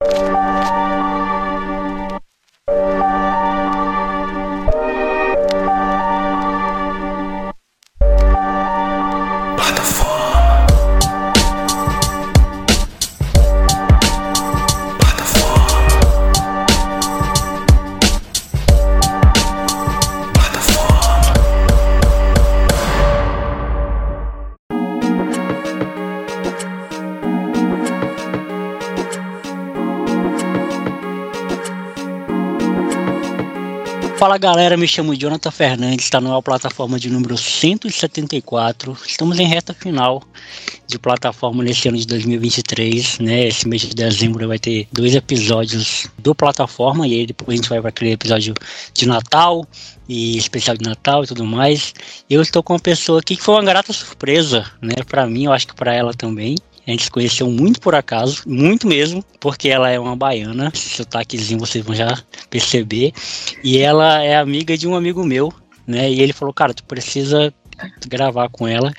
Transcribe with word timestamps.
Fala 0.00 0.83
galera, 34.44 34.76
me 34.76 34.86
chamo 34.86 35.16
Jonathan 35.16 35.50
Fernandes, 35.50 36.04
está 36.04 36.20
numa 36.20 36.42
plataforma 36.42 36.98
de 36.98 37.08
número 37.08 37.34
174. 37.34 38.94
Estamos 39.06 39.38
em 39.38 39.46
reta 39.46 39.72
final 39.72 40.22
de 40.86 40.98
plataforma 40.98 41.64
nesse 41.64 41.88
ano 41.88 41.96
de 41.96 42.06
2023, 42.06 43.20
né? 43.20 43.46
Esse 43.48 43.66
mês 43.66 43.80
de 43.80 43.94
dezembro 43.94 44.46
vai 44.46 44.58
ter 44.58 44.86
dois 44.92 45.14
episódios 45.14 46.10
do 46.18 46.34
plataforma 46.34 47.08
e 47.08 47.14
aí 47.20 47.26
depois 47.26 47.54
a 47.54 47.56
gente 47.56 47.70
vai 47.70 47.80
para 47.80 47.88
aquele 47.88 48.12
episódio 48.12 48.52
de 48.92 49.08
Natal 49.08 49.66
e 50.06 50.36
especial 50.36 50.76
de 50.76 50.84
Natal 50.84 51.24
e 51.24 51.26
tudo 51.26 51.46
mais. 51.46 51.94
Eu 52.28 52.42
estou 52.42 52.62
com 52.62 52.74
uma 52.74 52.80
pessoa 52.80 53.20
aqui 53.20 53.36
que 53.36 53.42
foi 53.42 53.54
uma 53.54 53.64
grata 53.64 53.94
surpresa, 53.94 54.70
né? 54.82 54.96
Para 55.08 55.26
mim, 55.26 55.44
eu 55.44 55.54
acho 55.54 55.68
que 55.68 55.74
para 55.74 55.94
ela 55.94 56.12
também. 56.12 56.56
A 56.86 56.90
gente 56.90 57.04
se 57.04 57.10
conheceu 57.10 57.50
muito 57.50 57.80
por 57.80 57.94
acaso, 57.94 58.42
muito 58.46 58.86
mesmo, 58.86 59.24
porque 59.40 59.68
ela 59.68 59.90
é 59.90 59.98
uma 59.98 60.14
baiana, 60.14 60.70
esse 60.74 60.90
sotaquezinho 60.96 61.58
vocês 61.58 61.84
vão 61.84 61.94
já 61.94 62.22
perceber. 62.50 63.12
E 63.62 63.78
ela 63.78 64.22
é 64.22 64.36
amiga 64.36 64.76
de 64.76 64.86
um 64.86 64.94
amigo 64.94 65.24
meu, 65.24 65.52
né? 65.86 66.10
E 66.10 66.20
ele 66.20 66.32
falou, 66.32 66.52
cara, 66.52 66.74
tu 66.74 66.84
precisa 66.84 67.52
gravar 68.06 68.48
com 68.48 68.68
ela. 68.68 68.92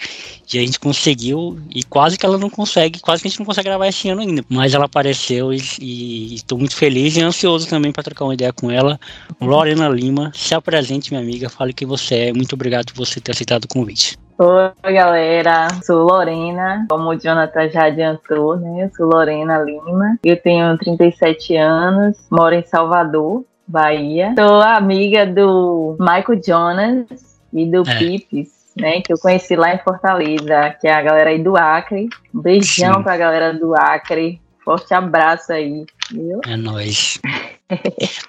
E 0.54 0.58
a 0.58 0.62
gente 0.62 0.80
conseguiu, 0.80 1.60
e 1.70 1.84
quase 1.84 2.18
que 2.18 2.26
ela 2.26 2.38
não 2.38 2.50
consegue, 2.50 3.00
quase 3.00 3.22
que 3.22 3.28
a 3.28 3.30
gente 3.30 3.40
não 3.40 3.46
consegue 3.46 3.68
gravar 3.68 3.88
esse 3.88 4.10
ano 4.10 4.22
ainda. 4.22 4.46
Mas 4.50 4.74
ela 4.74 4.86
apareceu 4.86 5.52
e 5.54 6.36
estou 6.36 6.58
muito 6.58 6.76
feliz 6.76 7.16
e 7.16 7.22
ansioso 7.22 7.68
também 7.68 7.92
para 7.92 8.04
trocar 8.04 8.26
uma 8.26 8.34
ideia 8.34 8.54
com 8.54 8.70
ela. 8.70 9.00
Lorena 9.42 9.90
Lima, 9.90 10.32
se 10.36 10.54
apresente, 10.54 11.12
minha 11.12 11.24
amiga, 11.24 11.50
fale 11.50 11.74
quem 11.74 11.88
você 11.88 12.16
é. 12.16 12.34
Muito 12.34 12.54
obrigado 12.54 12.94
por 12.94 13.06
você 13.06 13.20
ter 13.20 13.32
aceitado 13.32 13.66
o 13.66 13.68
convite. 13.68 14.18
Oi, 14.38 14.94
galera. 14.94 15.70
Sou 15.82 16.04
Lorena, 16.04 16.86
como 16.90 17.10
o 17.10 17.16
Jonathan 17.16 17.70
já 17.70 17.86
adiantou, 17.86 18.58
né? 18.58 18.84
Eu 18.84 18.92
sou 18.94 19.06
Lorena 19.06 19.60
Lima. 19.60 20.20
Eu 20.22 20.36
tenho 20.36 20.78
37 20.78 21.56
anos, 21.56 22.18
moro 22.30 22.54
em 22.54 22.66
Salvador, 22.66 23.46
Bahia. 23.66 24.34
Sou 24.38 24.62
amiga 24.62 25.26
do 25.26 25.96
Michael 25.98 26.42
Jonas 26.46 27.06
e 27.54 27.66
do 27.66 27.90
é. 27.90 27.98
Pipes, 27.98 28.50
né? 28.76 29.00
Que 29.00 29.14
eu 29.14 29.18
conheci 29.18 29.56
lá 29.56 29.74
em 29.74 29.80
Fortaleza, 29.80 30.76
que 30.82 30.88
é 30.90 30.94
a 30.94 31.02
galera 31.02 31.30
aí 31.30 31.42
do 31.42 31.56
Acre. 31.56 32.10
Um 32.34 32.42
beijão 32.42 32.96
Sim. 32.96 33.04
pra 33.04 33.16
galera 33.16 33.54
do 33.54 33.74
Acre. 33.74 34.42
Forte 34.66 34.94
abraço 34.94 35.54
aí, 35.54 35.86
viu? 36.12 36.42
É 36.46 36.58
nóis. 36.58 37.22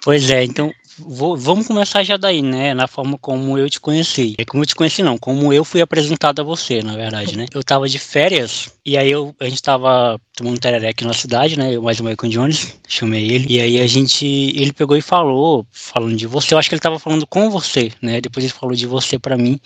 pois 0.05 0.31
é, 0.31 0.45
então 0.45 0.71
Vou, 0.98 1.36
vamos 1.36 1.66
começar 1.66 2.02
já 2.02 2.16
daí, 2.16 2.41
né? 2.41 2.72
Na 2.72 2.86
forma 2.86 3.19
como 3.19 3.58
eu 3.58 3.69
te 3.69 3.78
conheci. 3.78 4.34
É 4.39 4.44
como 4.47 4.62
eu 4.62 4.66
te 4.66 4.75
conheci, 4.75 5.03
não, 5.03 5.19
como 5.19 5.53
eu 5.53 5.62
fui 5.62 5.83
apresentado 5.83 6.41
a 6.41 6.42
você, 6.42 6.83
na 6.83 6.97
verdade, 6.97 7.36
né? 7.36 7.47
Eu 7.53 7.62
tava 7.62 7.86
de 7.86 7.98
férias 7.98 8.72
e 8.84 8.97
aí 8.97 9.11
eu, 9.11 9.34
a 9.38 9.44
gente 9.47 9.62
tava 9.62 10.19
tomando 10.34 10.58
tereré 10.58 10.88
aqui 10.88 11.05
na 11.05 11.12
cidade, 11.12 11.58
né? 11.58 11.75
Eu 11.75 11.83
mais 11.83 12.00
o 12.00 12.05
Michael 12.05 12.33
Jones, 12.33 12.78
chamei 12.88 13.30
ele. 13.30 13.47
E 13.55 13.61
aí 13.61 13.78
a 13.78 13.86
gente, 13.86 14.25
ele 14.27 14.72
pegou 14.72 14.97
e 14.97 15.03
falou, 15.03 15.66
falando 15.70 16.16
de 16.16 16.27
você. 16.27 16.55
Eu 16.55 16.58
acho 16.58 16.69
que 16.69 16.75
ele 16.75 16.80
tava 16.80 16.98
falando 16.98 17.27
com 17.27 17.50
você, 17.50 17.92
né? 18.00 18.20
Depois 18.22 18.44
ele 18.44 18.55
falou 18.55 18.75
de 18.75 18.86
você 18.86 19.19
para 19.19 19.36
mim, 19.36 19.60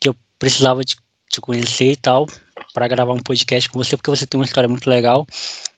que 0.00 0.08
eu 0.08 0.16
precisava 0.36 0.82
te, 0.82 0.96
te 1.30 1.40
conhecer 1.40 1.92
e 1.92 1.96
tal, 1.96 2.26
para 2.74 2.88
gravar 2.88 3.12
um 3.12 3.22
podcast 3.22 3.70
com 3.70 3.78
você, 3.78 3.96
porque 3.96 4.10
você 4.10 4.26
tem 4.26 4.38
uma 4.38 4.44
história 4.44 4.68
muito 4.68 4.90
legal 4.90 5.24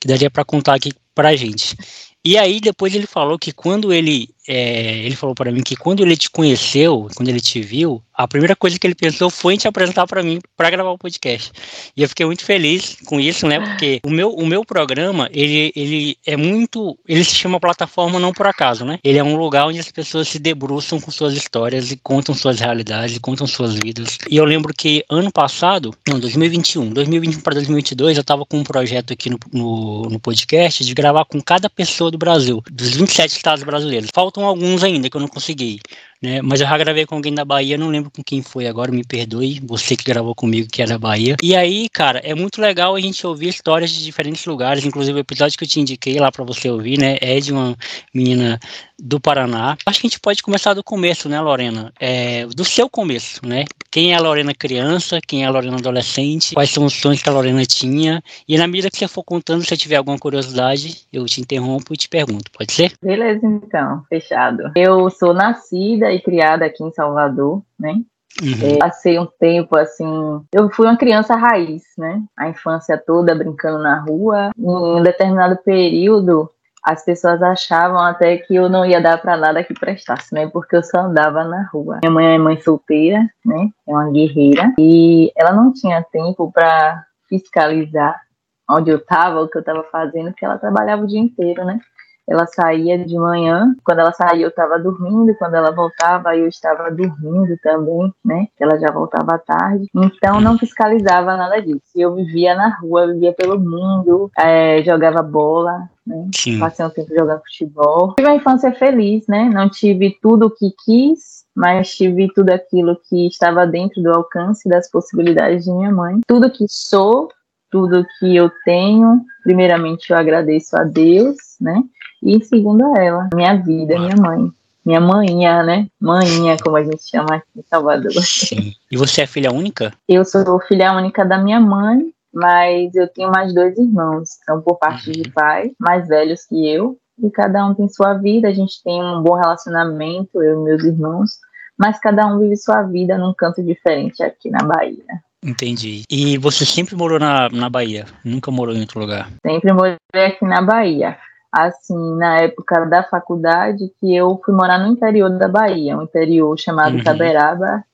que 0.01 0.09
daria 0.09 0.31
para 0.31 0.47
contar 0.47 0.75
aqui 0.75 0.93
pra 1.15 1.37
gente. 1.37 1.77
E 2.25 2.39
aí 2.39 2.59
depois 2.59 2.95
ele 2.95 3.07
falou 3.07 3.39
que 3.39 3.53
quando 3.53 3.93
ele 3.93 4.34
é, 4.47 4.99
ele 4.99 5.17
falou 5.17 5.35
para 5.35 5.51
mim 5.51 5.63
que 5.63 5.77
quando 5.77 6.03
ele 6.03 6.17
te 6.17 6.31
conheceu, 6.31 7.09
quando 7.15 7.29
ele 7.29 7.41
te 7.41 7.61
viu, 7.61 8.03
a 8.15 8.29
primeira 8.29 8.55
coisa 8.55 8.79
que 8.79 8.87
ele 8.87 8.95
pensou 8.95 9.29
foi 9.29 9.55
em 9.55 9.57
te 9.57 9.67
apresentar 9.67 10.07
para 10.07 10.23
mim 10.23 10.39
para 10.57 10.71
gravar 10.71 10.91
o 10.91 10.99
podcast. 10.99 11.51
E 11.97 12.03
eu 12.03 12.09
fiquei 12.09 12.25
muito 12.25 12.45
feliz 12.45 12.97
com 13.07 13.19
isso, 13.19 13.47
né? 13.47 13.59
Porque 13.59 14.01
o 14.05 14.11
meu, 14.11 14.33
o 14.33 14.47
meu 14.47 14.65
programa, 14.65 15.29
ele, 15.33 15.73
ele 15.75 16.17
é 16.25 16.37
muito. 16.37 16.97
Ele 17.09 17.25
se 17.25 17.35
chama 17.35 17.59
plataforma 17.59 18.21
não 18.21 18.33
por 18.33 18.47
acaso, 18.47 18.85
né? 18.85 18.99
Ele 19.03 19.19
é 19.19 19.25
um 19.25 19.37
lugar 19.37 19.67
onde 19.67 19.81
as 19.81 19.91
pessoas 19.91 20.29
se 20.29 20.39
debruçam 20.39 21.01
com 21.01 21.11
suas 21.11 21.35
histórias 21.35 21.91
e 21.91 21.97
contam 21.97 22.35
suas 22.35 22.61
realidades 22.61 23.17
e 23.17 23.21
contam 23.21 23.47
suas 23.47 23.75
vidas. 23.75 24.19
E 24.31 24.37
eu 24.37 24.45
lembro 24.45 24.73
que 24.73 25.05
ano 25.11 25.33
passado, 25.33 25.93
não, 26.07 26.21
2021, 26.21 26.91
2021 26.91 27.41
para 27.41 27.55
2022, 27.55 28.17
eu 28.17 28.21
estava 28.21 28.47
com 28.47 28.59
um 28.59 28.65
projeto 28.65 29.13
aqui 29.13 29.29
no, 29.29 29.39
no, 29.53 30.03
no 30.03 30.21
podcast 30.21 30.85
de 30.85 30.95
gravar 30.95 31.25
com 31.25 31.41
cada 31.41 31.69
pessoa 31.69 32.11
do 32.11 32.19
Brasil, 32.19 32.63
dos 32.71 32.91
27 32.91 33.33
estados 33.33 33.65
brasileiros. 33.65 34.11
Falta 34.15 34.34
faltam 34.35 34.45
alguns 34.45 34.83
ainda 34.83 35.09
que 35.09 35.17
eu 35.17 35.21
não 35.21 35.29
consegui. 35.29 35.81
Né? 36.21 36.43
Mas 36.43 36.61
eu 36.61 36.67
já 36.67 36.77
gravei 36.77 37.07
com 37.07 37.15
alguém 37.15 37.35
da 37.35 37.45
Bahia, 37.45 37.79
não 37.79 37.89
lembro 37.89 38.11
com 38.11 38.23
quem 38.25 38.43
foi 38.43 38.67
agora, 38.67 38.91
me 38.91 39.05
perdoe, 39.05 39.61
você 39.63 39.97
que 39.97 40.05
gravou 40.05 40.35
comigo 40.35 40.69
que 40.71 40.83
é 40.83 40.87
da 40.87 40.99
Bahia. 40.99 41.37
E 41.43 41.55
aí, 41.55 41.89
cara, 41.91 42.19
é 42.25 42.35
muito 42.35 42.61
legal 42.61 42.97
a 42.97 43.01
gente 43.01 43.27
ouvir 43.27 43.49
histórias 43.49 43.91
de 43.91 44.03
diferentes 44.03 44.45
lugares, 44.47 44.85
inclusive 44.85 45.19
o 45.19 45.21
episódio 45.21 45.57
que 45.57 45.65
eu 45.65 45.69
te 45.69 45.81
indiquei 45.81 46.19
lá 46.19 46.33
para 46.33 46.43
você 46.43 46.71
ouvir, 46.71 46.99
né, 46.99 47.19
é 47.21 47.39
de 47.41 47.53
uma 47.53 47.77
menina 48.13 48.59
do 48.99 49.21
Paraná. 49.21 49.77
Acho 49.85 50.01
que 50.01 50.07
a 50.07 50.11
gente 50.11 50.21
pode 50.21 50.43
começar 50.43 50.73
do 50.73 50.83
começo, 50.83 51.29
né, 51.29 51.41
Lorena? 51.41 51.93
É, 52.01 52.47
do 52.47 52.65
seu 52.65 52.89
começo, 52.89 53.47
né? 53.47 53.65
Quem 53.95 54.13
é 54.13 54.17
a 54.17 54.21
Lorena 54.21 54.53
criança, 54.53 55.21
quem 55.25 55.45
é 55.45 55.47
a 55.47 55.51
Lorena 55.53 55.77
adolescente, 55.77 56.53
quais 56.53 56.71
são 56.71 56.85
os 56.85 56.95
sonhos 56.95 57.23
que 57.23 57.29
a 57.29 57.33
Lorena 57.33 57.65
tinha. 57.65 58.21
E 58.49 58.59
na 58.59 58.67
medida 58.67 58.91
que 58.91 58.99
você 58.99 59.07
for 59.07 59.23
contando, 59.23 59.63
se 59.63 59.77
tiver 59.77 59.95
alguma 59.95 60.19
curiosidade, 60.19 61.07
eu 61.13 61.25
te 61.27 61.41
interrompo 61.41 61.95
e 61.95 61.97
te 61.97 62.09
pergunto, 62.09 62.51
pode 62.51 62.73
ser? 62.73 62.95
Beleza, 63.01 63.47
então, 63.47 64.03
fechado. 64.09 64.73
Eu 64.75 65.09
sou 65.11 65.33
nascida 65.33 66.11
e 66.11 66.21
criada 66.21 66.65
aqui 66.65 66.83
em 66.83 66.91
Salvador, 66.91 67.63
né? 67.79 68.01
Uhum. 68.43 68.75
É, 68.75 68.79
passei 68.79 69.17
um 69.17 69.29
tempo 69.39 69.79
assim. 69.79 70.05
Eu 70.53 70.69
fui 70.71 70.87
uma 70.87 70.97
criança 70.97 71.37
raiz, 71.37 71.85
né? 71.97 72.21
A 72.37 72.49
infância 72.49 72.99
toda 72.99 73.33
brincando 73.33 73.79
na 73.81 74.01
rua. 74.01 74.51
Em 74.59 74.67
um 74.67 75.05
determinado 75.05 75.57
período, 75.65 76.51
as 76.85 77.03
pessoas 77.03 77.43
achavam 77.43 77.99
até 77.99 78.37
que 78.37 78.55
eu 78.55 78.69
não 78.69 78.85
ia 78.85 79.01
dar 79.01 79.17
para 79.17 79.39
nada 79.39 79.65
que 79.65 79.73
prestasse, 79.73 80.35
né? 80.35 80.47
Porque 80.49 80.77
eu 80.77 80.83
só 80.83 80.99
andava 80.99 81.43
na 81.43 81.67
rua. 81.73 82.01
Minha 82.03 82.13
mãe 82.13 82.35
é 82.35 82.39
mãe 82.39 82.61
solteira, 82.61 83.27
né? 83.45 83.71
É 83.89 83.91
uma 83.91 84.11
guerreira 84.11 84.73
e 84.79 85.33
ela 85.35 85.53
não 85.53 85.73
tinha 85.73 86.03
tempo 86.03 86.53
para 86.53 87.03
fiscalizar 87.27 88.21
onde 88.69 88.91
eu 88.91 88.99
estava, 88.99 89.41
o 89.41 89.49
que 89.49 89.57
eu 89.57 89.61
estava 89.61 89.83
fazendo, 89.85 90.27
porque 90.27 90.45
ela 90.45 90.59
trabalhava 90.59 91.03
o 91.03 91.07
dia 91.07 91.21
inteiro, 91.21 91.65
né? 91.65 91.81
Ela 92.29 92.47
saía 92.47 92.99
de 92.99 93.17
manhã, 93.19 93.75
quando 93.85 94.01
ela 94.01 94.13
saía 94.13 94.45
eu 94.45 94.49
estava 94.49 94.79
dormindo, 94.79 95.35
quando 95.37 95.55
ela 95.55 95.71
voltava 95.71 96.37
eu 96.37 96.49
estava 96.49 96.91
dormindo 96.91 97.57
também, 97.63 98.13
né? 98.25 98.49
Ela 98.59 98.79
já 98.79 98.91
voltava 98.91 99.35
à 99.35 99.39
tarde, 99.39 99.89
então 99.95 100.41
não 100.41 100.59
fiscalizava 100.59 101.37
nada 101.37 101.61
disso. 101.61 101.83
Eu 101.95 102.15
vivia 102.15 102.55
na 102.55 102.69
rua, 102.79 103.13
vivia 103.13 103.33
pelo 103.33 103.59
mundo, 103.61 104.31
é, 104.39 104.83
jogava 104.83 105.23
bola, 105.23 105.89
né? 106.07 106.29
Passei 106.59 106.85
um 106.85 106.91
tempo 106.91 107.15
jogando 107.15 107.41
futebol. 107.41 108.15
Tive 108.15 108.29
uma 108.29 108.37
infância 108.37 108.73
feliz, 108.73 109.27
né? 109.27 109.51
Não 109.53 109.69
tive 109.69 110.17
tudo 110.21 110.47
o 110.47 110.51
que 110.51 110.71
quis, 110.85 111.45
mas 111.55 111.95
tive 111.95 112.29
tudo 112.35 112.51
aquilo 112.51 112.99
que 113.09 113.27
estava 113.27 113.67
dentro 113.67 114.03
do 114.03 114.11
alcance 114.11 114.69
das 114.69 114.91
possibilidades 114.91 115.65
de 115.65 115.73
minha 115.73 115.93
mãe. 115.93 116.21
Tudo 116.27 116.51
que 116.51 116.65
sou, 116.69 117.29
tudo 117.75 118.07
que 118.21 118.37
eu 118.37 118.49
tenho, 118.65 119.21
primeiramente 119.43 120.13
eu 120.13 120.17
agradeço 120.17 120.77
a 120.77 120.85
Deus, 120.85 121.37
né? 121.61 121.83
E 122.23 122.41
segundo 122.45 122.97
ela, 122.97 123.29
minha 123.35 123.57
vida, 123.57 123.99
minha 123.99 124.15
mãe. 124.15 124.49
Minha 124.87 125.01
manhinha, 125.01 125.65
né? 125.65 125.89
Manhinha, 126.01 126.57
como 126.63 126.77
a 126.77 126.85
gente 126.85 127.03
chama 127.03 127.35
aqui 127.35 127.49
em 127.57 127.65
Salvador. 127.69 128.13
Sim. 128.13 128.75
E 128.89 128.97
você 128.97 129.23
é 129.23 129.27
filha 129.27 129.51
única? 129.51 129.93
Eu 130.09 130.25
sou 130.25 130.61
filha 130.61 130.93
única 130.93 131.25
da 131.25 131.37
minha 131.37 131.59
mãe, 131.59 132.13
mas 132.33 132.95
eu 132.95 133.09
tenho 133.09 133.33
mais 133.33 133.53
dois 133.53 133.77
irmãos, 133.77 134.29
são 134.47 134.63
por 134.63 134.77
parte 134.79 135.09
uhum. 135.09 135.13
de 135.13 135.31
pai, 135.31 135.73
mais 135.77 136.07
velhos 136.07 136.47
que 136.47 136.69
eu, 136.69 136.97
e 137.21 137.29
cada 137.29 137.67
um 137.67 137.75
tem 137.75 137.89
sua 137.89 138.15
vida, 138.15 138.47
a 138.47 138.55
gente 138.55 138.81
tem 138.85 139.03
um 139.03 139.21
bom 139.21 139.35
relacionamento, 139.35 140.41
eu 140.41 140.61
e 140.61 140.65
meus 140.65 140.85
irmãos, 140.85 141.41
mas 141.77 141.99
cada 141.99 142.25
um 142.25 142.39
vive 142.39 142.57
sua 142.57 142.83
vida 142.85 143.19
num 143.19 143.35
canto 143.35 143.65
diferente 143.65 144.23
aqui 144.23 144.49
na 144.49 144.63
Bahia. 144.63 145.03
Entendi. 145.45 146.05
E 146.11 146.39
você 146.39 146.65
sempre 146.65 146.97
morou 146.97 147.19
na, 147.19 147.49
na 147.51 147.69
Bahia? 147.69 148.07
Nunca 148.25 148.51
morou 148.51 148.75
em 148.75 148.81
outro 148.81 149.01
lugar? 149.01 149.29
Sempre 149.45 149.73
morei 149.73 149.99
aqui 150.15 150.45
na 150.45 150.63
Bahia 150.63 151.19
assim, 151.55 152.17
na 152.17 152.41
época 152.41 152.85
da 152.87 153.05
faculdade, 153.05 153.89
que 154.01 154.15
eu 154.15 154.41
fui 154.45 154.53
morar 154.53 154.79
no 154.79 154.93
interior 154.93 155.31
da 155.39 155.47
Bahia, 155.47 155.97
um 155.97 156.03
interior 156.03 156.59
chamado 156.59 156.97
uhum. 156.97 157.03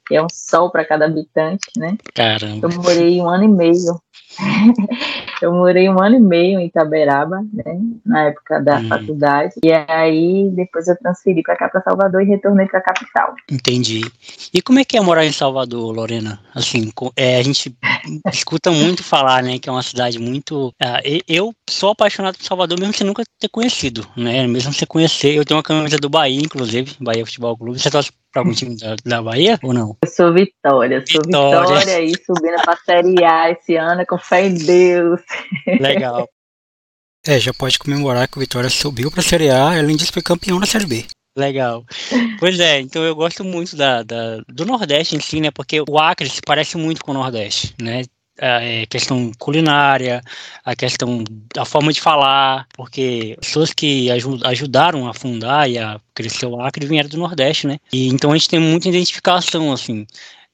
que 0.07 0.17
é 0.17 0.23
um 0.23 0.29
sol 0.33 0.71
para 0.71 0.85
cada 0.85 1.05
habitante, 1.05 1.69
né? 1.77 1.97
Caramba. 2.15 2.67
Eu 2.67 2.83
morei 2.83 3.21
um 3.21 3.29
ano 3.29 3.45
e 3.45 3.49
meio. 3.49 4.01
eu 5.43 5.53
morei 5.53 5.89
um 5.89 6.03
ano 6.03 6.17
e 6.17 6.21
meio 6.21 6.61
em 6.61 6.67
Itaberaba, 6.67 7.43
né, 7.53 7.81
na 8.05 8.25
época 8.25 8.61
da 8.61 8.79
hum. 8.79 8.89
faculdade, 8.89 9.55
e 9.63 9.73
aí 9.73 10.51
depois 10.55 10.89
eu 10.89 10.97
transferi 10.99 11.43
para 11.43 11.57
cá, 11.57 11.69
para 11.69 11.83
Salvador, 11.83 12.23
e 12.23 12.27
retornei 12.27 12.67
para 12.67 12.81
a 12.81 12.83
capital. 12.83 13.35
Entendi. 13.51 14.01
E 14.53 14.61
como 14.61 14.79
é 14.79 14.85
que 14.85 14.97
é 14.97 15.01
morar 15.01 15.25
em 15.25 15.33
Salvador, 15.33 15.95
Lorena? 15.95 16.41
Assim, 16.55 16.91
é, 17.17 17.39
a 17.39 17.43
gente 17.43 17.75
escuta 18.33 18.71
muito 18.71 19.03
falar, 19.03 19.43
né, 19.43 19.59
que 19.59 19.69
é 19.69 19.73
uma 19.73 19.83
cidade 19.83 20.19
muito... 20.19 20.69
Uh, 20.69 21.23
eu 21.29 21.53
sou 21.69 21.91
apaixonado 21.91 22.37
por 22.37 22.45
Salvador, 22.45 22.79
mesmo 22.79 22.95
sem 22.95 23.07
nunca 23.07 23.23
ter 23.39 23.49
conhecido, 23.49 24.07
né, 24.17 24.47
mesmo 24.47 24.73
sem 24.73 24.87
conhecer. 24.87 25.35
Eu 25.35 25.45
tenho 25.45 25.59
uma 25.59 25.63
camisa 25.63 25.97
do 25.97 26.09
Bahia, 26.09 26.41
inclusive, 26.41 26.97
Bahia 27.01 27.25
Futebol 27.25 27.57
Clube. 27.57 27.79
Você 27.79 27.91
torce 27.91 28.11
para 28.33 28.43
algum 28.43 28.53
time 28.53 28.77
da, 28.77 28.97
da, 29.05 29.23
Bahia 29.23 29.59
ou 29.63 29.73
não? 29.73 29.97
Eu 30.03 30.11
sou 30.11 30.33
Vitória, 30.33 31.05
sou 31.07 31.23
Vitória, 31.23 31.61
Vitória 31.61 31.97
aí 31.97 32.13
subindo 32.25 32.63
para 32.63 32.75
a 32.75 32.77
Série 32.77 33.25
A 33.25 33.51
esse 33.51 33.77
ano, 33.77 34.07
com 34.07 34.19
fé 34.19 34.47
em 34.47 34.55
Deus. 34.55 35.21
Legal. 35.81 36.29
É, 37.27 37.39
já 37.39 37.53
pode 37.53 37.79
comemorar 37.79 38.27
que 38.29 38.39
o 38.39 38.41
Vitória 38.41 38.71
subiu 38.71 39.11
para 39.11 39.21
a 39.21 39.25
Série 39.25 39.51
A, 39.51 39.79
além 39.79 39.97
disso 39.97 40.13
foi 40.13 40.23
campeão 40.23 40.59
da 40.59 40.67
Série 40.67 40.87
B. 40.87 41.05
Legal. 41.37 41.85
Pois 42.39 42.59
é, 42.59 42.81
então 42.81 43.03
eu 43.03 43.15
gosto 43.15 43.45
muito 43.45 43.77
da, 43.77 44.03
da, 44.03 44.39
do 44.49 44.65
Nordeste 44.65 45.17
em 45.17 45.21
si, 45.21 45.41
né? 45.41 45.51
Porque 45.51 45.83
o 45.89 45.99
Acre 45.99 46.29
se 46.29 46.41
parece 46.41 46.77
muito 46.77 47.05
com 47.05 47.13
o 47.13 47.15
Nordeste, 47.15 47.75
né? 47.81 48.03
A 48.41 48.63
é, 48.63 48.87
questão 48.87 49.31
culinária, 49.39 50.23
a 50.65 50.75
questão 50.75 51.23
da 51.55 51.65
forma 51.65 51.93
de 51.93 52.01
falar, 52.01 52.67
porque 52.75 53.37
pessoas 53.41 53.73
que 53.73 54.09
ajudaram 54.45 55.07
a 55.07 55.15
fundar 55.15 55.71
e 55.71 55.79
a 55.79 56.01
crescer 56.15 56.47
o 56.47 56.61
Acre 56.61 56.87
vieram 56.87 57.09
do 57.09 57.19
Nordeste, 57.19 57.67
né? 57.67 57.79
E 57.93 58.09
então 58.09 58.33
a 58.33 58.37
gente 58.37 58.49
tem 58.49 58.61
muita 58.61 58.89
identificação, 58.89 59.73
assim. 59.73 60.07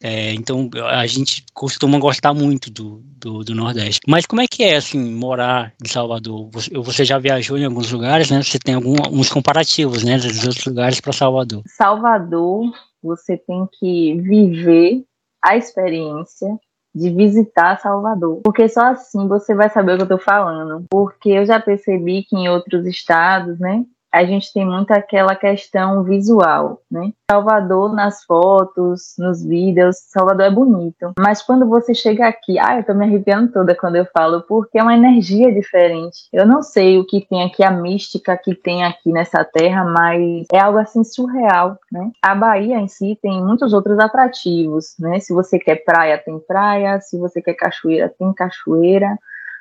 É, 0.02 0.34
então 0.34 0.68
a 0.90 1.06
gente 1.06 1.42
costuma 1.54 1.98
gostar 1.98 2.34
muito 2.34 2.70
do, 2.70 3.02
do, 3.18 3.42
do, 3.42 3.54
Nordeste. 3.54 4.00
Mas 4.06 4.26
como 4.26 4.42
é 4.42 4.46
que 4.46 4.62
é 4.62 4.76
assim 4.76 4.98
morar 4.98 5.72
em 5.82 5.88
Salvador? 5.88 6.50
Você, 6.52 6.70
você 6.74 7.04
já 7.04 7.18
viajou 7.18 7.56
em 7.56 7.64
alguns 7.64 7.90
lugares, 7.90 8.30
né? 8.30 8.42
Você 8.42 8.58
tem 8.58 8.74
alguns 8.74 9.30
comparativos, 9.30 10.04
né, 10.04 10.18
dos 10.18 10.44
outros 10.44 10.66
lugares 10.66 11.00
para 11.00 11.14
Salvador? 11.14 11.62
Salvador, 11.66 12.72
você 13.02 13.38
tem 13.38 13.66
que 13.78 14.20
viver 14.20 15.02
a 15.42 15.56
experiência 15.56 16.48
de 16.96 17.10
visitar 17.10 17.78
Salvador. 17.78 18.40
Porque 18.42 18.68
só 18.68 18.86
assim 18.86 19.28
você 19.28 19.54
vai 19.54 19.68
saber 19.68 19.92
o 19.92 19.96
que 19.98 20.02
eu 20.04 20.08
tô 20.08 20.18
falando. 20.18 20.84
Porque 20.90 21.28
eu 21.28 21.44
já 21.44 21.60
percebi 21.60 22.22
que 22.22 22.34
em 22.34 22.48
outros 22.48 22.86
estados, 22.86 23.58
né, 23.60 23.84
a 24.12 24.24
gente 24.24 24.52
tem 24.52 24.64
muito 24.64 24.90
aquela 24.92 25.34
questão 25.34 26.02
visual, 26.02 26.80
né? 26.90 27.12
Salvador 27.30 27.94
nas 27.94 28.24
fotos, 28.24 29.14
nos 29.18 29.44
vídeos, 29.44 29.96
Salvador 30.08 30.46
é 30.46 30.50
bonito. 30.50 31.12
Mas 31.18 31.42
quando 31.42 31.66
você 31.66 31.94
chega 31.94 32.26
aqui, 32.26 32.58
ah, 32.58 32.78
eu 32.78 32.84
tô 32.84 32.94
me 32.94 33.04
arrepiando 33.04 33.52
toda 33.52 33.74
quando 33.74 33.96
eu 33.96 34.06
falo, 34.06 34.42
porque 34.42 34.78
é 34.78 34.82
uma 34.82 34.94
energia 34.94 35.52
diferente. 35.52 36.28
Eu 36.32 36.46
não 36.46 36.62
sei 36.62 36.98
o 36.98 37.04
que 37.04 37.26
tem 37.26 37.42
aqui, 37.42 37.62
a 37.62 37.70
mística 37.70 38.36
que 38.36 38.54
tem 38.54 38.84
aqui 38.84 39.12
nessa 39.12 39.44
terra, 39.44 39.84
mas 39.84 40.46
é 40.52 40.58
algo 40.58 40.78
assim 40.78 41.04
surreal, 41.04 41.78
né? 41.92 42.10
A 42.22 42.34
Bahia 42.34 42.78
em 42.78 42.88
si 42.88 43.18
tem 43.20 43.42
muitos 43.42 43.72
outros 43.72 43.98
atrativos, 43.98 44.94
né? 44.98 45.20
Se 45.20 45.32
você 45.34 45.58
quer 45.58 45.84
praia, 45.84 46.16
tem 46.18 46.38
praia, 46.38 47.00
se 47.00 47.18
você 47.18 47.42
quer 47.42 47.54
cachoeira, 47.54 48.12
tem 48.18 48.32
cachoeira. 48.32 49.18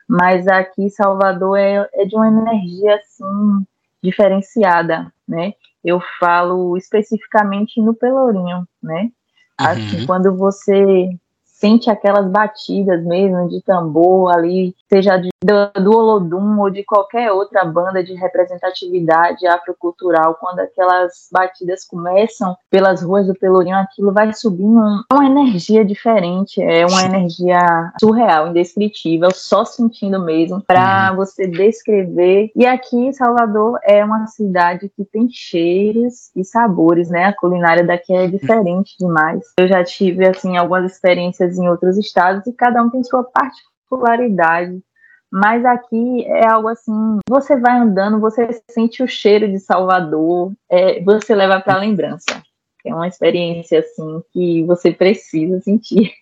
Mas 0.07 0.47
aqui 0.47 0.89
Salvador 0.89 1.57
é, 1.57 1.89
é 1.93 2.05
de 2.05 2.15
uma 2.15 2.27
energia 2.27 2.95
assim 2.95 3.65
diferenciada, 4.05 5.11
né? 5.27 5.53
Eu 5.83 5.99
falo 6.19 6.77
especificamente 6.77 7.81
no 7.81 7.93
Pelourinho, 7.93 8.67
né? 8.81 9.09
Assim, 9.57 10.01
uhum. 10.01 10.05
quando 10.05 10.35
você 10.35 11.09
sente 11.65 11.89
aquelas 11.89 12.27
batidas 12.29 13.03
mesmo 13.03 13.49
de 13.49 13.59
tambor 13.63 14.31
ali, 14.31 14.75
seja 14.87 15.17
de, 15.17 15.29
do, 15.43 15.81
do 15.81 15.97
Olodum 15.97 16.59
ou 16.59 16.69
de 16.69 16.83
qualquer 16.83 17.31
outra 17.31 17.65
banda 17.65 18.03
de 18.03 18.13
representatividade 18.13 19.47
afrocultural, 19.47 20.35
quando 20.35 20.59
aquelas 20.59 21.27
batidas 21.31 21.83
começam 21.83 22.55
pelas 22.69 23.01
ruas 23.01 23.25
do 23.25 23.33
Pelourinho, 23.33 23.77
aquilo 23.77 24.13
vai 24.13 24.31
subindo 24.31 24.79
uma 25.11 25.25
energia 25.25 25.83
diferente, 25.83 26.61
é 26.61 26.85
uma 26.85 27.03
energia 27.03 27.59
surreal, 27.99 28.49
indescritível, 28.49 29.29
só 29.33 29.65
sentindo 29.65 30.23
mesmo, 30.23 30.61
para 30.61 31.09
uhum. 31.09 31.15
você 31.17 31.47
descrever. 31.47 32.51
E 32.55 32.65
aqui, 32.65 33.11
Salvador 33.13 33.79
é 33.83 34.05
uma 34.05 34.27
cidade 34.27 34.91
que 34.95 35.03
tem 35.03 35.27
cheiros 35.31 36.29
e 36.35 36.43
sabores, 36.43 37.09
né? 37.09 37.25
A 37.25 37.33
culinária 37.33 37.83
daqui 37.83 38.13
é 38.13 38.27
diferente 38.27 38.95
demais. 38.99 39.41
Eu 39.57 39.67
já 39.67 39.83
tive, 39.83 40.27
assim, 40.27 40.57
algumas 40.57 40.91
experiências 40.91 41.54
em 41.57 41.67
outros 41.67 41.97
estados 41.97 42.45
e 42.47 42.53
cada 42.53 42.81
um 42.83 42.89
tem 42.89 43.03
sua 43.03 43.23
particularidade. 43.23 44.81
Mas 45.31 45.65
aqui 45.65 46.23
é 46.25 46.47
algo 46.47 46.67
assim, 46.67 47.19
você 47.27 47.59
vai 47.59 47.77
andando, 47.77 48.19
você 48.19 48.47
sente 48.69 49.03
o 49.03 49.07
cheiro 49.07 49.51
de 49.51 49.59
Salvador, 49.59 50.53
é, 50.69 51.01
você 51.03 51.35
leva 51.35 51.59
para 51.59 51.79
lembrança. 51.79 52.41
É 52.85 52.93
uma 52.93 53.07
experiência 53.07 53.79
assim 53.79 54.21
que 54.31 54.63
você 54.63 54.91
precisa 54.91 55.59
sentir. 55.61 56.13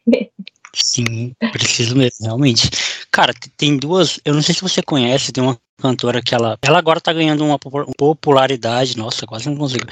Sim, 0.74 1.36
preciso 1.52 1.96
mesmo, 1.96 2.26
realmente. 2.26 2.70
Cara, 3.12 3.32
tem 3.58 3.78
duas. 3.78 4.20
Eu 4.26 4.34
não 4.34 4.42
sei 4.42 4.56
se 4.56 4.62
você 4.62 4.82
conhece, 4.82 5.32
tem 5.32 5.44
uma 5.44 5.58
cantora 5.80 6.22
que 6.22 6.34
ela. 6.34 6.58
Ela 6.64 6.80
agora 6.80 7.00
tá 7.00 7.14
ganhando 7.14 7.46
uma 7.46 7.60
popularidade. 7.60 8.98
Nossa, 8.98 9.28
quase 9.28 9.48
não 9.48 9.56
consigo 9.56 9.86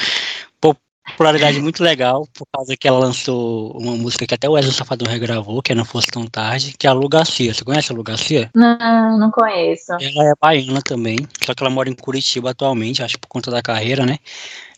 popularidade 1.06 1.60
muito 1.60 1.84
legal, 1.84 2.28
por 2.34 2.46
causa 2.54 2.76
que 2.78 2.88
ela 2.88 3.00
lançou 3.00 3.72
uma 3.78 3.96
música 3.96 4.26
que 4.26 4.34
até 4.34 4.48
o 4.48 4.54
Wesley 4.54 4.74
Safadão 4.74 5.12
regravou, 5.12 5.62
que 5.62 5.72
é 5.72 5.76
Não 5.76 5.86
Fosse 5.86 6.08
Tão 6.08 6.26
Tarde, 6.26 6.74
que 6.78 6.88
é 6.88 6.90
a 6.90 6.94
Lu 6.94 7.10
Garcia. 7.10 7.54
Você 7.54 7.64
conhece 7.64 7.92
a 7.92 7.96
Lu 7.96 8.04
Garcia? 8.04 8.50
Não, 8.56 9.18
não 9.18 9.32
conheço. 9.32 9.92
Ela 9.94 10.30
é 10.30 10.34
baiana 10.40 10.82
também, 10.82 11.18
só 11.46 11.54
que 11.54 11.64
ela 11.64 11.70
mora 11.70 11.90
em 11.90 11.94
Curitiba 11.94 12.52
atualmente, 12.52 13.04
acho 13.04 13.20
por 13.20 13.28
conta 13.28 13.50
da 13.50 13.62
carreira, 13.62 14.06
né? 14.06 14.18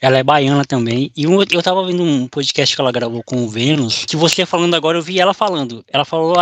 Ela 0.01 0.17
é 0.17 0.23
baiana 0.23 0.65
também. 0.65 1.11
E 1.15 1.23
eu, 1.23 1.31
eu 1.51 1.63
tava 1.63 1.85
vendo 1.85 2.03
um 2.03 2.27
podcast 2.27 2.75
que 2.75 2.81
ela 2.81 2.91
gravou 2.91 3.23
com 3.23 3.43
o 3.43 3.49
Vênus, 3.49 4.05
que 4.05 4.15
você 4.15 4.45
falando 4.45 4.75
agora, 4.75 4.97
eu 4.97 5.01
vi 5.01 5.19
ela 5.19 5.33
falando. 5.33 5.83
Ela 5.87 6.05
falou 6.05 6.35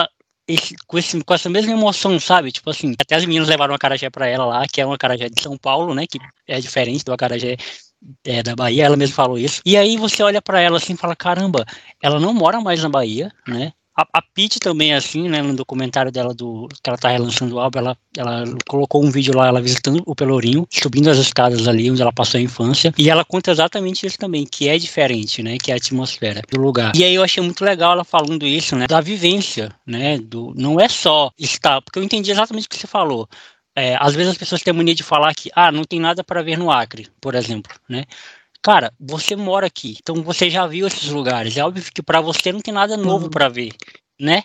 esse, 0.48 0.76
com, 0.88 0.98
esse, 0.98 1.24
com 1.24 1.34
essa 1.34 1.50
mesma 1.50 1.72
emoção, 1.72 2.20
sabe? 2.20 2.52
Tipo 2.52 2.70
assim, 2.70 2.94
até 3.00 3.16
as 3.16 3.26
meninas 3.26 3.48
levaram 3.48 3.72
uma 3.72 3.78
acarajé 3.78 4.10
pra 4.10 4.28
ela 4.28 4.46
lá, 4.46 4.68
que 4.68 4.82
é 4.82 4.86
uma 4.86 4.96
acarajé 4.96 5.30
de 5.30 5.42
São 5.42 5.58
Paulo, 5.58 5.94
né? 5.94 6.06
Que 6.08 6.20
é 6.48 6.60
diferente 6.60 7.04
do 7.04 7.14
acarajé 7.14 7.58
é, 8.26 8.42
da 8.42 8.56
Bahia, 8.56 8.86
ela 8.86 8.98
mesma 8.98 9.16
falou 9.16 9.38
isso. 9.38 9.62
E 9.66 9.78
aí 9.78 9.98
você 9.98 10.24
olha 10.24 10.42
para 10.42 10.60
ela 10.60 10.78
assim 10.78 10.94
e 10.94 10.98
fala: 10.98 11.16
caramba, 11.16 11.66
ela 12.02 12.20
não 12.20 12.34
mora 12.34 12.60
mais 12.62 12.82
na 12.82 12.90
Bahia, 12.90 13.32
né? 13.48 13.74
A, 13.98 14.08
a 14.14 14.22
Pete 14.22 14.58
também 14.58 14.94
é 14.94 14.96
assim, 14.96 15.28
né? 15.28 15.42
No 15.42 15.54
documentário 15.54 16.12
dela 16.12 16.34
do 16.34 16.68
que 16.82 16.90
ela 16.90 16.98
tá 16.98 17.10
relançando 17.10 17.56
o 17.56 17.60
álbum, 17.60 17.80
ela, 17.80 17.98
ela 18.18 18.44
colocou 18.68 19.04
um 19.04 19.12
vídeo 19.12 19.36
lá, 19.36 19.48
ela 19.48 19.62
visitando 19.62 20.02
o 20.06 20.16
Pelourinho, 20.16 20.66
subindo 20.72 21.10
as 21.10 21.18
escadas 21.18 21.68
ali 21.68 21.92
onde 21.92 22.02
ela 22.02 22.14
passou 22.14 22.40
a 22.40 22.42
infância. 22.42 22.94
E 22.98 23.10
ela 23.10 23.26
conta 23.26 23.52
exatamente 23.52 24.06
isso 24.06 24.18
também, 24.18 24.46
que 24.46 24.70
é 24.70 24.78
diferente, 24.78 25.44
né? 25.44 25.58
Que 25.58 25.72
é 25.72 25.74
a 25.74 25.78
atmosfera 25.78 26.42
do 26.50 26.60
lugar. 26.60 26.96
E 26.96 27.04
aí 27.04 27.14
eu 27.14 27.24
achei 27.24 27.44
muito 27.44 27.66
legal 27.66 27.92
ela 27.92 28.06
falando 28.06 28.48
isso, 28.48 28.76
né? 28.78 28.88
Da 28.88 29.02
vivência, 29.02 29.70
né? 29.86 30.18
Do, 30.18 30.54
não 30.56 30.80
é 30.80 30.88
só 30.88 31.30
estar, 31.38 31.82
porque 31.82 32.00
eu 32.00 32.04
entendi 32.04 32.32
exatamente 32.32 32.68
o 32.68 32.70
que 32.70 32.78
você 32.78 32.88
falou 32.88 33.28
é, 33.76 33.96
às 34.00 34.16
vezes 34.16 34.32
as 34.32 34.38
pessoas 34.38 34.62
têm 34.62 34.72
a 34.72 34.74
mania 34.74 34.96
de 34.96 35.04
falar 35.04 35.34
que, 35.34 35.50
ah, 35.56 35.72
não 35.72 35.84
tem 35.84 36.00
nada 36.00 36.24
para 36.24 36.42
ver 36.42 36.58
no 36.58 36.72
Acre, 36.72 37.08
por 37.20 37.36
exemplo, 37.36 37.74
né? 37.88 38.04
Cara, 38.62 38.94
você 39.00 39.36
mora 39.36 39.66
aqui, 39.66 39.98
então 40.00 40.22
você 40.22 40.50
já 40.50 40.68
viu 40.68 40.86
esses 40.86 41.10
lugares. 41.10 41.58
É 41.58 41.66
óbvio 41.66 41.84
que 41.92 42.04
para 42.04 42.22
você 42.22 42.52
não 42.52 42.60
tem 42.60 42.74
nada 42.74 42.96
novo 42.96 43.26
uhum. 43.26 43.32
para 43.32 43.50
ver, 43.50 43.74
né? 44.20 44.44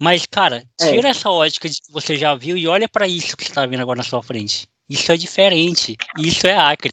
Mas, 0.00 0.26
cara, 0.26 0.64
é. 0.80 0.92
tira 0.92 1.08
é. 1.08 1.10
essa 1.10 1.28
ótica 1.28 1.68
de 1.68 1.80
que 1.80 1.90
você 1.90 2.16
já 2.16 2.34
viu 2.34 2.56
e 2.56 2.68
olha 2.68 2.88
para 2.88 3.08
isso 3.08 3.36
que 3.36 3.44
você 3.44 3.50
está 3.50 3.66
vendo 3.66 3.80
agora 3.80 3.98
na 3.98 4.04
sua 4.04 4.22
frente. 4.22 4.68
Isso 4.88 5.12
é 5.12 5.16
diferente. 5.16 5.96
Isso 6.18 6.46
é 6.46 6.56
Acre. 6.56 6.90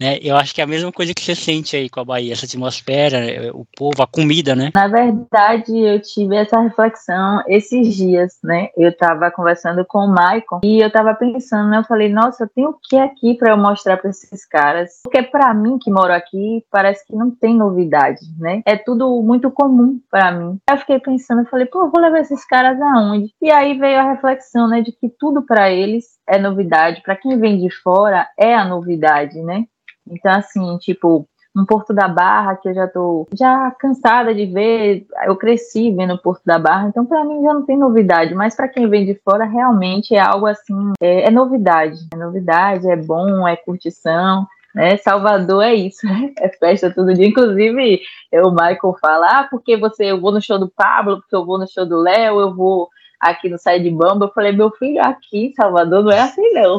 Né? 0.00 0.18
Eu 0.22 0.36
acho 0.36 0.54
que 0.54 0.60
é 0.60 0.64
a 0.64 0.68
mesma 0.68 0.92
coisa 0.92 1.14
que 1.14 1.22
você 1.22 1.34
sente 1.34 1.76
aí 1.76 1.88
com 1.88 2.00
a 2.00 2.04
Bahia, 2.04 2.32
essa 2.32 2.46
atmosfera, 2.46 3.18
é, 3.18 3.50
o 3.50 3.66
povo, 3.76 4.02
a 4.02 4.06
comida, 4.06 4.54
né? 4.54 4.70
Na 4.74 4.88
verdade, 4.88 5.76
eu 5.76 6.00
tive 6.00 6.36
essa 6.36 6.60
reflexão 6.60 7.42
esses 7.48 7.94
dias, 7.94 8.38
né? 8.42 8.68
Eu 8.76 8.90
estava 8.90 9.30
conversando 9.30 9.84
com 9.84 9.98
o 9.98 10.08
Maicon 10.08 10.60
e 10.64 10.80
eu 10.80 10.88
estava 10.88 11.14
pensando, 11.14 11.70
né? 11.70 11.78
Eu 11.78 11.84
falei, 11.84 12.08
nossa, 12.08 12.48
tem 12.54 12.66
o 12.66 12.76
que 12.82 12.96
aqui 12.96 13.34
para 13.34 13.52
eu 13.52 13.56
mostrar 13.56 13.96
para 13.96 14.10
esses 14.10 14.46
caras? 14.46 15.00
Porque 15.02 15.22
para 15.22 15.52
mim 15.54 15.78
que 15.78 15.90
moro 15.90 16.12
aqui, 16.12 16.64
parece 16.70 17.06
que 17.06 17.14
não 17.14 17.30
tem 17.30 17.54
novidade, 17.54 18.20
né? 18.38 18.62
É 18.66 18.76
tudo 18.76 19.22
muito 19.22 19.50
comum 19.50 20.00
para 20.10 20.32
mim. 20.32 20.58
Eu 20.68 20.78
fiquei 20.78 20.98
pensando, 20.98 21.42
eu 21.42 21.46
falei, 21.46 21.66
pô, 21.66 21.84
eu 21.84 21.90
vou 21.90 22.00
levar 22.00 22.20
esses 22.20 22.44
caras 22.46 22.80
aonde? 22.80 23.30
E 23.40 23.50
aí 23.50 23.78
veio 23.78 23.98
a 23.98 24.12
reflexão, 24.12 24.68
né, 24.68 24.80
de 24.80 24.92
que 24.92 25.08
tudo 25.08 25.42
para 25.42 25.70
eles 25.70 26.14
é 26.28 26.38
novidade, 26.38 27.02
para 27.02 27.16
quem 27.16 27.38
vem 27.38 27.58
de 27.58 27.70
fora 27.70 28.28
é 28.38 28.54
a 28.54 28.64
novidade, 28.64 29.40
né? 29.42 29.64
Então, 30.06 30.32
assim, 30.32 30.76
tipo, 30.78 31.28
um 31.56 31.64
Porto 31.64 31.94
da 31.94 32.08
Barra 32.08 32.56
que 32.56 32.68
eu 32.68 32.74
já 32.74 32.88
tô 32.88 33.28
já 33.32 33.70
cansada 33.78 34.34
de 34.34 34.44
ver, 34.46 35.06
eu 35.24 35.36
cresci 35.36 35.90
vendo 35.92 36.14
o 36.14 36.18
Porto 36.20 36.42
da 36.44 36.58
Barra, 36.58 36.88
então 36.88 37.06
para 37.06 37.24
mim 37.24 37.42
já 37.42 37.54
não 37.54 37.64
tem 37.64 37.78
novidade, 37.78 38.34
mas 38.34 38.56
para 38.56 38.68
quem 38.68 38.88
vem 38.88 39.06
de 39.06 39.14
fora 39.24 39.44
realmente 39.44 40.14
é 40.14 40.20
algo 40.20 40.46
assim, 40.46 40.92
é, 41.00 41.28
é, 41.28 41.30
novidade, 41.30 42.00
é 42.12 42.16
novidade, 42.16 42.90
é 42.90 42.96
bom, 42.96 43.46
é 43.46 43.56
curtição, 43.56 44.46
né? 44.74 44.96
Salvador 44.96 45.62
é 45.62 45.74
isso, 45.74 46.04
né? 46.04 46.32
é 46.40 46.48
festa 46.48 46.92
todo 46.92 47.14
dia. 47.14 47.28
Inclusive, 47.28 48.00
o 48.32 48.50
Michael 48.50 48.96
fala, 49.00 49.40
ah, 49.40 49.46
porque 49.48 49.76
você, 49.76 50.06
eu 50.06 50.20
vou 50.20 50.32
no 50.32 50.42
show 50.42 50.58
do 50.58 50.68
Pablo, 50.68 51.18
porque 51.18 51.36
eu 51.36 51.46
vou 51.46 51.58
no 51.58 51.68
show 51.68 51.86
do 51.86 52.00
Léo, 52.00 52.40
eu 52.40 52.54
vou 52.54 52.88
aqui 53.24 53.48
no 53.48 53.58
Sai 53.58 53.80
de 53.80 53.90
Bamba, 53.90 54.26
eu 54.26 54.32
falei, 54.32 54.52
meu 54.52 54.70
filho, 54.72 55.00
aqui 55.02 55.46
em 55.46 55.54
Salvador 55.54 56.04
não 56.04 56.12
é 56.12 56.20
assim 56.20 56.52
não. 56.52 56.78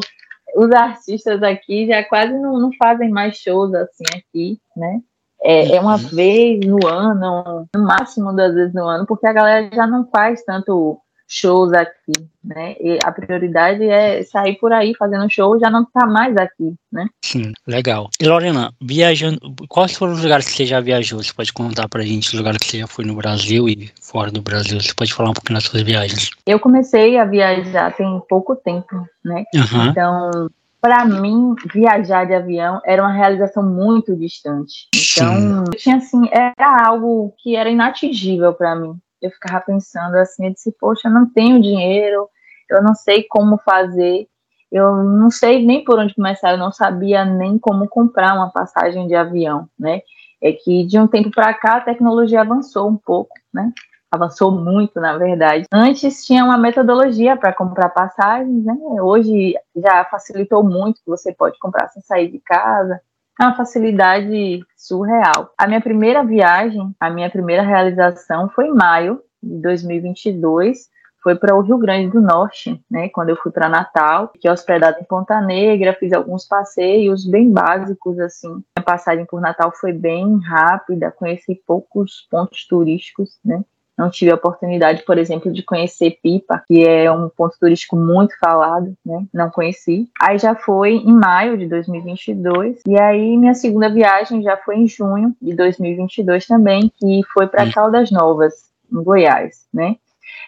Os 0.54 0.70
artistas 0.70 1.42
aqui 1.42 1.86
já 1.86 2.04
quase 2.04 2.32
não, 2.32 2.58
não 2.58 2.70
fazem 2.78 3.10
mais 3.10 3.36
shows 3.36 3.74
assim 3.74 4.04
aqui, 4.16 4.58
né? 4.76 5.00
É, 5.42 5.76
é, 5.76 5.80
uma 5.80 5.96
uhum. 5.96 6.08
vez 6.08 6.60
no 6.60 6.86
ano, 6.86 7.68
no 7.74 7.82
máximo 7.82 8.32
duas 8.32 8.54
vezes 8.54 8.72
no 8.72 8.84
ano, 8.86 9.06
porque 9.06 9.26
a 9.26 9.32
galera 9.32 9.68
já 9.72 9.86
não 9.86 10.08
faz 10.08 10.42
tanto 10.44 10.98
shows 11.28 11.72
aqui, 11.72 12.12
né? 12.42 12.76
E 12.80 12.98
a 13.04 13.10
prioridade 13.10 13.82
é 13.84 14.22
sair 14.22 14.56
por 14.58 14.72
aí 14.72 14.94
fazendo 14.94 15.30
show, 15.30 15.58
já 15.58 15.68
não 15.68 15.84
tá 15.84 16.06
mais 16.06 16.36
aqui, 16.36 16.74
né? 16.92 17.06
Sim, 17.22 17.52
legal. 17.66 18.08
E 18.20 18.26
Lorena, 18.26 18.72
viajando, 18.80 19.38
quais 19.68 19.92
foram 19.92 20.12
os 20.12 20.22
lugares 20.22 20.46
que 20.46 20.52
você 20.52 20.66
já 20.66 20.80
viajou? 20.80 21.22
Você 21.22 21.32
pode 21.32 21.52
contar 21.52 21.88
pra 21.88 22.02
gente 22.02 22.28
os 22.28 22.34
lugares 22.34 22.58
que 22.58 22.66
você 22.66 22.78
já 22.78 22.86
foi 22.86 23.04
no 23.04 23.16
Brasil 23.16 23.68
e 23.68 23.90
fora 24.00 24.30
do 24.30 24.40
Brasil? 24.40 24.80
Você 24.80 24.94
pode 24.94 25.12
falar 25.12 25.30
um 25.30 25.34
pouquinho 25.34 25.56
das 25.56 25.64
suas 25.64 25.82
viagens? 25.82 26.30
Eu 26.46 26.60
comecei 26.60 27.18
a 27.18 27.24
viajar 27.24 27.94
tem 27.96 28.20
pouco 28.28 28.54
tempo, 28.54 29.06
né? 29.24 29.44
Uhum. 29.54 29.86
Então, 29.90 30.48
para 30.80 31.04
mim, 31.04 31.54
viajar 31.72 32.26
de 32.26 32.34
avião 32.34 32.80
era 32.84 33.02
uma 33.02 33.12
realização 33.12 33.62
muito 33.62 34.14
distante. 34.14 34.88
Então, 34.94 35.64
tinha 35.76 35.96
assim, 35.96 36.28
era 36.30 36.86
algo 36.86 37.34
que 37.38 37.56
era 37.56 37.68
inatingível 37.68 38.52
para 38.54 38.76
mim 38.76 38.96
eu 39.26 39.30
ficava 39.30 39.60
pensando 39.60 40.14
assim, 40.16 40.46
eu 40.46 40.52
disse, 40.52 40.74
poxa, 40.78 41.08
eu 41.08 41.12
não 41.12 41.28
tenho 41.30 41.60
dinheiro, 41.60 42.28
eu 42.70 42.82
não 42.82 42.94
sei 42.94 43.24
como 43.24 43.58
fazer, 43.58 44.28
eu 44.70 45.02
não 45.04 45.30
sei 45.30 45.64
nem 45.64 45.84
por 45.84 45.98
onde 45.98 46.14
começar, 46.14 46.52
eu 46.52 46.58
não 46.58 46.72
sabia 46.72 47.24
nem 47.24 47.58
como 47.58 47.88
comprar 47.88 48.34
uma 48.34 48.50
passagem 48.50 49.06
de 49.06 49.14
avião, 49.14 49.68
né? 49.78 50.02
É 50.42 50.52
que 50.52 50.84
de 50.84 50.98
um 50.98 51.06
tempo 51.06 51.30
para 51.30 51.54
cá 51.54 51.76
a 51.76 51.80
tecnologia 51.80 52.40
avançou 52.40 52.88
um 52.88 52.96
pouco, 52.96 53.34
né? 53.52 53.72
Avançou 54.10 54.50
muito, 54.52 55.00
na 55.00 55.16
verdade. 55.16 55.66
Antes 55.72 56.24
tinha 56.24 56.44
uma 56.44 56.58
metodologia 56.58 57.36
para 57.36 57.52
comprar 57.52 57.88
passagens, 57.90 58.64
né? 58.64 58.74
Hoje 59.02 59.54
já 59.74 60.04
facilitou 60.04 60.62
muito, 60.62 61.00
você 61.06 61.32
pode 61.32 61.58
comprar 61.58 61.88
sem 61.88 62.02
sair 62.02 62.30
de 62.30 62.38
casa. 62.40 63.00
É 63.38 63.44
uma 63.44 63.54
facilidade 63.54 64.60
surreal. 64.76 65.52
A 65.58 65.66
minha 65.66 65.80
primeira 65.80 66.24
viagem, 66.24 66.94
a 66.98 67.10
minha 67.10 67.28
primeira 67.30 67.62
realização 67.62 68.48
foi 68.48 68.66
em 68.66 68.74
maio 68.74 69.20
de 69.42 69.60
2022. 69.60 70.88
Foi 71.22 71.34
para 71.34 71.54
o 71.54 71.60
Rio 71.60 71.76
Grande 71.76 72.10
do 72.10 72.20
Norte, 72.20 72.80
né? 72.90 73.08
Quando 73.10 73.30
eu 73.30 73.36
fui 73.36 73.52
para 73.52 73.68
Natal, 73.68 74.30
fiquei 74.32 74.50
hospedada 74.50 74.98
em 75.00 75.04
Ponta 75.04 75.40
Negra, 75.40 75.92
fiz 75.92 76.12
alguns 76.12 76.46
passeios 76.46 77.26
bem 77.26 77.52
básicos, 77.52 78.18
assim. 78.20 78.62
A 78.76 78.80
passagem 78.80 79.26
por 79.26 79.40
Natal 79.40 79.70
foi 79.74 79.92
bem 79.92 80.38
rápida, 80.38 81.10
conheci 81.10 81.60
poucos 81.66 82.26
pontos 82.30 82.66
turísticos, 82.66 83.38
né? 83.44 83.62
Não 83.96 84.10
tive 84.10 84.30
a 84.30 84.34
oportunidade, 84.34 85.02
por 85.04 85.18
exemplo, 85.18 85.52
de 85.52 85.62
conhecer 85.62 86.18
Pipa, 86.22 86.62
que 86.66 86.86
é 86.86 87.10
um 87.10 87.28
ponto 87.28 87.56
turístico 87.58 87.96
muito 87.96 88.38
falado, 88.38 88.94
né? 89.04 89.24
Não 89.32 89.50
conheci. 89.50 90.08
Aí 90.20 90.38
já 90.38 90.54
foi 90.54 90.96
em 90.96 91.12
maio 91.12 91.56
de 91.56 91.66
2022, 91.66 92.82
e 92.86 93.00
aí 93.00 93.36
minha 93.36 93.54
segunda 93.54 93.88
viagem 93.88 94.42
já 94.42 94.56
foi 94.56 94.76
em 94.76 94.86
junho 94.86 95.34
de 95.40 95.54
2022 95.54 96.46
também, 96.46 96.92
que 96.98 97.22
foi 97.32 97.46
para 97.46 97.70
Caldas 97.72 98.10
Novas, 98.10 98.54
em 98.92 99.02
Goiás, 99.02 99.66
né? 99.72 99.96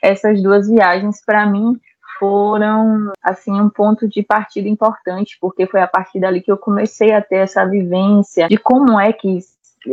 Essas 0.03 0.43
duas 0.43 0.69
viagens 0.69 1.25
para 1.25 1.47
mim 1.47 1.79
foram 2.19 3.13
assim 3.23 3.53
um 3.53 3.71
ponto 3.71 4.09
de 4.09 4.23
partida 4.23 4.69
importante, 4.69 5.39
porque 5.41 5.67
foi 5.67 5.81
a 5.81 5.87
partir 5.87 6.21
dali 6.21 6.41
que 6.41 6.51
eu 6.51 6.59
comecei 6.59 7.13
a 7.13 7.23
ter 7.23 7.37
essa 7.37 7.65
vivência 7.65 8.49
de 8.49 8.57
como 8.57 8.99
é 8.99 9.13
que 9.13 9.39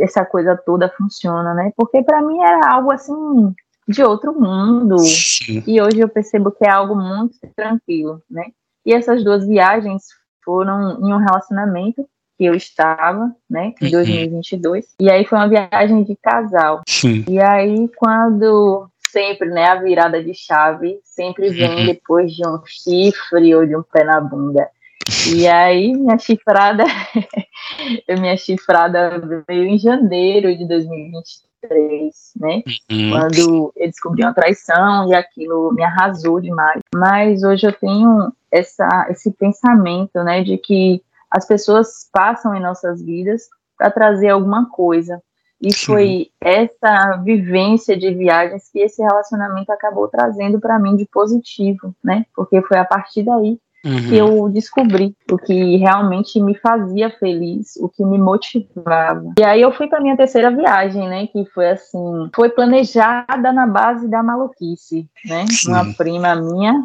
essa 0.00 0.24
coisa 0.24 0.56
toda 0.56 0.92
funciona, 0.96 1.54
né? 1.54 1.72
Porque 1.76 2.02
para 2.02 2.22
mim 2.22 2.38
era 2.42 2.68
algo 2.70 2.92
assim 2.92 3.54
de 3.88 4.02
outro 4.02 4.38
mundo. 4.38 4.98
Sim. 4.98 5.62
E 5.66 5.80
hoje 5.80 6.00
eu 6.00 6.08
percebo 6.08 6.50
que 6.50 6.66
é 6.66 6.70
algo 6.70 6.94
muito 6.94 7.38
tranquilo, 7.54 8.22
né? 8.30 8.44
E 8.84 8.92
essas 8.92 9.22
duas 9.24 9.46
viagens 9.46 10.04
foram 10.44 11.00
em 11.00 11.12
um 11.12 11.18
relacionamento 11.18 12.06
que 12.38 12.44
eu 12.44 12.54
estava, 12.54 13.34
né, 13.48 13.72
em 13.80 13.90
2022. 13.90 14.84
Uhum. 14.84 14.90
E 15.00 15.10
aí 15.10 15.24
foi 15.24 15.38
uma 15.38 15.48
viagem 15.48 16.04
de 16.04 16.14
casal. 16.16 16.82
Sim. 16.86 17.24
E 17.28 17.40
aí 17.40 17.88
quando 17.96 18.88
sempre, 19.10 19.48
né, 19.48 19.64
a 19.64 19.76
virada 19.76 20.22
de 20.22 20.34
chave 20.34 21.00
sempre 21.02 21.48
vem 21.48 21.80
uhum. 21.80 21.86
depois 21.86 22.32
de 22.32 22.46
um 22.46 22.60
chifre 22.66 23.54
ou 23.54 23.66
de 23.66 23.74
um 23.74 23.82
pé 23.82 24.04
na 24.04 24.20
bunda. 24.20 24.68
E 25.32 25.46
aí, 25.46 25.92
minha 25.92 26.18
chifrada, 26.18 26.84
minha 28.08 28.36
chifrada 28.36 29.20
veio 29.46 29.64
em 29.64 29.78
janeiro 29.78 30.56
de 30.56 30.66
2023, 30.66 32.32
né? 32.40 32.62
Uhum. 32.90 33.10
Quando 33.10 33.72
eu 33.76 33.86
descobri 33.86 34.24
uma 34.24 34.34
traição 34.34 35.08
e 35.08 35.14
aquilo 35.14 35.72
me 35.72 35.84
arrasou 35.84 36.40
demais. 36.40 36.80
Mas 36.94 37.44
hoje 37.44 37.66
eu 37.66 37.72
tenho 37.72 38.32
essa, 38.50 39.06
esse 39.10 39.30
pensamento, 39.32 40.22
né, 40.24 40.42
de 40.42 40.58
que 40.58 41.02
as 41.30 41.46
pessoas 41.46 42.08
passam 42.12 42.54
em 42.54 42.60
nossas 42.60 43.00
vidas 43.00 43.48
para 43.78 43.90
trazer 43.90 44.30
alguma 44.30 44.68
coisa. 44.70 45.22
E 45.60 45.72
Sim. 45.72 45.86
foi 45.86 46.30
essa 46.40 47.16
vivência 47.24 47.96
de 47.96 48.12
viagens 48.12 48.68
que 48.70 48.80
esse 48.80 49.02
relacionamento 49.02 49.70
acabou 49.70 50.08
trazendo 50.08 50.60
para 50.60 50.78
mim 50.78 50.96
de 50.96 51.06
positivo, 51.06 51.94
né? 52.04 52.26
Porque 52.34 52.60
foi 52.62 52.78
a 52.78 52.84
partir 52.84 53.22
daí 53.22 53.58
uhum. 53.84 54.08
que 54.08 54.16
eu 54.16 54.48
descobri 54.48 55.16
o 55.30 55.36
que 55.36 55.76
realmente 55.76 56.40
me 56.40 56.54
fazia 56.56 57.10
feliz, 57.10 57.76
o 57.76 57.88
que 57.88 58.04
me 58.04 58.18
motivava. 58.18 59.32
E 59.38 59.44
aí 59.44 59.60
eu 59.60 59.72
fui 59.72 59.86
para 59.86 60.00
minha 60.00 60.16
terceira 60.16 60.50
viagem, 60.50 61.08
né, 61.08 61.26
que 61.26 61.44
foi 61.46 61.70
assim, 61.70 62.30
foi 62.34 62.48
planejada 62.48 63.52
na 63.52 63.66
base 63.66 64.08
da 64.08 64.22
maluquice, 64.22 65.08
né? 65.24 65.44
Sim. 65.50 65.70
Uma 65.70 65.94
prima 65.94 66.34
minha 66.34 66.84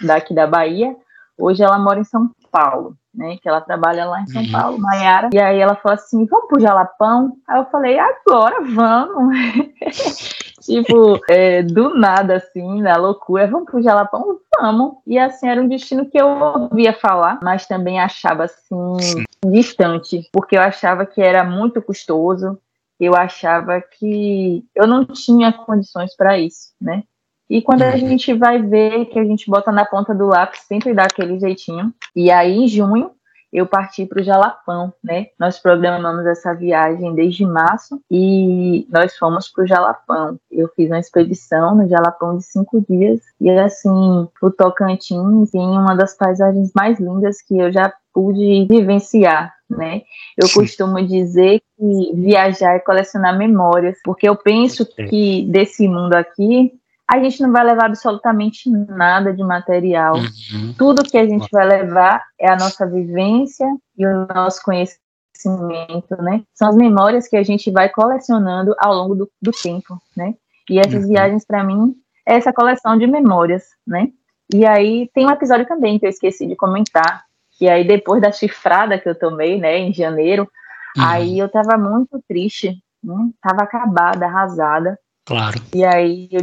daqui 0.00 0.34
da 0.34 0.46
Bahia, 0.46 0.94
hoje 1.38 1.62
ela 1.62 1.78
mora 1.78 2.00
em 2.00 2.04
São 2.04 2.30
Paulo. 2.50 2.96
Né, 3.18 3.38
que 3.40 3.48
ela 3.48 3.62
trabalha 3.62 4.04
lá 4.04 4.20
em 4.20 4.26
São 4.26 4.42
uhum. 4.42 4.52
Paulo, 4.52 4.78
Maiara. 4.78 5.30
E 5.32 5.38
aí 5.38 5.58
ela 5.58 5.74
falou 5.74 5.94
assim: 5.94 6.26
vamos 6.26 6.48
pro 6.48 6.60
Jalapão? 6.60 7.32
Aí 7.48 7.58
eu 7.58 7.64
falei: 7.70 7.98
agora 7.98 8.62
vamos. 8.62 9.34
tipo, 10.60 11.20
é, 11.28 11.62
do 11.62 11.94
nada, 11.94 12.36
assim, 12.36 12.82
na 12.82 12.96
loucura, 12.96 13.46
vamos 13.46 13.70
pro 13.70 13.82
Jalapão? 13.82 14.38
Vamos. 14.60 14.96
E 15.06 15.18
assim, 15.18 15.48
era 15.48 15.60
um 15.60 15.68
destino 15.68 16.08
que 16.08 16.18
eu 16.18 16.28
ouvia 16.28 16.92
falar, 16.92 17.38
mas 17.42 17.66
também 17.66 18.00
achava, 18.00 18.44
assim, 18.44 18.98
Sim. 19.00 19.24
distante, 19.46 20.28
porque 20.32 20.56
eu 20.56 20.60
achava 20.60 21.04
que 21.04 21.20
era 21.20 21.44
muito 21.44 21.80
custoso, 21.82 22.58
eu 22.98 23.14
achava 23.14 23.80
que 23.80 24.64
eu 24.74 24.86
não 24.86 25.04
tinha 25.04 25.52
condições 25.52 26.16
para 26.16 26.38
isso, 26.38 26.72
né? 26.80 27.02
E 27.48 27.62
quando 27.62 27.82
a 27.82 27.90
uhum. 27.90 27.98
gente 27.98 28.34
vai 28.34 28.60
ver 28.60 29.06
que 29.06 29.18
a 29.18 29.24
gente 29.24 29.48
bota 29.48 29.70
na 29.70 29.84
ponta 29.84 30.14
do 30.14 30.26
lápis, 30.26 30.62
sempre 30.62 30.92
dá 30.92 31.04
aquele 31.04 31.38
jeitinho. 31.38 31.94
E 32.14 32.30
aí, 32.30 32.56
em 32.56 32.66
junho, 32.66 33.12
eu 33.52 33.66
parti 33.66 34.04
para 34.06 34.20
o 34.20 34.24
Jalapão, 34.24 34.92
né? 35.02 35.26
Nós 35.38 35.58
programamos 35.58 36.26
essa 36.26 36.54
viagem 36.54 37.14
desde 37.14 37.44
março 37.44 38.00
e 38.10 38.86
nós 38.90 39.16
fomos 39.16 39.48
para 39.48 39.64
o 39.64 39.66
Jalapão. 39.66 40.38
Eu 40.50 40.68
fiz 40.74 40.88
uma 40.88 40.98
expedição 40.98 41.74
no 41.74 41.88
Jalapão 41.88 42.36
de 42.36 42.44
cinco 42.44 42.84
dias 42.88 43.20
e 43.40 43.50
assim, 43.50 44.28
o 44.42 44.50
Tocantins 44.50 45.50
tem 45.50 45.66
uma 45.66 45.94
das 45.94 46.16
paisagens 46.16 46.72
mais 46.74 46.98
lindas 46.98 47.40
que 47.42 47.58
eu 47.58 47.72
já 47.72 47.92
pude 48.12 48.66
vivenciar, 48.68 49.54
né? 49.68 50.02
Eu 50.36 50.48
costumo 50.52 51.06
dizer 51.06 51.60
que 51.78 52.12
viajar 52.14 52.74
é 52.74 52.78
colecionar 52.78 53.36
memórias, 53.36 53.98
porque 54.02 54.28
eu 54.28 54.36
penso 54.36 54.86
que 54.86 55.46
desse 55.50 55.86
mundo 55.86 56.14
aqui 56.14 56.72
a 57.08 57.18
gente 57.20 57.40
não 57.40 57.52
vai 57.52 57.64
levar 57.64 57.86
absolutamente 57.86 58.68
nada 58.68 59.32
de 59.32 59.42
material. 59.42 60.16
Uhum. 60.16 60.74
Tudo 60.76 61.04
que 61.04 61.16
a 61.16 61.26
gente 61.26 61.48
vai 61.52 61.66
levar 61.66 62.24
é 62.38 62.50
a 62.50 62.56
nossa 62.56 62.86
vivência 62.86 63.66
e 63.96 64.04
o 64.04 64.26
nosso 64.26 64.60
conhecimento, 64.62 66.20
né? 66.20 66.42
São 66.52 66.68
as 66.68 66.76
memórias 66.76 67.28
que 67.28 67.36
a 67.36 67.44
gente 67.44 67.70
vai 67.70 67.88
colecionando 67.88 68.74
ao 68.78 68.92
longo 68.92 69.14
do, 69.14 69.30
do 69.40 69.52
tempo, 69.52 70.00
né? 70.16 70.34
E 70.68 70.80
essas 70.80 71.04
uhum. 71.04 71.10
viagens, 71.10 71.44
para 71.44 71.62
mim, 71.62 71.94
é 72.26 72.34
essa 72.34 72.52
coleção 72.52 72.98
de 72.98 73.06
memórias, 73.06 73.64
né? 73.86 74.08
E 74.52 74.66
aí 74.66 75.08
tem 75.14 75.26
um 75.26 75.30
episódio 75.30 75.66
também 75.66 75.98
que 75.98 76.06
eu 76.06 76.10
esqueci 76.10 76.46
de 76.46 76.56
comentar, 76.56 77.24
que 77.56 77.68
aí 77.68 77.86
depois 77.86 78.20
da 78.20 78.32
chifrada 78.32 78.98
que 78.98 79.08
eu 79.08 79.14
tomei, 79.14 79.60
né, 79.60 79.78
em 79.78 79.92
janeiro, 79.92 80.48
uhum. 80.96 81.04
aí 81.04 81.38
eu 81.38 81.48
tava 81.48 81.78
muito 81.78 82.20
triste, 82.28 82.76
né? 83.02 83.30
tava 83.40 83.62
acabada, 83.62 84.26
arrasada. 84.26 84.98
Claro. 85.24 85.60
E 85.74 85.84
aí 85.84 86.28
eu 86.30 86.42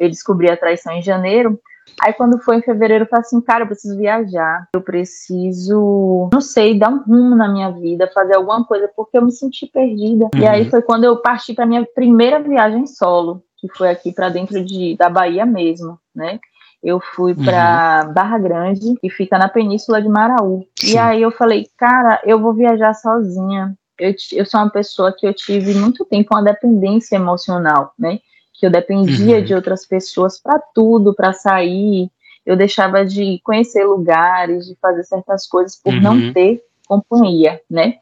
eu 0.00 0.08
descobri 0.08 0.50
a 0.50 0.56
traição 0.56 0.94
em 0.94 1.02
janeiro. 1.02 1.60
Aí 2.00 2.12
quando 2.14 2.40
foi 2.40 2.56
em 2.56 2.62
fevereiro, 2.62 3.04
eu 3.04 3.08
falei 3.08 3.20
assim, 3.20 3.40
cara, 3.40 3.64
eu 3.64 3.66
preciso 3.66 3.96
viajar, 3.96 4.66
eu 4.74 4.80
preciso, 4.80 6.30
não 6.32 6.40
sei, 6.40 6.78
dar 6.78 6.88
um 6.88 7.02
rumo 7.02 7.36
na 7.36 7.48
minha 7.48 7.70
vida, 7.70 8.10
fazer 8.14 8.36
alguma 8.36 8.64
coisa, 8.64 8.90
porque 8.96 9.18
eu 9.18 9.24
me 9.24 9.32
senti 9.32 9.66
perdida. 9.66 10.28
Uhum. 10.34 10.40
E 10.40 10.46
aí 10.46 10.62
uhum. 10.62 10.70
foi 10.70 10.82
quando 10.82 11.04
eu 11.04 11.16
parti 11.18 11.52
para 11.52 11.66
minha 11.66 11.86
primeira 11.94 12.40
viagem 12.40 12.86
solo, 12.86 13.42
que 13.58 13.68
foi 13.76 13.90
aqui 13.90 14.12
para 14.12 14.30
dentro 14.30 14.64
de, 14.64 14.96
da 14.96 15.10
Bahia 15.10 15.44
mesmo, 15.44 15.98
né? 16.14 16.38
Eu 16.82 16.98
fui 16.98 17.34
para 17.34 18.06
uhum. 18.06 18.14
Barra 18.14 18.38
Grande, 18.38 18.94
que 19.00 19.10
fica 19.10 19.36
na 19.36 19.50
península 19.50 20.00
de 20.00 20.08
Maraú. 20.08 20.64
Sim. 20.78 20.94
E 20.94 20.98
aí 20.98 21.20
eu 21.20 21.30
falei, 21.30 21.66
cara, 21.76 22.22
eu 22.24 22.40
vou 22.40 22.54
viajar 22.54 22.94
sozinha. 22.94 23.74
Eu, 23.98 24.14
eu 24.32 24.46
sou 24.46 24.60
uma 24.60 24.70
pessoa 24.70 25.14
que 25.14 25.26
eu 25.26 25.34
tive 25.34 25.74
muito 25.74 26.06
tempo 26.06 26.34
uma 26.34 26.42
dependência 26.42 27.16
emocional, 27.16 27.92
né? 27.98 28.18
Que 28.60 28.66
eu 28.66 28.70
dependia 28.70 29.38
uhum. 29.38 29.44
de 29.44 29.54
outras 29.54 29.86
pessoas 29.86 30.38
para 30.38 30.60
tudo, 30.74 31.14
para 31.14 31.32
sair. 31.32 32.10
Eu 32.44 32.56
deixava 32.56 33.04
de 33.04 33.40
conhecer 33.42 33.84
lugares, 33.84 34.66
de 34.66 34.76
fazer 34.80 35.02
certas 35.04 35.46
coisas 35.46 35.74
por 35.74 35.94
uhum. 35.94 36.00
não 36.00 36.32
ter 36.32 36.62
companhia, 36.86 37.60
né? 37.70 37.94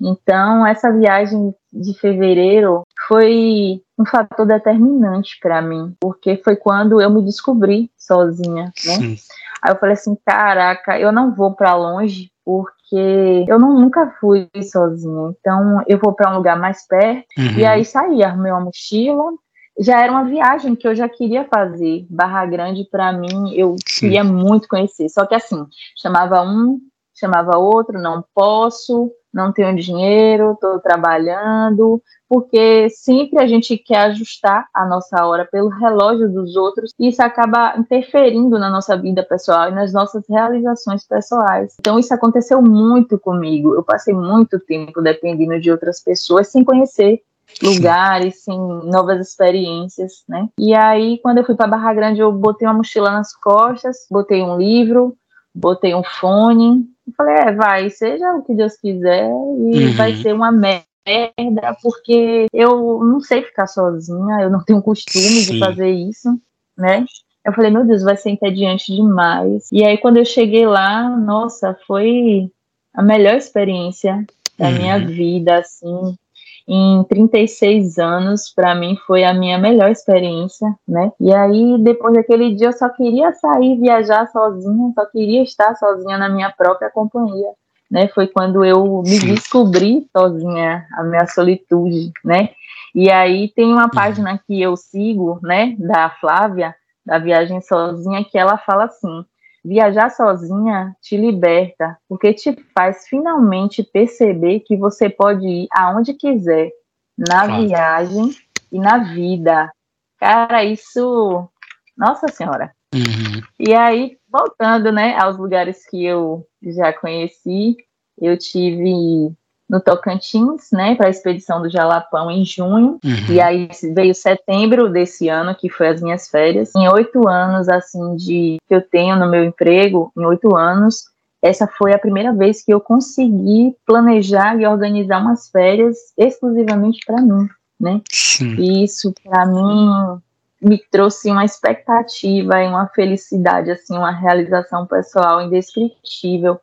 Então, 0.00 0.66
essa 0.66 0.90
viagem 0.92 1.54
de 1.72 1.98
fevereiro 1.98 2.82
foi 3.08 3.82
um 3.98 4.04
fator 4.06 4.46
determinante 4.46 5.38
para 5.40 5.60
mim, 5.60 5.94
porque 6.00 6.36
foi 6.36 6.54
quando 6.56 7.00
eu 7.00 7.10
me 7.10 7.22
descobri 7.22 7.90
sozinha, 7.98 8.64
né? 8.64 8.72
Sim. 8.76 9.16
Aí 9.62 9.72
eu 9.72 9.78
falei 9.78 9.94
assim, 9.94 10.16
caraca, 10.24 10.98
eu 10.98 11.10
não 11.10 11.34
vou 11.34 11.54
para 11.54 11.74
longe 11.74 12.30
porque 12.44 13.44
eu 13.48 13.58
não, 13.58 13.74
nunca 13.74 14.14
fui 14.20 14.48
sozinha. 14.62 15.34
Então 15.40 15.82
eu 15.88 15.98
vou 15.98 16.14
para 16.14 16.32
um 16.32 16.36
lugar 16.36 16.56
mais 16.56 16.86
perto 16.86 17.26
uhum. 17.36 17.58
e 17.58 17.64
aí 17.64 17.84
saí, 17.84 18.22
arrumei 18.22 18.52
uma 18.52 18.60
mochila. 18.60 19.32
Já 19.78 20.02
era 20.02 20.10
uma 20.10 20.24
viagem 20.24 20.74
que 20.74 20.88
eu 20.88 20.94
já 20.94 21.08
queria 21.08 21.44
fazer. 21.44 22.06
Barra 22.08 22.46
Grande 22.46 22.88
para 22.90 23.12
mim 23.12 23.52
eu 23.54 23.76
Sim. 23.86 24.00
queria 24.00 24.24
muito 24.24 24.68
conhecer. 24.68 25.08
Só 25.08 25.26
que 25.26 25.34
assim, 25.34 25.66
chamava 25.96 26.42
um, 26.42 26.78
chamava 27.14 27.58
outro, 27.58 28.00
não 28.00 28.24
posso, 28.34 29.10
não 29.32 29.52
tenho 29.52 29.74
dinheiro, 29.76 30.52
estou 30.52 30.78
trabalhando, 30.80 32.02
porque 32.28 32.88
sempre 32.90 33.38
a 33.38 33.46
gente 33.46 33.76
quer 33.76 33.98
ajustar 34.06 34.66
a 34.74 34.86
nossa 34.86 35.24
hora 35.24 35.46
pelo 35.50 35.68
relógio 35.68 36.28
dos 36.32 36.56
outros 36.56 36.92
e 36.98 37.08
isso 37.08 37.22
acaba 37.22 37.76
interferindo 37.76 38.58
na 38.58 38.68
nossa 38.68 38.96
vida 38.96 39.22
pessoal 39.22 39.68
e 39.68 39.74
nas 39.74 39.92
nossas 39.92 40.24
realizações 40.28 41.06
pessoais. 41.06 41.76
Então 41.78 41.98
isso 41.98 42.12
aconteceu 42.12 42.60
muito 42.62 43.18
comigo. 43.18 43.74
Eu 43.74 43.82
passei 43.82 44.14
muito 44.14 44.58
tempo 44.58 45.00
dependendo 45.00 45.60
de 45.60 45.70
outras 45.70 46.02
pessoas 46.02 46.48
sem 46.48 46.64
conhecer 46.64 47.20
lugares, 47.62 48.42
sem 48.42 48.58
novas 48.58 49.20
experiências, 49.28 50.24
né? 50.28 50.48
E 50.58 50.74
aí 50.74 51.18
quando 51.18 51.38
eu 51.38 51.44
fui 51.44 51.54
para 51.54 51.66
Barra 51.66 51.94
Grande 51.94 52.20
eu 52.20 52.32
botei 52.32 52.66
uma 52.66 52.74
mochila 52.74 53.10
nas 53.10 53.34
costas, 53.34 54.06
botei 54.10 54.42
um 54.42 54.58
livro, 54.58 55.16
botei 55.54 55.94
um 55.94 56.02
fone, 56.02 56.86
e 57.06 57.12
falei, 57.12 57.36
é, 57.36 57.52
vai, 57.52 57.90
seja 57.90 58.34
o 58.34 58.42
que 58.42 58.54
Deus 58.54 58.76
quiser 58.76 59.28
e 59.28 59.86
uhum. 59.86 59.92
vai 59.96 60.14
ser 60.16 60.34
uma 60.34 60.50
merda 60.50 60.86
merda, 61.06 61.76
porque 61.80 62.46
eu 62.52 62.98
não 63.04 63.20
sei 63.20 63.42
ficar 63.42 63.68
sozinha, 63.68 64.42
eu 64.42 64.50
não 64.50 64.62
tenho 64.64 64.82
costume 64.82 65.24
Sim. 65.24 65.52
de 65.52 65.58
fazer 65.60 65.90
isso, 65.90 66.38
né? 66.76 67.04
Eu 67.44 67.52
falei, 67.52 67.70
meu 67.70 67.86
Deus, 67.86 68.02
vai 68.02 68.16
ser 68.16 68.30
entediante 68.30 68.92
demais. 68.92 69.68
E 69.70 69.84
aí, 69.84 69.96
quando 69.98 70.16
eu 70.16 70.24
cheguei 70.24 70.66
lá, 70.66 71.08
nossa, 71.08 71.78
foi 71.86 72.50
a 72.92 73.02
melhor 73.02 73.36
experiência 73.36 74.26
da 74.58 74.66
uhum. 74.66 74.74
minha 74.74 74.98
vida, 74.98 75.58
assim. 75.58 76.18
Em 76.68 77.04
36 77.04 77.98
anos, 77.98 78.52
para 78.54 78.74
mim, 78.74 78.96
foi 79.06 79.24
a 79.24 79.32
minha 79.32 79.58
melhor 79.58 79.90
experiência, 79.90 80.74
né? 80.86 81.12
E 81.20 81.32
aí, 81.32 81.78
depois 81.78 82.14
daquele 82.14 82.54
dia, 82.54 82.68
eu 82.68 82.72
só 82.72 82.88
queria 82.88 83.32
sair, 83.32 83.78
viajar 83.80 84.26
sozinha, 84.30 84.92
só 84.94 85.06
queria 85.06 85.42
estar 85.42 85.76
sozinha 85.76 86.18
na 86.18 86.28
minha 86.28 86.50
própria 86.50 86.90
companhia 86.90 87.52
né? 87.90 88.08
Foi 88.08 88.26
quando 88.26 88.64
eu 88.64 89.02
me 89.02 89.18
descobri 89.18 90.06
sozinha, 90.16 90.86
a 90.92 91.02
minha 91.04 91.26
solitude, 91.26 92.12
né? 92.24 92.50
E 92.94 93.10
aí 93.10 93.48
tem 93.48 93.72
uma 93.72 93.88
página 93.88 94.40
que 94.46 94.60
eu 94.60 94.76
sigo, 94.76 95.38
né, 95.42 95.74
da 95.78 96.10
Flávia, 96.10 96.74
da 97.04 97.18
Viagem 97.18 97.60
Sozinha, 97.60 98.24
que 98.24 98.38
ela 98.38 98.58
fala 98.58 98.84
assim: 98.84 99.24
viajar 99.66 100.10
sozinha 100.10 100.96
te 101.02 101.16
liberta, 101.16 101.98
porque 102.08 102.32
te 102.32 102.56
faz 102.72 103.06
finalmente 103.08 103.82
perceber 103.82 104.60
que 104.60 104.76
você 104.76 105.10
pode 105.10 105.46
ir 105.46 105.66
aonde 105.72 106.14
quiser, 106.14 106.70
na 107.18 107.46
claro. 107.46 107.66
viagem 107.66 108.30
e 108.70 108.78
na 108.78 108.98
vida. 108.98 109.70
Cara, 110.18 110.64
isso. 110.64 111.48
Nossa 111.96 112.28
Senhora. 112.28 112.72
Uhum. 112.94 113.42
E 113.58 113.74
aí, 113.74 114.16
voltando, 114.30 114.92
né, 114.92 115.16
aos 115.18 115.36
lugares 115.36 115.84
que 115.88 116.04
eu 116.04 116.46
já 116.62 116.92
conheci, 116.92 117.76
eu 118.20 118.38
tive 118.38 119.32
no 119.68 119.80
Tocantins, 119.80 120.70
né, 120.72 120.94
para 120.94 121.06
a 121.06 121.10
expedição 121.10 121.60
do 121.60 121.68
Jalapão 121.68 122.30
em 122.30 122.44
junho, 122.44 123.00
uhum. 123.04 123.26
e 123.28 123.40
aí 123.40 123.68
veio 123.94 124.14
setembro 124.14 124.88
desse 124.88 125.28
ano, 125.28 125.54
que 125.54 125.68
foi 125.68 125.88
as 125.88 126.00
minhas 126.00 126.28
férias. 126.28 126.72
Em 126.76 126.88
oito 126.88 127.28
anos, 127.28 127.68
assim, 127.68 128.14
de 128.16 128.58
que 128.68 128.74
eu 128.74 128.80
tenho 128.80 129.16
no 129.16 129.28
meu 129.28 129.44
emprego, 129.44 130.12
em 130.16 130.24
oito 130.24 130.54
anos, 130.54 131.06
essa 131.42 131.66
foi 131.66 131.92
a 131.92 131.98
primeira 131.98 132.32
vez 132.32 132.64
que 132.64 132.72
eu 132.72 132.80
consegui 132.80 133.76
planejar 133.84 134.58
e 134.60 134.66
organizar 134.66 135.20
umas 135.20 135.48
férias 135.48 135.96
exclusivamente 136.16 137.04
para 137.04 137.20
mim, 137.20 137.48
né? 137.78 138.00
Sim. 138.10 138.54
E 138.54 138.84
isso, 138.84 139.12
para 139.24 139.46
mim, 139.46 140.20
me 140.60 140.78
trouxe 140.90 141.30
uma 141.30 141.44
expectativa 141.44 142.62
e 142.62 142.66
uma 142.66 142.88
felicidade, 142.88 143.70
assim, 143.70 143.96
uma 143.96 144.10
realização 144.10 144.86
pessoal 144.86 145.42
indescritível, 145.42 146.58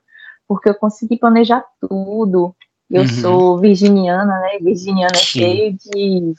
porque 0.47 0.69
eu 0.69 0.75
consegui 0.75 1.17
planejar 1.17 1.63
tudo. 1.79 2.55
Eu 2.93 3.01
uhum. 3.01 3.07
sou 3.07 3.57
virginiana, 3.57 4.39
né? 4.39 4.59
Virginiana 4.61 5.15
é 5.15 5.17
cheio 5.17 5.73
de, 5.73 6.33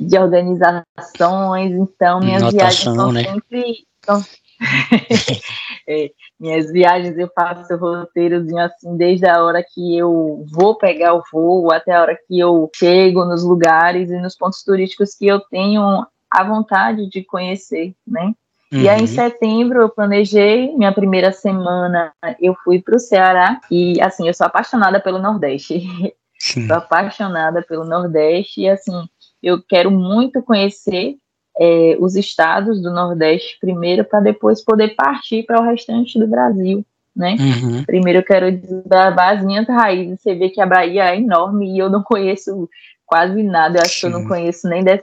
de 0.00 0.18
organizações, 0.18 1.72
então 1.72 2.20
minhas 2.20 2.40
Notação, 2.40 2.58
viagens 2.58 2.96
são 2.96 3.12
né? 3.12 3.24
sempre. 3.24 3.86
São... 4.02 4.24
é, 5.86 6.10
minhas 6.40 6.72
viagens 6.72 7.18
eu 7.18 7.30
faço 7.34 7.76
roteirozinho 7.76 8.60
assim, 8.60 8.96
desde 8.96 9.26
a 9.26 9.44
hora 9.44 9.62
que 9.62 9.94
eu 9.94 10.46
vou 10.50 10.74
pegar 10.78 11.12
o 11.12 11.22
voo 11.30 11.70
até 11.70 11.92
a 11.92 12.00
hora 12.00 12.18
que 12.26 12.38
eu 12.38 12.70
chego 12.74 13.26
nos 13.26 13.44
lugares 13.44 14.10
e 14.10 14.16
nos 14.16 14.34
pontos 14.34 14.62
turísticos 14.62 15.14
que 15.14 15.26
eu 15.26 15.38
tenho 15.38 16.06
a 16.30 16.44
vontade 16.44 17.10
de 17.10 17.22
conhecer, 17.22 17.94
né? 18.06 18.32
Uhum. 18.74 18.80
E 18.80 18.88
aí, 18.88 18.98
em 18.98 19.02
uhum. 19.02 19.06
setembro, 19.06 19.80
eu 19.80 19.88
planejei 19.88 20.76
minha 20.76 20.92
primeira 20.92 21.30
semana. 21.30 22.12
Eu 22.40 22.56
fui 22.64 22.82
para 22.82 22.96
o 22.96 23.00
Ceará 23.00 23.60
e, 23.70 24.00
assim, 24.00 24.26
eu 24.26 24.34
sou 24.34 24.46
apaixonada 24.46 24.98
pelo 24.98 25.18
Nordeste. 25.18 25.82
Sim. 26.36 26.66
sou 26.66 26.76
apaixonada 26.76 27.62
pelo 27.62 27.84
Nordeste 27.84 28.62
e, 28.62 28.68
assim, 28.68 29.08
eu 29.42 29.62
quero 29.62 29.90
muito 29.90 30.42
conhecer 30.42 31.16
é, 31.58 31.96
os 32.00 32.16
estados 32.16 32.82
do 32.82 32.90
Nordeste 32.90 33.56
primeiro, 33.60 34.04
para 34.04 34.20
depois 34.20 34.62
poder 34.62 34.94
partir 34.96 35.44
para 35.44 35.60
o 35.60 35.64
restante 35.64 36.18
do 36.18 36.26
Brasil. 36.26 36.84
Né? 37.14 37.36
Uhum. 37.38 37.84
Primeiro 37.84 38.18
eu 38.18 38.24
quero 38.24 38.50
desbravar 38.50 39.38
as 39.38 39.44
minhas 39.44 39.68
raízes. 39.68 40.20
Você 40.20 40.34
vê 40.34 40.50
que 40.50 40.60
a 40.60 40.66
Bahia 40.66 41.14
é 41.14 41.16
enorme 41.16 41.72
e 41.72 41.78
eu 41.78 41.88
não 41.88 42.02
conheço 42.02 42.68
quase 43.14 43.44
nada. 43.44 43.78
Eu 43.78 43.82
acho 43.82 44.00
que 44.00 44.06
eu 44.06 44.10
não 44.10 44.26
conheço 44.26 44.68
nem 44.68 44.84
10% 44.84 44.98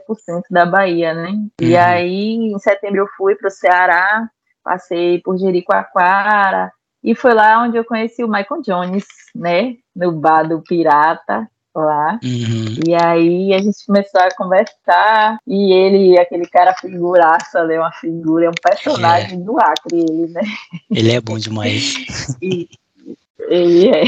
da 0.50 0.66
Bahia, 0.66 1.14
né? 1.14 1.30
Uhum. 1.30 1.50
E 1.62 1.74
aí, 1.74 2.34
em 2.52 2.58
setembro, 2.58 3.00
eu 3.00 3.06
fui 3.16 3.34
para 3.34 3.48
o 3.48 3.50
Ceará, 3.50 4.28
passei 4.62 5.18
por 5.22 5.38
Jericoacoara, 5.38 6.70
e 7.02 7.14
foi 7.14 7.32
lá 7.32 7.62
onde 7.62 7.78
eu 7.78 7.84
conheci 7.86 8.22
o 8.22 8.28
Michael 8.28 8.60
Jones, 8.60 9.06
né? 9.34 9.76
No 9.96 10.12
bar 10.12 10.46
do 10.46 10.60
Pirata, 10.60 11.48
lá. 11.74 12.20
Uhum. 12.22 12.80
E 12.86 12.94
aí 12.94 13.54
a 13.54 13.58
gente 13.58 13.86
começou 13.86 14.20
a 14.20 14.28
conversar, 14.36 15.38
e 15.46 15.72
ele, 15.72 16.18
aquele 16.18 16.46
cara 16.46 16.74
figuraça, 16.74 17.60
é 17.60 17.78
uma 17.78 17.92
figura, 17.92 18.44
é 18.44 18.50
um 18.50 18.62
personagem 18.62 19.40
é. 19.40 19.42
do 19.42 19.58
Acre, 19.58 19.98
ele, 19.98 20.26
né? 20.26 20.42
Ele 20.90 21.12
é 21.12 21.20
bom 21.20 21.38
demais. 21.38 22.36
e, 22.42 22.68
ele 23.48 23.88
é. 23.88 24.04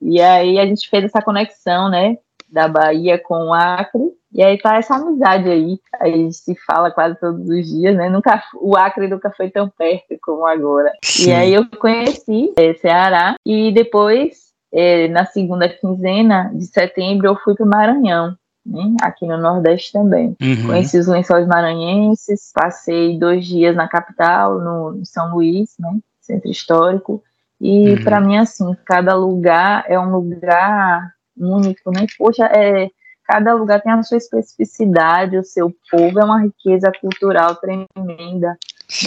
E 0.00 0.20
aí 0.20 0.58
a 0.58 0.66
gente 0.66 0.88
fez 0.88 1.04
essa 1.04 1.22
conexão, 1.22 1.88
né, 1.88 2.18
da 2.50 2.68
Bahia 2.68 3.18
com 3.18 3.48
o 3.48 3.54
Acre, 3.54 4.12
e 4.32 4.42
aí 4.42 4.58
tá 4.58 4.76
essa 4.76 4.96
amizade 4.96 5.48
aí. 5.48 5.78
A 6.00 6.08
gente 6.08 6.34
se 6.34 6.54
fala 6.66 6.90
quase 6.90 7.18
todos 7.20 7.48
os 7.48 7.66
dias, 7.68 7.96
né? 7.96 8.08
Nunca, 8.08 8.42
o 8.60 8.76
Acre 8.76 9.06
nunca 9.06 9.30
foi 9.30 9.48
tão 9.48 9.68
perto 9.68 10.16
como 10.20 10.44
agora. 10.44 10.92
Sim. 11.02 11.30
E 11.30 11.32
aí 11.32 11.54
eu 11.54 11.66
conheci 11.78 12.52
é, 12.56 12.74
Ceará 12.74 13.36
e 13.46 13.72
depois, 13.72 14.52
é, 14.72 15.06
na 15.08 15.24
segunda 15.24 15.68
quinzena 15.68 16.50
de 16.52 16.66
setembro, 16.66 17.28
eu 17.28 17.36
fui 17.36 17.54
para 17.54 17.64
o 17.64 17.68
Maranhão. 17.68 18.36
Né, 18.66 18.96
aqui 19.02 19.26
no 19.26 19.36
Nordeste 19.36 19.92
também. 19.92 20.34
Uhum. 20.40 20.68
Conheci 20.68 20.98
os 20.98 21.06
lençóis 21.06 21.46
maranhenses, 21.46 22.50
passei 22.54 23.18
dois 23.18 23.46
dias 23.46 23.76
na 23.76 23.86
capital, 23.86 24.58
no, 24.58 25.04
São 25.04 25.34
Luís, 25.34 25.74
né, 25.78 25.94
centro 26.18 26.50
histórico, 26.50 27.22
e 27.60 27.90
uhum. 27.90 28.04
para 28.04 28.20
mim, 28.20 28.36
assim, 28.36 28.76
cada 28.84 29.14
lugar 29.14 29.84
é 29.88 29.98
um 29.98 30.10
lugar 30.10 31.14
único, 31.36 31.90
né? 31.90 32.06
Poxa, 32.18 32.46
é, 32.46 32.88
cada 33.24 33.54
lugar 33.54 33.80
tem 33.80 33.92
a 33.92 34.02
sua 34.02 34.18
especificidade, 34.18 35.38
o 35.38 35.44
seu 35.44 35.74
povo 35.90 36.20
é 36.20 36.24
uma 36.24 36.42
riqueza 36.42 36.92
cultural 37.00 37.56
tremenda. 37.56 38.56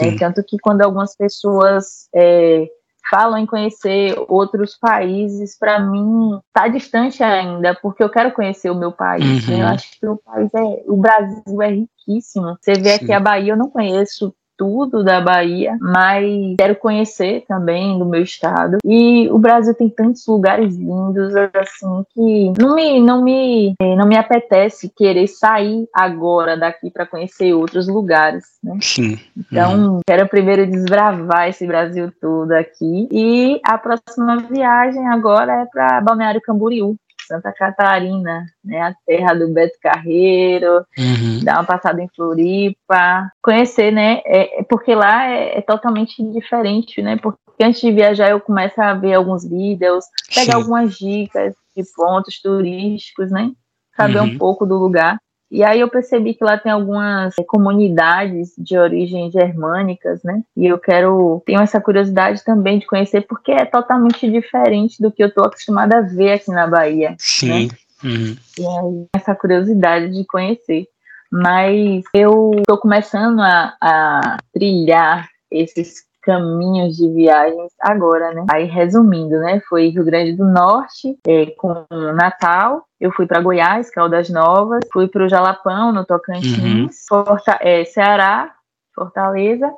Né? 0.01 0.17
Tanto 0.17 0.43
que 0.43 0.57
quando 0.57 0.81
algumas 0.81 1.15
pessoas 1.15 2.09
é, 2.13 2.67
falam 3.09 3.37
em 3.37 3.45
conhecer 3.45 4.15
outros 4.27 4.75
países, 4.77 5.57
para 5.57 5.79
mim 5.79 6.39
está 6.47 6.67
distante 6.67 7.23
ainda, 7.23 7.75
porque 7.75 8.03
eu 8.03 8.09
quero 8.09 8.31
conhecer 8.31 8.69
o 8.69 8.75
meu 8.75 8.91
país. 8.91 9.47
Uhum. 9.47 9.57
Né? 9.57 9.63
Eu 9.63 9.67
acho 9.67 9.99
que 9.99 10.07
o 10.07 10.17
país 10.17 10.49
é, 10.53 10.83
o 10.87 10.97
Brasil 10.97 11.61
é 11.61 11.69
riquíssimo. 11.69 12.57
Você 12.59 12.73
vê 12.73 12.97
Sim. 12.97 13.03
aqui 13.03 13.13
a 13.13 13.19
Bahia, 13.19 13.53
eu 13.53 13.57
não 13.57 13.69
conheço 13.69 14.33
tudo 14.57 15.03
da 15.03 15.21
Bahia, 15.21 15.77
mas 15.79 16.55
quero 16.57 16.75
conhecer 16.75 17.45
também 17.47 17.97
do 17.97 18.05
meu 18.05 18.21
estado. 18.21 18.77
E 18.83 19.29
o 19.29 19.37
Brasil 19.37 19.73
tem 19.73 19.89
tantos 19.89 20.25
lugares 20.27 20.75
lindos, 20.75 21.33
assim, 21.35 22.03
que 22.13 22.53
não 22.59 22.75
me, 22.75 22.99
não 22.99 23.23
me, 23.23 23.75
não 23.79 24.07
me 24.07 24.17
apetece 24.17 24.91
querer 24.95 25.27
sair 25.27 25.87
agora 25.93 26.57
daqui 26.57 26.89
para 26.89 27.05
conhecer 27.05 27.53
outros 27.53 27.87
lugares, 27.87 28.45
né? 28.63 28.77
Sim. 28.81 29.19
Então, 29.37 29.75
uhum. 29.75 29.99
quero 30.05 30.27
primeiro 30.27 30.65
desbravar 30.65 31.49
esse 31.49 31.65
Brasil 31.67 32.11
todo 32.19 32.51
aqui. 32.53 33.07
E 33.11 33.59
a 33.63 33.77
próxima 33.77 34.37
viagem 34.37 35.07
agora 35.07 35.61
é 35.61 35.65
para 35.65 36.01
Balneário 36.01 36.41
Camboriú, 36.41 36.95
Santa 37.27 37.51
Catarina, 37.51 38.45
né, 38.63 38.81
a 38.81 38.95
terra 39.05 39.33
do 39.33 39.53
Beto 39.53 39.77
Carreiro, 39.81 40.85
uhum. 40.97 41.43
dar 41.43 41.55
uma 41.55 41.65
passada 41.65 42.01
em 42.01 42.09
Floripa, 42.15 43.29
conhecer, 43.41 43.91
né, 43.91 44.21
é, 44.25 44.61
é 44.61 44.63
porque 44.63 44.95
lá 44.95 45.27
é, 45.27 45.57
é, 45.57 45.61
totalmente 45.61 46.23
diferente, 46.31 47.01
né, 47.01 47.17
porque 47.17 47.39
antes 47.61 47.81
de 47.81 47.91
viajar 47.91 48.29
eu 48.29 48.39
começo 48.39 48.81
a 48.81 48.93
ver 48.93 49.13
alguns 49.13 49.47
vídeos, 49.47 50.05
pegar 50.33 50.53
Sim. 50.53 50.57
algumas 50.57 50.97
dicas 50.97 51.53
de 51.75 51.83
pontos 51.95 52.41
turísticos, 52.41 53.29
né, 53.29 53.51
saber 53.95 54.19
uhum. 54.19 54.25
um 54.25 54.37
pouco 54.37 54.65
do 54.65 54.75
lugar. 54.75 55.17
E 55.49 55.63
aí 55.63 55.79
eu 55.79 55.89
percebi 55.89 56.33
que 56.33 56.43
lá 56.43 56.57
tem 56.57 56.71
algumas 56.71 57.33
comunidades 57.47 58.53
de 58.57 58.77
origem 58.77 59.31
germânicas, 59.31 60.21
né? 60.23 60.41
E 60.55 60.65
eu 60.65 60.77
quero, 60.77 61.41
tenho 61.45 61.61
essa 61.61 61.79
curiosidade 61.79 62.43
também 62.43 62.79
de 62.79 62.85
conhecer, 62.85 63.21
porque 63.21 63.51
é 63.51 63.65
totalmente 63.65 64.29
diferente 64.29 65.01
do 65.01 65.11
que 65.11 65.23
eu 65.23 65.27
estou 65.27 65.45
acostumada 65.45 65.99
a 65.99 66.01
ver 66.01 66.33
aqui 66.33 66.51
na 66.51 66.67
Bahia. 66.67 67.15
Sim. 67.17 67.67
Né? 67.67 67.77
Uhum. 68.03 68.35
E 68.59 68.67
aí, 68.67 69.07
essa 69.15 69.33
curiosidade 69.33 70.11
de 70.11 70.25
conhecer. 70.25 70.85
Mas 71.31 72.03
eu 72.13 72.51
estou 72.57 72.77
começando 72.77 73.39
a, 73.41 73.75
a 73.81 74.37
trilhar 74.53 75.27
esses 75.51 76.06
caminhos 76.27 76.97
de 76.97 77.09
viagens 77.09 77.71
agora, 77.79 78.33
né? 78.33 78.45
Aí 78.51 78.65
resumindo, 78.65 79.39
né? 79.39 79.61
Foi 79.69 79.87
Rio 79.87 80.03
Grande 80.03 80.33
do 80.33 80.43
Norte 80.43 81.17
é, 81.25 81.45
com 81.51 81.85
Natal, 82.13 82.85
eu 82.99 83.13
fui 83.13 83.25
para 83.25 83.41
Goiás, 83.41 83.89
Caldas 83.89 84.29
Novas, 84.29 84.83
fui 84.91 85.07
para 85.07 85.23
o 85.23 85.29
Jalapão, 85.29 85.93
no 85.93 86.05
Tocantins, 86.05 86.59
uhum. 86.59 86.89
Forta, 87.07 87.57
é, 87.61 87.85
Ceará, 87.85 88.53
Fortaleza 88.93 89.71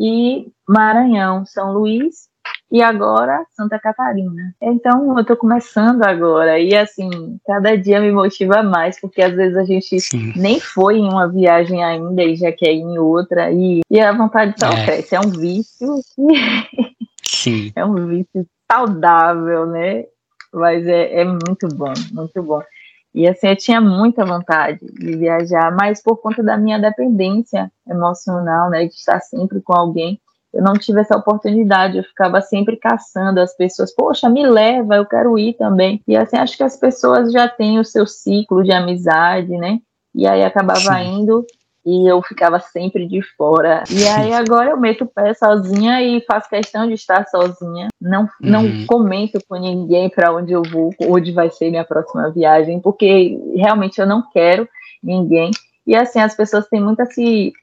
e 0.00 0.50
Maranhão, 0.66 1.44
São 1.44 1.74
Luís 1.74 2.29
e 2.70 2.82
agora 2.82 3.44
Santa 3.50 3.78
Catarina. 3.78 4.54
Então 4.60 5.18
eu 5.18 5.24
tô 5.24 5.36
começando 5.36 6.02
agora 6.02 6.58
e 6.58 6.74
assim, 6.76 7.38
cada 7.44 7.76
dia 7.76 8.00
me 8.00 8.12
motiva 8.12 8.62
mais, 8.62 9.00
porque 9.00 9.20
às 9.20 9.34
vezes 9.34 9.56
a 9.56 9.64
gente 9.64 9.98
Sim. 10.00 10.32
nem 10.36 10.60
foi 10.60 10.98
em 10.98 11.08
uma 11.08 11.28
viagem 11.28 11.82
ainda 11.82 12.22
e 12.22 12.36
já 12.36 12.52
quer 12.52 12.72
ir 12.72 12.80
em 12.80 12.98
outra 12.98 13.50
e, 13.50 13.80
e 13.90 14.00
a 14.00 14.12
vontade 14.12 14.54
só 14.58 14.68
é. 14.68 14.84
cresce. 14.84 15.16
É 15.16 15.20
um 15.20 15.30
vício 15.30 15.96
que... 16.14 16.94
Sim. 17.24 17.72
é 17.76 17.84
um 17.84 18.06
vício 18.06 18.46
saudável, 18.70 19.66
né? 19.66 20.04
Mas 20.52 20.86
é, 20.86 21.20
é 21.20 21.24
muito 21.24 21.68
bom, 21.74 21.92
muito 22.12 22.42
bom. 22.42 22.62
E 23.12 23.26
assim, 23.26 23.48
eu 23.48 23.56
tinha 23.56 23.80
muita 23.80 24.24
vontade 24.24 24.78
de 24.80 25.16
viajar, 25.16 25.74
mas 25.74 26.00
por 26.00 26.18
conta 26.18 26.42
da 26.42 26.56
minha 26.56 26.78
dependência 26.78 27.70
emocional, 27.88 28.70
né, 28.70 28.86
de 28.86 28.94
estar 28.94 29.20
sempre 29.20 29.60
com 29.60 29.72
alguém, 29.72 30.20
eu 30.52 30.62
não 30.62 30.74
tive 30.74 31.00
essa 31.00 31.16
oportunidade, 31.16 31.98
eu 31.98 32.04
ficava 32.04 32.40
sempre 32.40 32.76
caçando 32.76 33.40
as 33.40 33.56
pessoas, 33.56 33.94
poxa, 33.94 34.28
me 34.28 34.46
leva, 34.46 34.96
eu 34.96 35.06
quero 35.06 35.38
ir 35.38 35.54
também. 35.54 36.02
E 36.06 36.16
assim, 36.16 36.36
acho 36.36 36.56
que 36.56 36.62
as 36.62 36.76
pessoas 36.76 37.32
já 37.32 37.48
têm 37.48 37.78
o 37.78 37.84
seu 37.84 38.06
ciclo 38.06 38.62
de 38.64 38.72
amizade, 38.72 39.56
né? 39.56 39.78
E 40.14 40.26
aí 40.26 40.44
acabava 40.44 40.80
Sim. 40.80 41.20
indo 41.20 41.46
e 41.84 42.10
eu 42.10 42.20
ficava 42.22 42.58
sempre 42.58 43.06
de 43.06 43.22
fora. 43.36 43.84
E 43.90 44.06
aí 44.06 44.32
agora 44.32 44.70
eu 44.70 44.76
meto 44.76 45.04
o 45.04 45.06
pé 45.06 45.32
sozinha 45.34 46.02
e 46.02 46.20
faço 46.22 46.48
questão 46.48 46.86
de 46.86 46.94
estar 46.94 47.26
sozinha. 47.28 47.88
Não, 48.00 48.22
uhum. 48.22 48.28
não 48.40 48.86
comento 48.86 49.38
com 49.48 49.56
ninguém 49.56 50.10
para 50.10 50.34
onde 50.34 50.52
eu 50.52 50.62
vou, 50.62 50.92
onde 51.02 51.32
vai 51.32 51.50
ser 51.50 51.70
minha 51.70 51.84
próxima 51.84 52.30
viagem, 52.30 52.80
porque 52.80 53.38
realmente 53.54 54.00
eu 54.00 54.06
não 54.06 54.22
quero 54.30 54.68
ninguém. 55.02 55.50
E 55.86 55.94
assim, 55.94 56.20
as 56.20 56.34
pessoas 56.34 56.68
têm 56.68 56.80
muito 56.80 57.02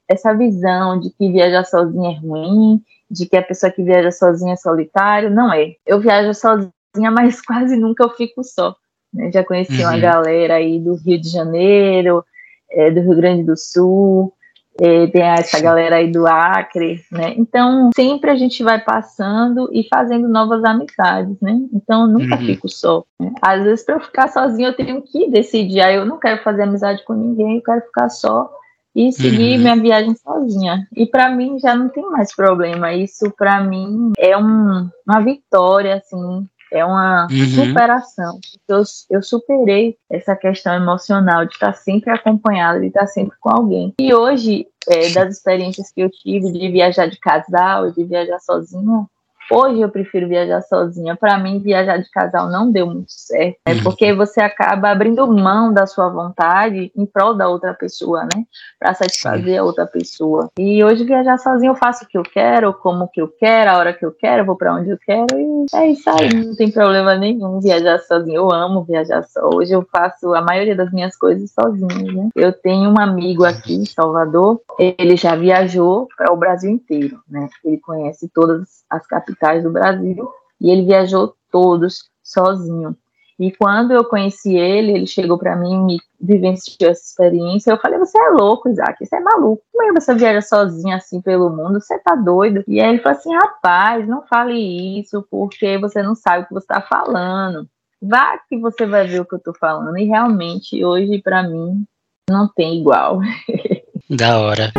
essa 0.08 0.34
visão 0.34 1.00
de 1.00 1.10
que 1.12 1.32
viajar 1.32 1.64
sozinha 1.64 2.12
é 2.12 2.20
ruim, 2.20 2.82
de 3.10 3.26
que 3.26 3.38
a 3.38 3.44
pessoa 3.44 3.72
que 3.72 3.84
viaja 3.84 4.12
sozinha 4.12 4.54
é 4.54 4.58
solitário. 4.58 5.30
Não 5.30 5.54
é. 5.54 5.76
Eu 5.86 6.00
viajo 6.00 6.34
sozinha, 6.34 6.72
mas 7.12 7.42
quase 7.42 7.76
nunca 7.78 8.04
eu 8.04 8.10
fico 8.10 8.44
só. 8.44 8.76
Né? 9.14 9.32
Já 9.32 9.44
conheci 9.44 9.82
uhum. 9.82 9.90
uma 9.90 9.98
galera 9.98 10.56
aí 10.56 10.80
do 10.80 10.96
Rio 10.96 11.20
de 11.20 11.30
Janeiro, 11.30 12.24
é, 12.70 12.92
do 12.92 13.02
Rio 13.02 13.16
Grande 13.16 13.44
do 13.44 13.56
Sul, 13.56 14.34
tem 14.78 15.22
essa 15.22 15.60
galera 15.60 15.98
aí 15.98 16.12
do 16.12 16.28
Acre, 16.28 17.04
né? 17.12 17.34
Então, 17.38 17.90
sempre 17.96 18.30
a 18.30 18.36
gente 18.36 18.64
vai 18.64 18.80
passando 18.80 19.70
e 19.74 19.88
fazendo 19.88 20.28
novas 20.28 20.64
amizades, 20.64 21.36
né? 21.42 21.60
Então, 21.74 22.04
eu 22.04 22.08
nunca 22.08 22.36
uhum. 22.36 22.46
fico 22.46 22.70
só. 22.70 23.04
Né? 23.20 23.32
Às 23.42 23.64
vezes, 23.64 23.86
para 23.86 23.96
eu 23.96 24.00
ficar 24.00 24.28
sozinha, 24.28 24.70
eu 24.70 24.76
tenho 24.76 25.02
que 25.02 25.30
decidir. 25.30 25.82
Aí, 25.82 25.96
eu 25.96 26.06
não 26.06 26.20
quero 26.20 26.44
fazer 26.44 26.64
amizade 26.64 27.04
com 27.04 27.14
ninguém, 27.14 27.56
eu 27.56 27.64
quero 27.64 27.82
ficar 27.82 28.10
só 28.10 28.50
e 28.98 29.12
seguir 29.12 29.58
uhum. 29.58 29.62
minha 29.62 29.76
viagem 29.76 30.16
sozinha. 30.16 30.88
E 30.96 31.06
para 31.06 31.30
mim 31.30 31.60
já 31.60 31.76
não 31.76 31.88
tem 31.88 32.04
mais 32.10 32.36
problema. 32.36 32.94
Isso 32.94 33.32
para 33.38 33.64
mim 33.64 34.12
é 34.18 34.36
um, 34.36 34.90
uma 35.08 35.20
vitória, 35.24 35.98
assim, 35.98 36.48
é 36.72 36.84
uma 36.84 37.28
uhum. 37.30 37.66
superação. 37.68 38.40
Eu, 38.68 38.84
eu 39.10 39.22
superei 39.22 39.98
essa 40.10 40.36
questão 40.36 40.74
emocional 40.74 41.46
de 41.46 41.54
estar 41.54 41.74
sempre 41.74 42.12
acompanhada, 42.12 42.80
de 42.80 42.88
estar 42.88 43.08
sempre 43.08 43.38
com 43.40 43.50
alguém. 43.50 43.94
E 44.00 44.14
hoje, 44.14 44.68
é, 44.88 45.10
das 45.10 45.36
experiências 45.36 45.92
que 45.92 46.02
eu 46.02 46.10
tive 46.10 46.52
de 46.52 46.72
viajar 46.72 47.08
de 47.08 47.20
casal, 47.20 47.92
de 47.92 48.04
viajar 48.04 48.40
sozinha, 48.40 49.06
Hoje 49.50 49.80
eu 49.80 49.90
prefiro 49.90 50.28
viajar 50.28 50.62
sozinha. 50.62 51.16
Para 51.16 51.38
mim, 51.38 51.60
viajar 51.60 51.98
de 51.98 52.10
casal 52.12 52.50
não 52.50 52.70
deu 52.70 52.86
muito 52.86 53.12
certo, 53.12 53.58
né? 53.66 53.82
Porque 53.82 54.14
você 54.14 54.42
acaba 54.42 54.90
abrindo 54.90 55.26
mão 55.28 55.74
da 55.74 55.86
sua 55.86 56.10
vontade 56.10 56.92
em 56.96 57.06
prol 57.06 57.34
da 57.34 57.48
outra 57.48 57.74
pessoa, 57.74 58.24
né? 58.24 58.44
Para 58.78 58.94
satisfazer 58.94 59.60
a 59.60 59.64
outra 59.64 59.86
pessoa. 59.86 60.50
E 60.60 60.84
hoje 60.84 61.06
viajar 61.06 61.38
sozinha 61.38 61.72
eu 61.72 61.76
faço 61.76 62.04
o 62.04 62.08
que 62.08 62.18
eu 62.18 62.24
quero, 62.24 62.74
como 62.74 63.08
que 63.08 63.22
eu 63.22 63.28
quero, 63.28 63.72
a 63.72 63.78
hora 63.78 63.94
que 63.94 64.06
eu 64.06 64.12
quero, 64.12 64.46
vou 64.46 64.58
para 64.58 64.76
onde 64.76 64.90
eu 64.90 64.98
quero 64.98 65.28
e 65.32 65.66
é 65.74 65.92
isso 65.92 66.10
aí. 66.10 66.34
Não 66.34 66.56
tem 66.56 66.70
problema 66.70 67.16
nenhum 67.16 67.62
viajar 67.62 68.00
sozinha. 68.00 68.38
Eu 68.38 68.52
amo 68.52 68.84
viajar 68.84 69.24
só. 69.24 69.50
Hoje 69.54 69.72
eu 69.72 69.88
faço 69.90 70.34
a 70.34 70.42
maioria 70.42 70.76
das 70.76 70.92
minhas 70.92 71.16
coisas 71.16 71.52
sozinha, 71.52 72.12
né? 72.12 72.30
Eu 72.36 72.52
tenho 72.52 72.90
um 72.90 73.00
amigo 73.00 73.46
aqui 73.46 73.76
em 73.76 73.86
Salvador. 73.86 74.60
Ele 74.78 75.16
já 75.16 75.36
viajou 75.36 76.08
para 76.18 76.34
o 76.34 76.38
Brasil 76.38 76.70
inteiro, 76.70 77.20
né? 77.30 77.48
Ele 77.64 77.78
conhece 77.78 78.30
todas 78.34 78.84
as 78.90 79.06
capitais 79.08 79.37
do 79.64 79.72
Brasil 79.72 80.30
e 80.60 80.70
ele 80.70 80.86
viajou 80.86 81.36
todos 81.52 82.10
sozinho. 82.24 82.96
E 83.40 83.52
quando 83.52 83.92
eu 83.92 84.04
conheci 84.04 84.56
ele, 84.56 84.94
ele 84.94 85.06
chegou 85.06 85.38
para 85.38 85.56
mim, 85.56 85.86
me 85.86 86.00
vivenciou 86.20 86.90
essa 86.90 87.04
experiência. 87.04 87.70
Eu 87.70 87.78
falei: 87.78 88.00
Você 88.00 88.20
é 88.20 88.30
louco, 88.30 88.68
Isaac, 88.68 89.06
você 89.06 89.16
é 89.16 89.20
maluco. 89.20 89.62
Como 89.72 89.84
é 89.84 89.94
que 89.94 90.02
você 90.02 90.16
viaja 90.16 90.42
sozinho 90.42 90.96
assim 90.96 91.22
pelo 91.22 91.50
mundo? 91.52 91.80
Você 91.80 92.00
tá 92.00 92.16
doido? 92.16 92.64
E 92.68 92.82
aí 92.82 92.90
ele 92.90 93.00
falou 93.00 93.18
assim: 93.18 93.36
Rapaz, 93.36 94.08
não 94.08 94.26
fale 94.26 95.00
isso, 95.00 95.24
porque 95.30 95.78
você 95.78 96.02
não 96.02 96.16
sabe 96.16 96.44
o 96.44 96.48
que 96.48 96.54
você 96.54 96.66
está 96.66 96.82
falando. 96.82 97.68
Vá 98.02 98.40
que 98.50 98.58
você 98.60 98.88
vai 98.88 99.06
ver 99.06 99.22
o 99.22 99.26
que 99.26 99.36
eu 99.36 99.40
tô 99.40 99.54
falando. 99.54 99.98
E 99.98 100.06
realmente, 100.06 100.84
hoje, 100.84 101.22
para 101.22 101.44
mim, 101.44 101.86
não 102.30 102.48
tem 102.48 102.80
igual. 102.80 103.20
Da 104.10 104.40
hora. 104.40 104.72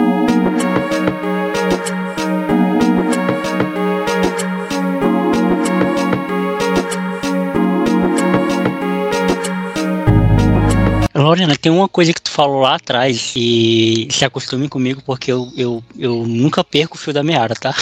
Lorena, 11.22 11.56
tem 11.56 11.70
uma 11.70 11.88
coisa 11.88 12.12
que 12.12 12.22
tu 12.22 12.30
falou 12.30 12.60
lá 12.60 12.76
atrás 12.76 13.32
e 13.36 14.08
se 14.10 14.24
acostume 14.24 14.68
comigo 14.68 15.02
porque 15.04 15.32
eu, 15.32 15.50
eu, 15.56 15.82
eu 15.98 16.26
nunca 16.26 16.62
perco 16.62 16.96
o 16.96 16.98
fio 16.98 17.12
da 17.12 17.22
meada, 17.22 17.54
tá? 17.54 17.74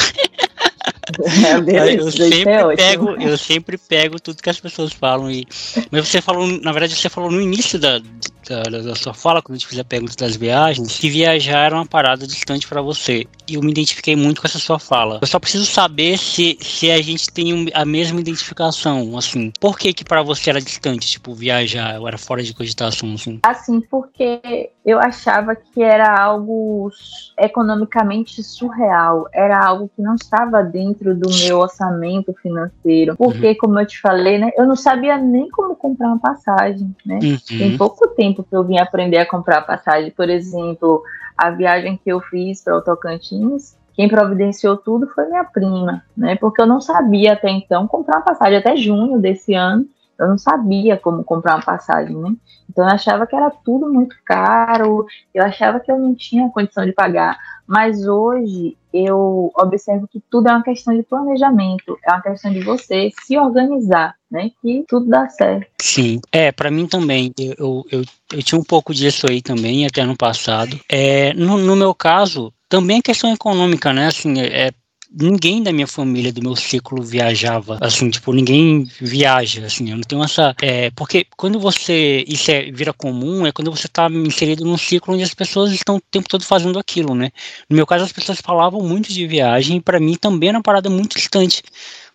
É, 1.44 1.60
beleza, 1.60 2.02
eu 2.02 2.12
sempre 2.12 2.52
é 2.52 2.76
pego, 2.76 3.10
eu 3.20 3.36
sempre 3.36 3.78
pego 3.78 4.20
tudo 4.20 4.42
que 4.42 4.50
as 4.50 4.58
pessoas 4.58 4.92
falam 4.92 5.30
e 5.30 5.46
mas 5.90 6.08
você 6.08 6.20
falou, 6.20 6.46
na 6.46 6.72
verdade 6.72 6.94
você 6.94 7.08
falou 7.08 7.30
no 7.30 7.40
início 7.40 7.78
da, 7.78 8.00
da, 8.48 8.94
sua 8.94 9.14
fala 9.14 9.42
quando 9.42 9.56
a 9.56 9.58
gente 9.58 9.68
fizer 9.68 9.84
perguntas 9.84 10.16
das 10.16 10.36
viagens 10.36 10.98
que 10.98 11.08
viajar 11.08 11.66
era 11.66 11.74
uma 11.74 11.86
parada 11.86 12.26
distante 12.26 12.66
para 12.66 12.80
você 12.80 13.26
e 13.48 13.54
eu 13.54 13.62
me 13.62 13.70
identifiquei 13.70 14.16
muito 14.16 14.40
com 14.40 14.46
essa 14.46 14.58
sua 14.58 14.78
fala. 14.78 15.18
Eu 15.20 15.26
só 15.26 15.38
preciso 15.38 15.66
saber 15.66 16.18
se, 16.18 16.58
se 16.60 16.90
a 16.90 17.00
gente 17.00 17.30
tem 17.30 17.68
a 17.74 17.84
mesma 17.84 18.20
identificação, 18.20 19.16
assim. 19.16 19.52
Por 19.60 19.78
que 19.78 19.92
que 19.92 20.04
para 20.04 20.22
você 20.22 20.50
era 20.50 20.60
distante, 20.60 21.08
tipo 21.08 21.34
viajar, 21.34 22.00
ou 22.00 22.08
era 22.08 22.18
fora 22.18 22.42
de 22.42 22.54
cogitação, 22.54 23.14
assim? 23.14 23.38
Assim, 23.44 23.80
porque 23.80 24.70
eu 24.84 24.98
achava 24.98 25.54
que 25.54 25.82
era 25.82 26.20
algo 26.20 26.90
economicamente 27.38 28.42
surreal, 28.42 29.28
era 29.32 29.64
algo 29.64 29.90
que 29.94 30.02
não 30.02 30.14
estava 30.14 30.62
dentro 30.62 30.86
dentro 30.86 31.14
do 31.14 31.28
meu 31.28 31.58
orçamento 31.58 32.32
financeiro. 32.34 33.16
Porque, 33.16 33.48
uhum. 33.48 33.56
como 33.60 33.80
eu 33.80 33.86
te 33.86 34.00
falei, 34.00 34.38
né, 34.38 34.50
eu 34.56 34.66
não 34.66 34.76
sabia 34.76 35.16
nem 35.16 35.48
como 35.50 35.74
comprar 35.76 36.08
uma 36.08 36.18
passagem, 36.18 36.94
né? 37.04 37.18
Uhum. 37.22 37.58
Tem 37.58 37.76
pouco 37.76 38.08
tempo 38.08 38.35
que 38.44 38.54
eu 38.54 38.64
vim 38.64 38.78
aprender 38.78 39.18
a 39.18 39.26
comprar 39.26 39.62
passagem. 39.62 40.10
Por 40.10 40.28
exemplo, 40.28 41.02
a 41.36 41.50
viagem 41.50 41.96
que 41.96 42.10
eu 42.10 42.20
fiz 42.20 42.62
para 42.62 42.76
o 42.76 42.82
Tocantins, 42.82 43.76
quem 43.94 44.08
providenciou 44.08 44.76
tudo 44.76 45.06
foi 45.08 45.26
minha 45.26 45.44
prima, 45.44 46.02
né? 46.16 46.36
Porque 46.36 46.60
eu 46.60 46.66
não 46.66 46.80
sabia 46.80 47.32
até 47.32 47.50
então 47.50 47.86
comprar 47.86 48.20
passagem 48.20 48.58
até 48.58 48.76
junho 48.76 49.18
desse 49.18 49.54
ano. 49.54 49.86
Eu 50.18 50.28
não 50.28 50.38
sabia 50.38 50.96
como 50.96 51.24
comprar 51.24 51.56
uma 51.56 51.64
passagem, 51.64 52.16
né? 52.16 52.34
Então 52.68 52.84
eu 52.84 52.90
achava 52.90 53.26
que 53.26 53.36
era 53.36 53.50
tudo 53.50 53.92
muito 53.92 54.16
caro, 54.24 55.06
eu 55.34 55.44
achava 55.44 55.80
que 55.80 55.90
eu 55.90 55.98
não 55.98 56.14
tinha 56.14 56.48
condição 56.50 56.84
de 56.84 56.92
pagar. 56.92 57.38
Mas 57.66 58.06
hoje 58.06 58.76
eu 58.92 59.50
observo 59.56 60.06
que 60.08 60.22
tudo 60.30 60.48
é 60.48 60.52
uma 60.52 60.62
questão 60.62 60.96
de 60.96 61.02
planejamento, 61.02 61.98
é 62.06 62.12
uma 62.12 62.22
questão 62.22 62.52
de 62.52 62.60
você 62.60 63.10
se 63.24 63.36
organizar, 63.36 64.14
né? 64.30 64.50
Que 64.62 64.84
tudo 64.88 65.06
dá 65.06 65.28
certo. 65.28 65.66
Sim, 65.80 66.20
é, 66.30 66.52
para 66.52 66.70
mim 66.70 66.86
também. 66.86 67.32
Eu, 67.58 67.84
eu, 67.90 68.02
eu, 68.32 68.42
tinha 68.42 68.58
um 68.58 68.64
pouco 68.64 68.94
disso 68.94 69.26
aí 69.28 69.42
também, 69.42 69.84
até 69.84 70.04
no 70.04 70.16
passado. 70.16 70.78
É, 70.88 71.34
no, 71.34 71.58
no 71.58 71.76
meu 71.76 71.94
caso, 71.94 72.52
também 72.68 72.98
é 72.98 73.02
questão 73.02 73.32
econômica, 73.32 73.92
né? 73.92 74.06
Assim, 74.06 74.40
é, 74.40 74.70
ninguém 75.18 75.62
da 75.62 75.72
minha 75.72 75.86
família, 75.86 76.32
do 76.32 76.42
meu 76.42 76.54
ciclo 76.54 77.02
viajava, 77.02 77.78
assim, 77.80 78.10
tipo, 78.10 78.32
ninguém 78.32 78.84
viaja, 79.00 79.64
assim, 79.64 79.90
eu 79.90 79.96
não 79.96 80.02
tenho 80.02 80.22
essa, 80.22 80.54
é, 80.60 80.90
porque 80.90 81.26
quando 81.36 81.58
você, 81.58 82.24
isso 82.28 82.50
é, 82.50 82.70
vira 82.70 82.92
comum, 82.92 83.46
é 83.46 83.52
quando 83.52 83.70
você 83.70 83.86
está 83.86 84.08
inserido 84.10 84.64
num 84.64 84.76
ciclo 84.76 85.14
onde 85.14 85.22
as 85.22 85.32
pessoas 85.32 85.72
estão 85.72 85.96
o 85.96 86.00
tempo 86.00 86.28
todo 86.28 86.44
fazendo 86.44 86.78
aquilo, 86.78 87.14
né, 87.14 87.30
no 87.68 87.76
meu 87.76 87.86
caso 87.86 88.04
as 88.04 88.12
pessoas 88.12 88.40
falavam 88.40 88.80
muito 88.82 89.12
de 89.12 89.26
viagem, 89.26 89.78
e 89.78 89.80
para 89.80 89.98
mim 89.98 90.14
também 90.14 90.50
era 90.50 90.58
uma 90.58 90.62
parada 90.62 90.90
muito 90.90 91.16
distante, 91.16 91.62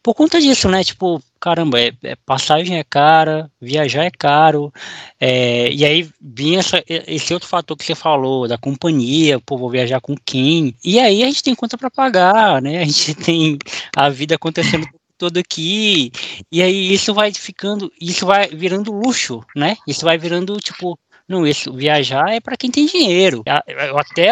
por 0.03 0.15
conta 0.15 0.39
disso, 0.39 0.67
né? 0.67 0.83
Tipo, 0.83 1.21
caramba, 1.39 1.79
é, 1.79 1.91
é, 2.03 2.15
passagem 2.25 2.77
é 2.77 2.83
cara, 2.83 3.49
viajar 3.59 4.03
é 4.03 4.11
caro, 4.11 4.73
é, 5.19 5.71
e 5.71 5.85
aí 5.85 6.09
vinha 6.19 6.59
essa, 6.59 6.83
esse 6.87 7.33
outro 7.33 7.47
fator 7.47 7.77
que 7.77 7.85
você 7.85 7.95
falou, 7.95 8.47
da 8.47 8.57
companhia, 8.57 9.39
pô, 9.39 9.57
vou 9.57 9.69
viajar 9.69 10.01
com 10.01 10.15
quem, 10.25 10.75
e 10.83 10.99
aí 10.99 11.23
a 11.23 11.27
gente 11.27 11.43
tem 11.43 11.55
conta 11.55 11.77
para 11.77 11.91
pagar, 11.91 12.61
né? 12.61 12.79
A 12.79 12.85
gente 12.85 13.13
tem 13.23 13.57
a 13.95 14.09
vida 14.09 14.35
acontecendo 14.35 14.87
todo 15.17 15.37
aqui, 15.37 16.11
e 16.51 16.61
aí 16.61 16.93
isso 16.93 17.13
vai 17.13 17.31
ficando, 17.31 17.91
isso 18.01 18.25
vai 18.25 18.47
virando 18.47 18.91
luxo, 18.91 19.41
né? 19.55 19.77
Isso 19.87 20.03
vai 20.03 20.17
virando, 20.17 20.57
tipo, 20.57 20.97
não, 21.27 21.45
isso, 21.45 21.71
viajar 21.73 22.33
é 22.33 22.39
para 22.39 22.57
quem 22.57 22.69
tem 22.69 22.85
dinheiro. 22.85 23.43
Até 23.95 24.31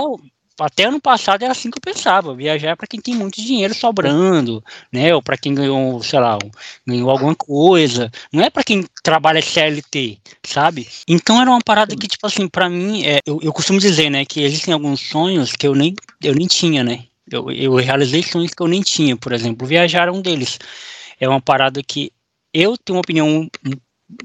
até 0.64 0.86
ano 0.86 1.00
passado 1.00 1.44
era 1.44 1.52
assim 1.52 1.70
que 1.70 1.78
eu 1.78 1.94
pensava, 1.94 2.36
viajar 2.36 2.76
para 2.76 2.88
quem 2.88 3.00
tem 3.00 3.16
muito 3.16 3.42
dinheiro 3.42 3.74
sobrando, 3.74 4.64
né, 4.92 5.14
ou 5.14 5.22
para 5.22 5.38
quem 5.38 5.54
ganhou, 5.54 6.02
sei 6.04 6.20
lá, 6.20 6.38
ganhou 6.86 7.10
alguma 7.10 7.36
coisa, 7.36 8.12
não 8.32 8.44
é 8.44 8.50
para 8.50 8.64
quem 8.64 8.86
trabalha 9.04 9.42
CLT, 9.42 10.20
sabe? 10.44 10.88
Então 11.08 11.42
era 11.42 11.50
uma 11.50 11.62
parada 11.62 11.96
que, 11.96 12.08
tipo 12.08 12.26
assim, 12.26 12.48
para 12.48 12.70
mim, 12.70 13.04
é, 13.04 13.20
eu, 13.26 13.40
eu 13.42 13.54
costumo 13.54 13.80
dizer, 13.80 14.10
né, 14.10 14.26
que 14.26 14.42
existem 14.42 14.74
alguns 14.74 15.00
sonhos 15.00 15.54
que 15.54 15.68
eu 15.68 15.76
nem, 15.76 15.96
eu 16.24 16.34
nem 16.34 16.48
tinha, 16.48 16.84
né, 16.84 17.06
eu, 17.32 17.52
eu 17.52 17.76
realizei 17.76 18.24
sonhos 18.24 18.54
que 18.54 18.62
eu 18.62 18.68
nem 18.68 18.82
tinha, 18.82 19.16
por 19.16 19.32
exemplo, 19.32 19.68
viajar 19.68 20.08
é 20.08 20.12
um 20.12 20.22
deles. 20.22 20.60
É 21.20 21.28
uma 21.28 21.42
parada 21.42 21.82
que 21.84 22.12
eu 22.54 22.78
tenho 22.78 22.96
uma 22.96 23.02
opinião 23.02 23.50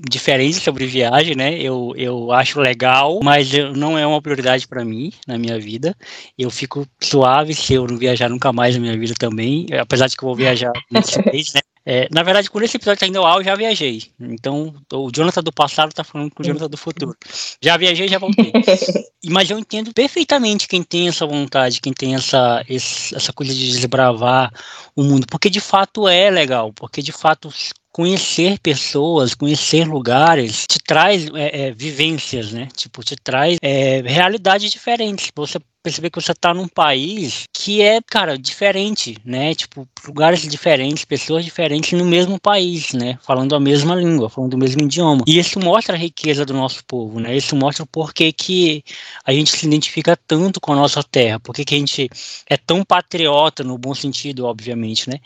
diferente 0.09 0.61
sobre 0.61 0.87
viagem, 0.87 1.37
né? 1.37 1.59
Eu, 1.61 1.93
eu 1.97 2.33
acho 2.33 2.59
legal, 2.61 3.21
mas 3.23 3.53
não 3.77 3.99
é 3.99 4.07
uma 4.07 4.23
prioridade 4.23 4.67
para 4.67 4.85
mim 4.85 5.13
na 5.27 5.37
minha 5.37 5.59
vida. 5.59 5.95
Eu 6.39 6.51
fico 6.51 6.87
suave 7.03 7.55
se 7.55 7.75
eu 7.75 7.87
não 7.87 7.99
viajar 7.99 8.31
nunca 8.31 8.53
mais 8.53 8.75
na 8.75 8.81
minha 8.81 8.99
vida 8.99 9.15
também, 9.19 9.67
apesar 9.79 10.07
de 10.07 10.17
que 10.17 10.25
eu 10.25 10.29
vou 10.29 10.37
viajar 10.37 10.73
nesse 10.91 11.19
mês, 11.31 11.53
né? 11.55 11.61
É, 11.87 12.09
na 12.11 12.23
verdade, 12.23 12.49
quando 12.49 12.65
esse 12.65 12.79
episódio 12.79 12.95
está 12.95 13.07
indo 13.07 13.19
ao, 13.19 13.41
eu 13.41 13.45
já 13.45 13.55
viajei. 13.55 14.05
Então, 14.19 14.75
o 14.91 15.11
Jonathan 15.15 15.43
do 15.43 15.53
passado 15.53 15.91
está 15.91 16.03
falando 16.03 16.31
com 16.33 16.43
o 16.43 16.47
Jonathan 16.47 16.71
do 16.71 16.79
futuro. 16.79 17.15
Já 17.63 17.77
viajei, 17.77 18.09
já 18.09 18.19
voltei. 18.19 18.51
Mas 19.29 19.51
eu 19.51 19.59
entendo 19.59 19.93
perfeitamente 19.93 20.67
quem 20.67 20.83
tem 20.83 21.09
essa 21.09 21.27
vontade, 21.27 21.83
quem 21.83 21.93
tem 21.93 22.15
essa, 22.15 22.65
essa 22.67 23.33
coisa 23.35 23.53
de 23.53 23.71
desbravar 23.71 24.51
o 24.97 25.03
mundo, 25.03 25.27
porque 25.31 25.51
de 25.51 25.61
fato 25.61 26.09
é 26.09 26.31
legal, 26.31 26.73
porque 26.73 27.03
de 27.03 27.13
fato 27.13 27.53
conhecer 27.95 28.59
pessoas, 28.59 29.35
conhecer 29.35 29.87
lugares, 29.87 30.67
te 30.67 30.81
traz 30.81 31.29
é, 31.33 31.69
é, 31.69 31.71
vivências, 31.71 32.51
né? 32.51 32.67
Tipo, 32.75 33.05
te 33.05 33.15
traz 33.15 33.57
é, 33.63 34.03
realidades 34.03 34.73
diferentes. 34.73 35.31
Você 35.37 35.61
perceber 35.85 36.09
que 36.09 36.21
você 36.21 36.33
está 36.33 36.55
num 36.55 36.67
país 36.67 37.45
que 37.53 37.83
é, 37.83 38.01
cara, 38.01 38.39
diferente, 38.39 39.19
né? 39.23 39.55
Tipo, 39.55 39.87
lugares 40.07 40.41
diferentes, 40.41 41.05
pessoas 41.05 41.45
diferentes 41.45 41.93
no 41.93 42.07
mesmo 42.07 42.41
país, 42.41 42.95
né? 42.95 43.19
Falando 43.23 43.55
a 43.55 43.61
mesma 43.61 43.95
língua, 43.95 44.31
falando 44.31 44.55
o 44.55 44.59
mesmo 44.59 44.81
idioma. 44.81 45.23
E 45.27 45.39
isso 45.39 45.61
mostra 45.61 45.95
a 45.95 45.99
riqueza 45.99 46.47
do 46.47 46.55
nosso 46.55 46.83
povo, 46.87 47.21
né? 47.21 47.37
Isso 47.37 47.55
mostra 47.55 47.85
o 47.85 47.87
porquê 47.87 48.33
que 48.33 48.83
a 49.27 49.33
gente 49.33 49.51
se 49.51 49.67
identifica 49.67 50.17
tanto 50.17 50.59
com 50.59 50.73
a 50.73 50.77
nossa 50.77 51.03
terra, 51.03 51.39
porque 51.39 51.67
que 51.67 51.75
a 51.75 51.79
gente 51.79 52.09
é 52.49 52.57
tão 52.57 52.83
patriota, 52.83 53.63
no 53.63 53.77
bom 53.77 53.95
sentido, 53.95 54.47
obviamente, 54.47 55.11
né? 55.11 55.21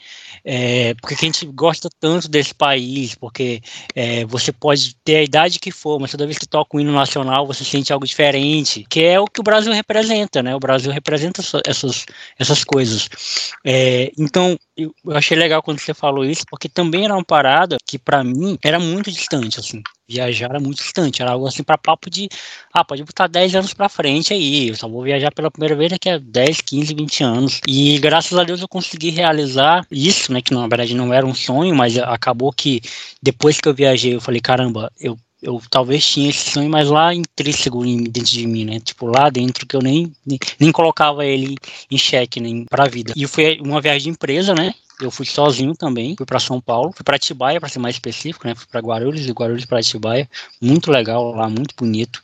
É, 0.45 0.93
porque 0.95 1.15
que 1.15 1.25
a 1.25 1.29
gente 1.29 1.47
gosta 1.47 1.89
tanto 2.01 2.29
desse 2.29 2.53
país, 2.53 3.15
porque 3.15 3.63
é, 3.95 4.25
você 4.25 4.51
pode 4.51 4.97
ter 5.05 5.17
a 5.19 5.23
idade 5.23 5.61
que 5.61 5.71
for, 5.71 6.01
mas 6.01 6.11
toda 6.11 6.27
vez 6.27 6.37
que 6.37 6.49
toca 6.49 6.77
o 6.77 6.81
hino 6.81 6.93
nacional, 6.93 7.47
você 7.47 7.65
sente 7.65 7.93
algo 7.93 8.05
diferente, 8.05 8.85
que 8.91 9.05
é 9.05 9.21
o 9.21 9.27
que 9.27 9.41
o 9.41 9.45
Brasil 9.45 9.73
representa, 9.73 10.43
né? 10.43 10.48
Né? 10.49 10.55
O 10.55 10.61
Brasil 10.61 10.91
representa 10.91 11.43
essas, 11.67 12.07
essas 12.39 12.65
coisas. 12.65 13.09
É, 13.65 14.11
então, 14.19 14.59
eu, 14.77 14.95
achei 15.11 15.37
legal 15.37 15.63
quando 15.63 15.79
você 15.79 15.93
falou 15.93 16.25
isso, 16.25 16.45
porque 16.49 16.69
também 16.69 17.05
era 17.05 17.15
uma 17.15 17.25
parada 17.25 17.77
que 17.87 17.99
para 17.99 18.25
mim 18.25 18.59
era 18.65 18.81
muito 18.81 19.11
distante, 19.11 19.61
assim. 19.61 19.83
Viajar 20.09 20.47
era 20.51 20.61
muito 20.61 20.79
distante, 20.79 21.21
era 21.21 21.33
algo 21.33 21.47
assim 21.47 21.63
para 21.63 21.77
papo 21.77 22.09
de, 22.09 22.29
ah, 22.73 22.83
pode 22.83 23.05
botar 23.05 23.27
10 23.27 23.55
anos 23.57 23.75
para 23.75 23.91
frente 23.91 24.33
aí, 24.33 24.69
eu 24.69 24.75
só 24.75 24.89
vou 24.89 25.03
viajar 25.03 25.31
pela 25.33 25.51
primeira 25.51 25.77
vez 25.77 25.91
daqui 25.91 26.09
a 26.09 26.17
10, 26.17 26.63
15, 26.63 26.95
20 26.95 27.25
anos. 27.25 27.61
E 27.69 27.99
graças 27.99 28.39
a 28.39 28.45
Deus 28.45 28.63
eu 28.63 28.69
consegui 28.69 29.11
realizar 29.11 29.87
isso, 29.91 30.33
né, 30.33 30.41
que 30.41 30.55
na 30.55 30.67
verdade 30.67 30.95
não 30.95 31.13
era 31.13 31.27
um 31.27 31.35
sonho, 31.35 31.75
mas 31.75 31.99
acabou 31.99 32.51
que 32.53 32.81
depois 33.23 33.61
que 33.61 33.69
eu 33.69 33.75
viajei, 33.75 34.15
eu 34.15 34.21
falei, 34.21 34.41
caramba, 34.41 34.91
eu 34.99 35.19
eu 35.43 35.61
talvez 35.71 36.05
tinha 36.07 36.31
esse 36.31 36.51
sonho, 36.51 36.69
mas 36.69 36.89
lá 36.89 37.15
intrínseco 37.15 37.83
dentro 37.85 38.25
de 38.25 38.47
mim, 38.47 38.65
né? 38.65 38.81
Tipo, 38.81 39.07
lá 39.07 39.31
dentro 39.31 39.67
que 39.67 39.77
eu 39.77 39.81
nem, 39.81 40.13
nem, 40.27 40.39
nem 40.59 40.73
colocava 40.73 41.25
ele 41.25 41.57
em 41.91 41.99
xeque, 41.99 42.41
nem 42.41 42.65
pra 42.65 42.87
vida. 42.87 43.13
E 43.17 43.27
foi 43.27 43.59
uma 43.61 43.81
viagem 43.81 44.05
de 44.05 44.11
empresa, 44.11 44.55
né? 44.55 44.75
Eu 45.01 45.13
fui 45.13 45.25
sozinho 45.27 45.77
também, 45.77 46.17
fui 46.17 46.27
para 46.27 46.41
São 46.41 46.61
Paulo, 46.61 46.93
fui 46.93 47.05
para 47.05 47.15
Atibaia, 47.15 47.61
para 47.61 47.69
ser 47.69 47.79
mais 47.79 47.95
específico, 47.95 48.47
né? 48.49 48.55
Fui 48.55 48.67
para 48.69 48.81
Guarulhos 48.81 49.27
e 49.27 49.33
Guarulhos 49.33 49.65
para 49.65 49.79
Atibaia, 49.79 50.29
muito 50.61 50.91
legal 50.91 51.33
lá, 51.33 51.49
muito 51.49 51.75
bonito. 51.77 52.21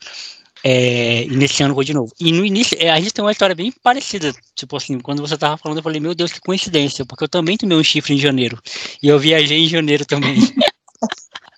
É, 0.67 1.25
e 1.25 1.37
nesse 1.37 1.63
ano 1.63 1.75
vou 1.75 1.85
de 1.85 1.93
novo. 1.95 2.11
E 2.19 2.33
no 2.33 2.45
início, 2.45 2.77
é, 2.81 2.91
a 2.91 2.99
gente 2.99 3.13
tem 3.13 3.23
uma 3.23 3.31
história 3.31 3.55
bem 3.55 3.71
parecida. 3.71 4.35
Tipo 4.57 4.77
assim, 4.77 4.99
quando 4.99 5.21
você 5.21 5.37
tava 5.37 5.59
falando, 5.59 5.79
eu 5.79 5.83
falei, 5.83 6.01
meu 6.01 6.15
Deus, 6.15 6.33
que 6.33 6.41
coincidência, 6.41 7.05
porque 7.05 7.25
eu 7.25 7.29
também 7.29 7.57
tomei 7.57 7.77
um 7.77 7.85
chifre 7.85 8.15
em 8.15 8.19
janeiro. 8.19 8.59
E 9.03 9.07
eu 9.07 9.19
viajei 9.19 9.59
em 9.59 9.69
janeiro 9.69 10.05
também. 10.05 10.39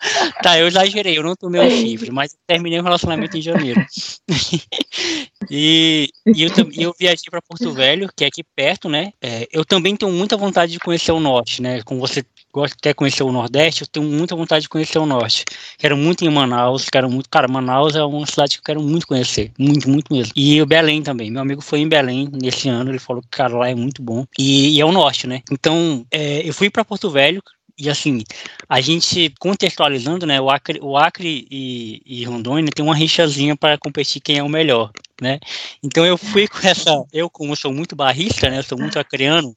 tá, 0.43 0.59
eu 0.59 0.67
exagerei, 0.67 1.19
eu 1.19 1.23
não 1.23 1.35
tomei 1.35 1.61
o 1.61 1.71
chifre, 1.71 2.11
mas 2.11 2.37
terminei 2.47 2.79
o 2.79 2.83
relacionamento 2.83 3.37
em 3.37 3.43
janeiro. 3.43 3.85
e, 5.51 6.09
e 6.27 6.43
eu, 6.43 6.51
eu 6.77 6.95
viajei 6.99 7.25
para 7.31 7.43
Porto 7.43 7.73
Velho, 7.73 8.11
que 8.15 8.25
é 8.25 8.29
aqui 8.29 8.43
perto, 8.43 8.89
né? 8.89 9.13
É, 9.21 9.49
eu 9.53 9.65
também 9.65 9.97
tenho 9.97 10.13
muita 10.13 10.37
vontade 10.37 10.73
de 10.73 10.79
conhecer 10.79 11.13
o 11.13 11.21
norte, 11.21 11.63
né? 11.63 11.83
Como 11.83 12.01
você 12.01 12.25
gosta 12.53 12.75
até 12.79 12.95
conhecer 12.95 13.23
o 13.23 13.31
Nordeste, 13.31 13.83
eu 13.83 13.87
tenho 13.87 14.07
muita 14.07 14.35
vontade 14.35 14.63
de 14.63 14.69
conhecer 14.69 14.99
o 14.99 15.05
Norte. 15.05 15.45
Quero 15.77 15.95
muito 15.95 16.25
em 16.25 16.31
Manaus, 16.31 16.89
quero 16.89 17.11
muito. 17.11 17.29
Cara, 17.29 17.47
Manaus 17.47 17.95
é 17.95 18.03
uma 18.03 18.27
cidade 18.27 18.53
que 18.53 18.61
eu 18.61 18.65
quero 18.65 18.83
muito 18.83 19.07
conhecer. 19.07 19.53
Muito, 19.59 19.91
muito 19.91 20.13
mesmo. 20.13 20.33
E 20.35 20.61
o 20.63 20.67
Belém 20.67 21.03
também. 21.03 21.31
Meu 21.31 21.43
amigo 21.43 21.61
foi 21.61 21.81
em 21.81 21.89
Belém 21.89 22.31
nesse 22.33 22.69
ano, 22.71 22.91
ele 22.91 22.99
falou 22.99 23.21
que, 23.21 23.29
cara, 23.29 23.55
lá 23.55 23.69
é 23.69 23.75
muito 23.75 24.03
bom. 24.03 24.25
E, 24.39 24.77
e 24.77 24.81
é 24.81 24.85
o 24.87 24.93
Norte, 24.93 25.27
né? 25.27 25.43
Então, 25.51 26.07
é, 26.11 26.49
eu 26.49 26.55
fui 26.55 26.71
para 26.71 26.85
Porto 26.85 27.11
Velho, 27.11 27.43
e 27.79 27.91
assim, 27.91 28.23
a 28.69 28.81
gente 28.81 29.35
contextualizando, 29.39 30.27
né, 30.27 30.41
o 30.41 30.51
Acre, 30.51 30.81
o 30.83 30.97
Acre 30.97 31.47
e, 31.51 32.03
e 32.05 32.25
Rondônia 32.25 32.73
tem 32.75 32.85
uma 32.85 32.95
rixazinha 32.95 33.57
para 33.57 33.79
competir 33.79 34.21
quem 34.23 34.39
é 34.39 34.43
o 34.43 34.49
melhor, 34.49 34.91
né? 35.21 35.39
Então 35.83 36.05
eu 36.05 36.17
fui 36.17 36.49
com 36.49 36.59
essa, 36.67 37.05
eu 37.13 37.29
como 37.29 37.55
sou 37.55 37.73
muito 37.73 37.95
barrista, 37.95 38.49
né, 38.49 38.59
eu 38.59 38.63
sou 38.63 38.79
muito 38.79 38.99
acreano, 38.99 39.55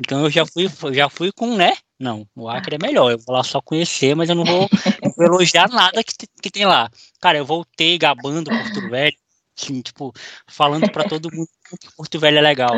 então 0.00 0.24
eu 0.24 0.30
já 0.30 0.46
fui, 0.46 0.68
já 0.92 1.08
fui 1.08 1.32
com, 1.32 1.56
né? 1.56 1.74
Não, 1.98 2.26
o 2.36 2.48
Acre 2.48 2.76
é 2.76 2.78
melhor. 2.78 3.10
Eu 3.10 3.18
vou 3.18 3.34
lá 3.34 3.42
só 3.42 3.60
conhecer, 3.60 4.14
mas 4.14 4.28
eu 4.28 4.36
não 4.36 4.44
vou, 4.44 4.68
vou 5.16 5.26
elogiar 5.26 5.68
nada 5.68 6.02
que, 6.04 6.12
que 6.40 6.50
tem 6.50 6.64
lá. 6.64 6.88
Cara, 7.20 7.38
eu 7.38 7.44
voltei 7.44 7.98
gabando 7.98 8.50
Porto 8.50 8.88
Velho, 8.88 9.16
assim, 9.58 9.82
tipo, 9.82 10.12
falando 10.46 10.90
para 10.92 11.08
todo 11.08 11.32
mundo 11.32 11.48
que 11.68 11.92
Porto 11.96 12.20
Velho 12.20 12.38
é 12.38 12.40
legal 12.40 12.72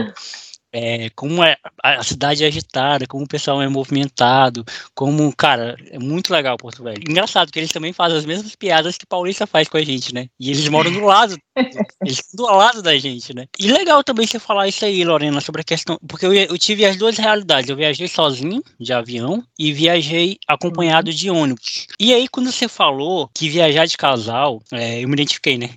é, 0.72 1.10
como 1.10 1.42
é, 1.42 1.56
a 1.82 2.02
cidade 2.02 2.44
é 2.44 2.46
agitada, 2.46 3.06
como 3.06 3.24
o 3.24 3.28
pessoal 3.28 3.60
é 3.60 3.68
movimentado, 3.68 4.64
como, 4.94 5.34
cara, 5.34 5.76
é 5.90 5.98
muito 5.98 6.32
legal 6.32 6.56
Porto 6.56 6.82
Velho. 6.82 7.02
Engraçado 7.08 7.50
que 7.50 7.58
eles 7.58 7.72
também 7.72 7.92
fazem 7.92 8.18
as 8.18 8.24
mesmas 8.24 8.54
piadas 8.54 8.96
que 8.96 9.06
Paulista 9.06 9.46
faz 9.46 9.68
com 9.68 9.76
a 9.76 9.84
gente, 9.84 10.14
né? 10.14 10.28
E 10.38 10.50
eles 10.50 10.68
moram 10.68 10.92
do 10.92 11.00
lado, 11.00 11.36
eles 12.04 12.18
estão 12.18 12.46
do 12.46 12.56
lado 12.56 12.82
da 12.82 12.96
gente, 12.96 13.34
né? 13.34 13.46
E 13.58 13.70
legal 13.70 14.04
também 14.04 14.26
você 14.26 14.38
falar 14.38 14.68
isso 14.68 14.84
aí, 14.84 15.04
Lorena, 15.04 15.40
sobre 15.40 15.62
a 15.62 15.64
questão, 15.64 15.98
porque 16.06 16.26
eu, 16.26 16.32
eu 16.32 16.58
tive 16.58 16.84
as 16.84 16.96
duas 16.96 17.16
realidades, 17.16 17.68
eu 17.68 17.76
viajei 17.76 18.08
sozinho, 18.08 18.62
de 18.78 18.92
avião, 18.92 19.42
e 19.58 19.72
viajei 19.72 20.38
acompanhado 20.46 21.12
de 21.12 21.30
ônibus. 21.30 21.86
E 21.98 22.14
aí, 22.14 22.28
quando 22.28 22.50
você 22.50 22.68
falou 22.68 23.28
que 23.34 23.48
viajar 23.48 23.86
de 23.86 23.96
casal, 23.96 24.62
é, 24.72 25.02
eu 25.02 25.08
me 25.08 25.14
identifiquei, 25.14 25.58
né? 25.58 25.70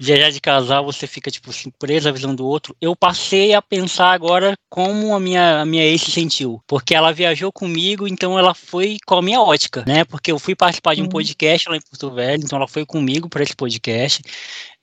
Viajar 0.00 0.30
de 0.30 0.40
casal, 0.40 0.84
você 0.84 1.06
fica, 1.06 1.30
tipo, 1.30 1.50
assim, 1.50 1.70
presa 1.78 2.08
a 2.08 2.12
visão 2.12 2.34
do 2.34 2.46
outro. 2.46 2.76
Eu 2.80 2.96
passei 2.96 3.54
a 3.54 3.62
pensar 3.62 4.12
agora 4.12 4.54
como 4.68 5.14
a 5.14 5.20
minha, 5.20 5.60
a 5.60 5.64
minha 5.64 5.84
ex 5.84 6.02
se 6.02 6.10
sentiu. 6.10 6.60
Porque 6.66 6.94
ela 6.94 7.12
viajou 7.12 7.52
comigo, 7.52 8.08
então 8.08 8.38
ela 8.38 8.54
foi 8.54 8.96
com 9.06 9.16
a 9.16 9.22
minha 9.22 9.40
ótica, 9.40 9.84
né? 9.86 10.04
Porque 10.04 10.32
eu 10.32 10.38
fui 10.38 10.54
participar 10.54 10.94
de 10.94 11.02
um 11.02 11.08
podcast 11.08 11.68
lá 11.68 11.76
em 11.76 11.80
Porto 11.80 12.10
Velho, 12.10 12.42
então 12.44 12.56
ela 12.56 12.68
foi 12.68 12.84
comigo 12.84 13.28
para 13.28 13.42
esse 13.42 13.54
podcast. 13.54 14.22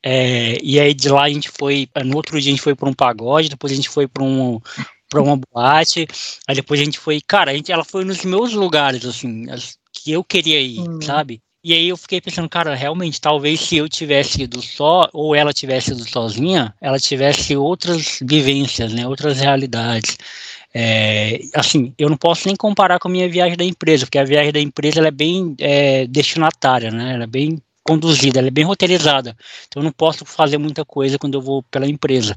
É, 0.04 0.58
e 0.64 0.80
aí 0.80 0.94
de 0.94 1.10
lá 1.10 1.24
a 1.24 1.30
gente 1.30 1.50
foi, 1.50 1.88
no 2.04 2.16
outro 2.16 2.40
dia 2.40 2.50
a 2.50 2.56
gente 2.56 2.64
foi 2.64 2.74
para 2.74 2.90
um 2.90 2.94
pagode, 2.94 3.50
depois 3.50 3.72
a 3.72 3.76
gente 3.76 3.90
foi 3.90 4.08
para 4.08 4.24
um 4.24 4.60
para 5.08 5.22
uma 5.22 5.36
boate, 5.36 6.08
aí 6.48 6.56
depois 6.56 6.80
a 6.80 6.86
gente 6.86 6.98
foi, 6.98 7.20
cara, 7.20 7.52
a 7.52 7.54
gente, 7.54 7.70
ela 7.70 7.84
foi 7.84 8.06
nos 8.06 8.24
meus 8.24 8.54
lugares, 8.54 9.06
assim, 9.06 9.46
que 9.92 10.10
eu 10.10 10.24
queria 10.24 10.62
ir, 10.62 10.80
hum. 10.80 11.02
sabe? 11.02 11.42
E 11.64 11.74
aí 11.74 11.90
eu 11.90 11.98
fiquei 11.98 12.20
pensando, 12.20 12.50
cara, 12.50 12.74
realmente, 12.74 13.22
talvez 13.22 13.60
se 13.60 13.78
eu 13.78 13.88
tivesse 13.88 14.42
ido 14.44 14.60
só, 14.64 15.08
ou 15.14 15.36
ela 15.36 15.54
tivesse 15.54 15.92
ido 15.92 16.10
sozinha, 16.10 16.74
ela 16.82 17.00
tivesse 17.00 17.56
outras 17.56 18.20
vivências, 18.24 18.92
né, 18.92 19.08
outras 19.08 19.40
realidades. 19.40 20.18
É, 20.74 21.40
assim, 21.54 21.94
eu 22.00 22.10
não 22.10 22.18
posso 22.18 22.48
nem 22.48 22.56
comparar 22.56 22.98
com 22.98 23.08
a 23.10 23.12
minha 23.12 23.30
viagem 23.30 23.56
da 23.56 23.64
empresa, 23.64 24.06
porque 24.06 24.18
a 24.18 24.24
viagem 24.24 24.52
da 24.52 24.60
empresa 24.60 25.08
é 25.08 25.12
bem 25.12 25.56
é, 25.60 26.08
destinatária, 26.08 26.90
né, 26.90 27.14
ela 27.14 27.26
é 27.26 27.28
bem 27.28 27.62
conduzida, 27.84 28.40
ela 28.40 28.48
é 28.48 28.52
bem 28.52 28.64
roteirizada. 28.64 29.36
Então 29.68 29.82
eu 29.82 29.84
não 29.84 29.92
posso 29.92 30.26
fazer 30.26 30.58
muita 30.58 30.86
coisa 30.86 31.18
quando 31.18 31.36
eu 31.36 31.42
vou 31.42 31.64
pela 31.64 31.88
empresa. 31.88 32.36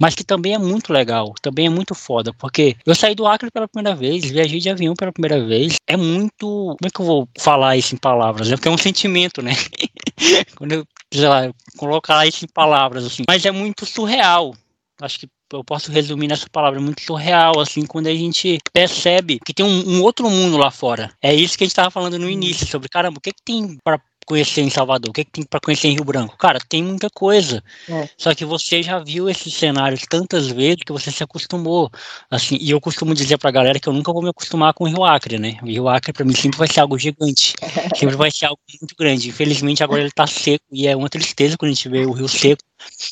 Mas 0.00 0.14
que 0.14 0.24
também 0.24 0.54
é 0.54 0.58
muito 0.58 0.92
legal, 0.92 1.34
também 1.42 1.66
é 1.66 1.70
muito 1.70 1.94
foda, 1.94 2.32
porque 2.34 2.76
eu 2.84 2.94
saí 2.94 3.14
do 3.14 3.26
Acre 3.26 3.50
pela 3.50 3.68
primeira 3.68 3.96
vez, 3.96 4.24
viajei 4.24 4.58
de 4.58 4.70
avião 4.70 4.94
pela 4.94 5.12
primeira 5.12 5.44
vez. 5.44 5.76
É 5.86 5.96
muito. 5.96 6.36
Como 6.40 6.78
é 6.84 6.90
que 6.90 7.00
eu 7.00 7.06
vou 7.06 7.28
falar 7.38 7.76
isso 7.76 7.94
em 7.94 7.98
palavras? 7.98 8.50
É 8.50 8.56
porque 8.56 8.68
é 8.68 8.70
um 8.70 8.78
sentimento, 8.78 9.42
né? 9.42 9.52
quando 10.56 10.72
eu, 10.72 10.84
sei 11.12 11.28
lá, 11.28 11.50
colocar 11.76 12.26
isso 12.26 12.44
em 12.44 12.48
palavras, 12.48 13.04
assim. 13.04 13.22
Mas 13.28 13.44
é 13.44 13.50
muito 13.50 13.84
surreal. 13.84 14.54
Acho 15.00 15.20
que 15.20 15.28
eu 15.52 15.62
posso 15.62 15.92
resumir 15.92 16.26
nessa 16.26 16.48
palavra, 16.50 16.80
é 16.80 16.82
muito 16.82 17.02
surreal, 17.02 17.60
assim, 17.60 17.84
quando 17.86 18.08
a 18.08 18.14
gente 18.14 18.58
percebe 18.72 19.38
que 19.44 19.54
tem 19.54 19.64
um, 19.64 19.96
um 19.96 20.02
outro 20.02 20.28
mundo 20.28 20.56
lá 20.56 20.70
fora. 20.70 21.12
É 21.22 21.32
isso 21.34 21.56
que 21.56 21.64
a 21.64 21.66
gente 21.66 21.72
estava 21.72 21.90
falando 21.90 22.18
no 22.18 22.28
início, 22.28 22.66
sobre, 22.66 22.88
caramba, 22.88 23.18
o 23.18 23.20
que, 23.20 23.32
que 23.32 23.42
tem 23.44 23.78
para 23.84 24.00
conhecer 24.26 24.60
em 24.60 24.68
Salvador? 24.68 25.10
O 25.10 25.12
que, 25.12 25.20
é 25.22 25.24
que 25.24 25.30
tem 25.30 25.44
para 25.44 25.60
conhecer 25.60 25.88
em 25.88 25.94
Rio 25.94 26.04
Branco? 26.04 26.36
Cara, 26.36 26.58
tem 26.68 26.82
muita 26.82 27.08
coisa. 27.08 27.62
É. 27.88 28.08
Só 28.18 28.34
que 28.34 28.44
você 28.44 28.82
já 28.82 28.98
viu 28.98 29.30
esses 29.30 29.54
cenários 29.54 30.02
tantas 30.08 30.48
vezes 30.48 30.82
que 30.84 30.92
você 30.92 31.10
se 31.10 31.22
acostumou. 31.22 31.90
Assim, 32.30 32.58
e 32.60 32.70
eu 32.70 32.80
costumo 32.80 33.14
dizer 33.14 33.38
pra 33.38 33.50
galera 33.50 33.78
que 33.78 33.88
eu 33.88 33.92
nunca 33.92 34.12
vou 34.12 34.22
me 34.22 34.28
acostumar 34.28 34.74
com 34.74 34.84
o 34.84 34.88
Rio 34.88 35.04
Acre, 35.04 35.38
né? 35.38 35.56
O 35.62 35.66
Rio 35.66 35.88
Acre 35.88 36.12
para 36.12 36.24
mim 36.24 36.34
sempre 36.34 36.58
vai 36.58 36.68
ser 36.68 36.80
algo 36.80 36.98
gigante. 36.98 37.54
sempre 37.96 38.16
vai 38.16 38.30
ser 38.30 38.46
algo 38.46 38.60
muito 38.80 38.94
grande. 38.98 39.28
Infelizmente 39.28 39.82
agora 39.82 40.00
ele 40.00 40.10
tá 40.10 40.26
seco 40.26 40.64
e 40.70 40.86
é 40.86 40.96
uma 40.96 41.08
tristeza 41.08 41.56
quando 41.56 41.70
a 41.70 41.74
gente 41.74 41.88
vê 41.88 42.04
o 42.04 42.12
rio 42.12 42.28
seco. 42.28 42.62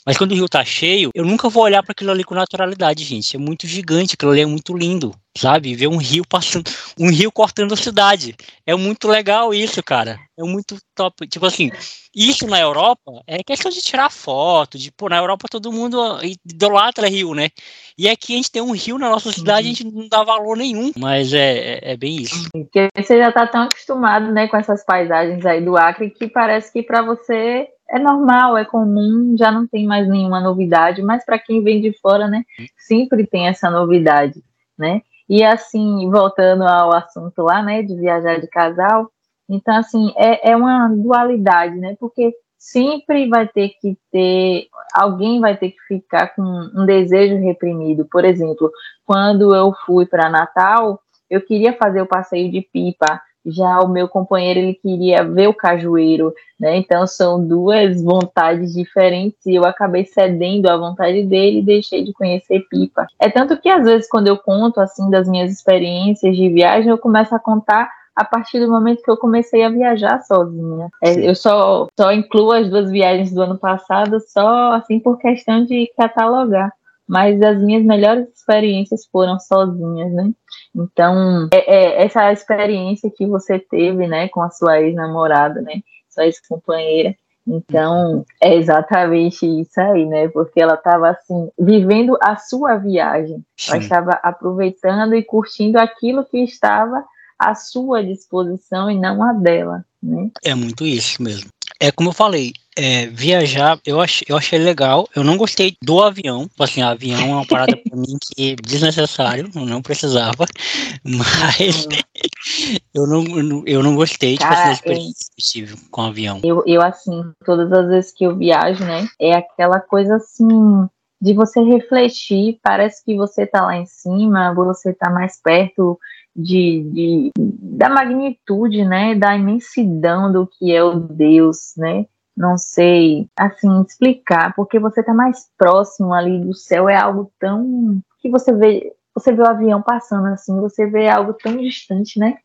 Mas 0.07 0.17
quando 0.17 0.33
o 0.33 0.35
rio 0.35 0.49
tá 0.49 0.65
cheio, 0.65 1.11
eu 1.15 1.25
nunca 1.25 1.49
vou 1.49 1.63
olhar 1.63 1.83
para 1.83 1.93
aquilo 1.93 2.11
ali 2.11 2.25
com 2.25 2.35
naturalidade, 2.35 3.05
gente. 3.05 3.37
É 3.37 3.39
muito 3.39 3.67
gigante, 3.67 4.15
aquilo 4.15 4.33
ali 4.33 4.43
é 4.43 4.47
muito 4.47 4.77
lindo, 4.77 5.15
sabe? 5.37 5.75
Ver 5.75 5.89
um 5.89 5.97
rio 5.97 6.25
passando, 6.29 6.71
um 6.99 7.11
rio 7.11 7.33
cortando 7.33 7.73
a 7.73 7.77
cidade. 7.77 8.37
É 8.67 8.75
muito 8.75 9.09
legal 9.09 9.55
isso, 9.55 9.83
cara. 9.83 10.19
É 10.39 10.43
muito 10.43 10.77
top. 10.95 11.27
Tipo 11.27 11.47
assim, 11.47 11.71
isso 12.15 12.47
na 12.47 12.61
Europa 12.61 13.23
é 13.27 13.43
questão 13.43 13.71
de 13.71 13.81
tirar 13.81 14.11
foto, 14.11 14.79
de, 14.79 14.93
pô, 14.93 15.09
na 15.09 15.17
Europa 15.17 15.47
todo 15.51 15.73
mundo 15.73 15.99
idolatra 16.45 17.09
rio, 17.09 17.35
né? 17.35 17.51
E 17.97 18.09
aqui 18.09 18.35
a 18.35 18.37
gente 18.37 18.51
tem 18.51 18.63
um 18.63 18.73
rio 18.73 18.99
na 18.99 19.09
nossa 19.09 19.33
cidade, 19.33 19.67
a 19.67 19.71
gente 19.71 19.85
não 19.85 20.09
dá 20.09 20.23
valor 20.23 20.57
nenhum, 20.57 20.93
mas 20.99 21.33
é, 21.33 21.79
é, 21.79 21.93
é 21.93 21.97
bem 21.97 22.17
isso. 22.17 22.49
Porque 22.53 22.89
você 22.97 23.19
já 23.19 23.33
tá 23.33 23.47
tão 23.47 23.63
acostumado, 23.63 24.33
né, 24.33 24.49
com 24.49 24.57
essas 24.57 24.85
paisagens 24.85 25.45
aí 25.47 25.65
do 25.65 25.77
Acre 25.77 26.11
que 26.11 26.29
parece 26.29 26.73
que 26.73 26.83
para 26.83 27.03
você 27.03 27.69
é 27.95 27.99
normal, 27.99 28.59
é 28.59 28.65
comum, 28.65 29.37
já 29.39 29.53
não 29.53 29.67
tem 29.67 29.87
mais 29.87 30.09
nenhuma 30.09 30.41
novidade, 30.41 31.01
mas 31.01 31.25
para 31.25 31.39
quem 31.39 31.63
vem 31.63 31.81
de 31.81 31.97
fora, 32.01 32.27
né, 32.27 32.43
sempre 32.77 33.25
tem 33.25 33.47
essa 33.47 33.71
novidade, 33.71 34.43
né? 34.77 35.03
E 35.29 35.45
assim, 35.45 36.11
voltando 36.11 36.65
ao 36.65 36.93
assunto 36.93 37.43
lá, 37.43 37.63
né, 37.63 37.83
de 37.83 37.95
viajar 37.95 38.41
de 38.41 38.49
casal, 38.49 39.11
então 39.49 39.77
assim, 39.77 40.13
é, 40.17 40.51
é 40.51 40.57
uma 40.57 40.89
dualidade, 40.89 41.77
né? 41.77 41.97
Porque 42.01 42.35
sempre 42.59 43.29
vai 43.29 43.47
ter 43.47 43.71
que 43.81 43.97
ter, 44.11 44.67
alguém 44.93 45.41
vai 45.41 45.57
ter 45.57 45.71
que 45.71 45.81
ficar 45.87 46.35
com 46.35 46.43
um 46.43 46.85
desejo 46.85 47.37
reprimido. 47.37 48.07
Por 48.11 48.25
exemplo, 48.25 48.73
quando 49.05 49.55
eu 49.55 49.73
fui 49.87 50.07
para 50.07 50.31
Natal, 50.31 51.01
eu 51.31 51.41
queria 51.41 51.75
fazer 51.75 52.01
o 52.01 52.07
passeio 52.07 52.51
de 52.51 52.63
pipa, 52.63 53.21
já 53.45 53.81
o 53.81 53.89
meu 53.89 54.09
companheiro 54.09 54.61
ele 54.61 54.75
queria 54.75 55.23
ver 55.23 55.49
o 55.49 55.55
cajueiro, 55.55 56.33
né? 56.59 56.77
Então 56.77 57.07
são 57.07 57.47
duas 57.47 58.03
vontades 58.03 58.73
diferentes 58.73 59.45
e 59.47 59.55
eu 59.55 59.65
acabei 59.65 60.05
cedendo 60.05 60.69
à 60.69 60.77
vontade 60.77 61.25
dele 61.25 61.59
e 61.59 61.65
deixei 61.65 62.05
de 62.05 62.13
conhecer 62.13 62.67
Pipa. 62.71 63.07
É 63.19 63.29
tanto 63.29 63.57
que 63.57 63.69
às 63.69 63.85
vezes 63.85 64.09
quando 64.09 64.29
eu 64.29 64.37
conto 64.39 64.81
assim 64.81 65.11
das 65.11 65.29
minhas 65.29 65.53
experiências 65.53 66.37
de 66.37 66.49
viagem, 66.49 66.91
eu 66.91 66.99
começo 66.99 67.35
a 67.35 67.39
contar 67.39 67.91
a 68.17 68.25
partir 68.25 68.61
do 68.61 68.71
momento 68.71 69.03
que 69.03 69.11
eu 69.11 69.17
comecei 69.17 69.65
a 69.65 69.69
viajar 69.69 70.23
sozinha. 70.23 70.89
É, 71.03 71.29
eu 71.29 71.35
só, 71.35 71.89
só 71.99 72.13
incluo 72.13 72.53
as 72.53 72.71
duas 72.71 72.91
viagens 72.91 73.33
do 73.33 73.43
ano 73.43 73.59
passado 73.59 74.21
só 74.21 74.73
assim 74.73 75.01
por 75.01 75.19
questão 75.19 75.65
de 75.65 75.91
catalogar 75.97 76.73
mas 77.09 77.41
as 77.43 77.59
minhas 77.61 77.85
melhores 77.85 78.29
experiências 78.35 79.07
foram 79.07 79.39
sozinhas, 79.39 80.13
né? 80.13 80.31
Então, 80.75 81.49
é, 81.53 81.59
é 81.59 82.05
essa 82.05 82.33
experiência 82.33 83.11
que 83.11 83.27
você 83.27 83.59
teve, 83.59 84.07
né, 84.07 84.29
com 84.29 84.43
a 84.43 84.51
sua 84.51 84.81
ex-namorada, 84.81 85.61
né, 85.61 85.83
sua 86.09 86.27
ex-companheira, 86.27 87.15
então, 87.47 88.25
é 88.41 88.55
exatamente 88.55 89.45
isso 89.45 89.79
aí, 89.79 90.07
né? 90.07 90.29
Porque 90.29 90.61
ela 90.61 90.75
estava 90.75 91.11
assim, 91.11 91.51
vivendo 91.59 92.17
a 92.23 92.37
sua 92.37 92.77
viagem. 92.77 93.45
Sim. 93.57 93.73
Ela 93.73 93.83
estava 93.83 94.11
aproveitando 94.23 95.15
e 95.15 95.23
curtindo 95.23 95.79
aquilo 95.79 96.25
que 96.25 96.39
estava 96.39 97.05
à 97.39 97.55
sua 97.55 98.03
disposição 98.03 98.91
e 98.91 98.99
não 98.99 99.23
a 99.23 99.33
dela, 99.33 99.85
né? 100.03 100.31
É 100.43 100.55
muito 100.55 100.85
isso 100.85 101.23
mesmo. 101.23 101.51
É 101.81 101.91
como 101.91 102.11
eu 102.11 102.13
falei, 102.13 102.53
é, 102.77 103.07
viajar, 103.07 103.79
eu, 103.85 104.01
ach, 104.01 104.23
eu 104.29 104.37
achei 104.37 104.59
legal. 104.59 105.09
Eu 105.15 105.23
não 105.23 105.37
gostei 105.37 105.77
do 105.83 106.03
avião. 106.03 106.49
Tipo 106.49 106.63
assim, 106.63 106.83
avião 106.83 107.21
é 107.21 107.25
uma 107.25 107.47
parada 107.47 107.77
pra 107.77 107.97
mim 107.97 108.17
que 108.21 108.53
é 108.53 108.57
desnecessário, 108.57 109.51
eu 109.55 109.67
não 109.67 109.83
precisava. 109.83 110.45
Mas 111.05 111.87
eu 112.95 113.07
não, 113.07 113.63
eu 113.67 113.83
não 113.83 113.95
gostei 113.95 114.37
Cara, 114.37 114.75
tipo, 114.75 114.91
assim, 114.91 115.11
experiência 115.11 115.77
com 115.91 116.03
o 116.03 116.05
avião. 116.07 116.41
Eu, 116.43 116.63
eu, 116.67 116.83
assim, 116.83 117.23
todas 117.45 117.73
as 117.73 117.89
vezes 117.89 118.13
que 118.13 118.25
eu 118.25 118.37
viajo, 118.37 118.85
né, 118.85 119.09
é 119.21 119.35
aquela 119.35 119.81
coisa 119.81 120.17
assim 120.17 120.89
de 121.21 121.33
você 121.33 121.63
refletir, 121.63 122.59
parece 122.63 123.03
que 123.03 123.17
você 123.17 123.47
tá 123.47 123.63
lá 123.63 123.77
em 123.77 123.87
cima, 123.87 124.53
você 124.53 124.93
tá 124.93 125.09
mais 125.09 125.41
perto 125.43 125.99
de, 126.35 126.83
de, 126.93 127.33
da 127.37 127.89
magnitude, 127.89 128.85
né, 128.85 129.15
da 129.15 129.37
imensidão 129.37 130.33
do 130.33 130.47
que 130.47 130.75
é 130.75 130.83
o 130.83 130.99
Deus, 130.99 131.75
né, 131.77 132.07
não 132.37 132.59
sei, 132.59 133.29
assim, 133.37 133.83
explicar, 133.83 134.55
porque 134.55 134.79
você 134.79 135.01
está 135.01 135.15
mais 135.15 135.49
próximo 135.57 136.13
ali 136.13 136.41
do 136.41 136.55
céu, 136.55 136.89
é 136.89 136.97
algo 136.97 137.31
tão 137.39 138.01
que 138.21 138.29
você 138.29 138.53
vê, 138.53 138.93
você 139.15 139.33
vê 139.33 139.43
o 139.43 139.47
avião 139.47 139.81
passando 139.81 140.27
assim, 140.27 140.61
você 140.61 140.87
vê 140.87 141.09
algo 141.09 141.35
tão 141.35 141.57
distante, 141.57 142.19
né? 142.19 142.37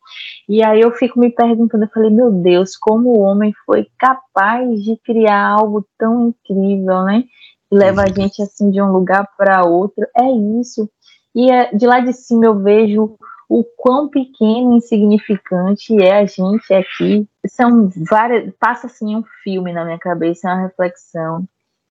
E 0.48 0.62
aí 0.62 0.80
eu 0.80 0.92
fico 0.92 1.18
me 1.18 1.30
perguntando, 1.30 1.84
eu 1.84 1.88
falei, 1.88 2.10
meu 2.10 2.30
Deus, 2.30 2.76
como 2.76 3.08
o 3.10 3.20
homem 3.20 3.52
foi 3.66 3.88
capaz 3.98 4.80
de 4.82 4.96
criar 4.98 5.48
algo 5.48 5.84
tão 5.98 6.28
incrível, 6.28 7.02
né? 7.02 7.24
Que 7.68 7.76
leva 7.76 8.02
a 8.02 8.06
uhum. 8.06 8.14
gente 8.14 8.42
assim 8.42 8.70
de 8.70 8.80
um 8.80 8.92
lugar 8.92 9.26
para 9.36 9.64
outro. 9.64 10.06
É 10.16 10.30
isso. 10.60 10.88
E 11.34 11.50
é, 11.50 11.74
de 11.74 11.86
lá 11.86 11.98
de 11.98 12.12
cima 12.12 12.44
eu 12.44 12.58
vejo 12.58 13.16
o 13.50 13.64
quão 13.64 14.08
pequeno 14.08 14.74
e 14.74 14.76
insignificante 14.76 16.00
é 16.00 16.20
a 16.20 16.24
gente 16.24 16.72
aqui. 16.72 17.26
São 17.44 17.90
várias, 18.08 18.54
passa 18.60 18.86
assim 18.86 19.16
um 19.16 19.24
filme 19.42 19.72
na 19.72 19.84
minha 19.84 19.98
cabeça, 19.98 20.48
é 20.48 20.54
uma 20.54 20.62
reflexão. 20.62 21.44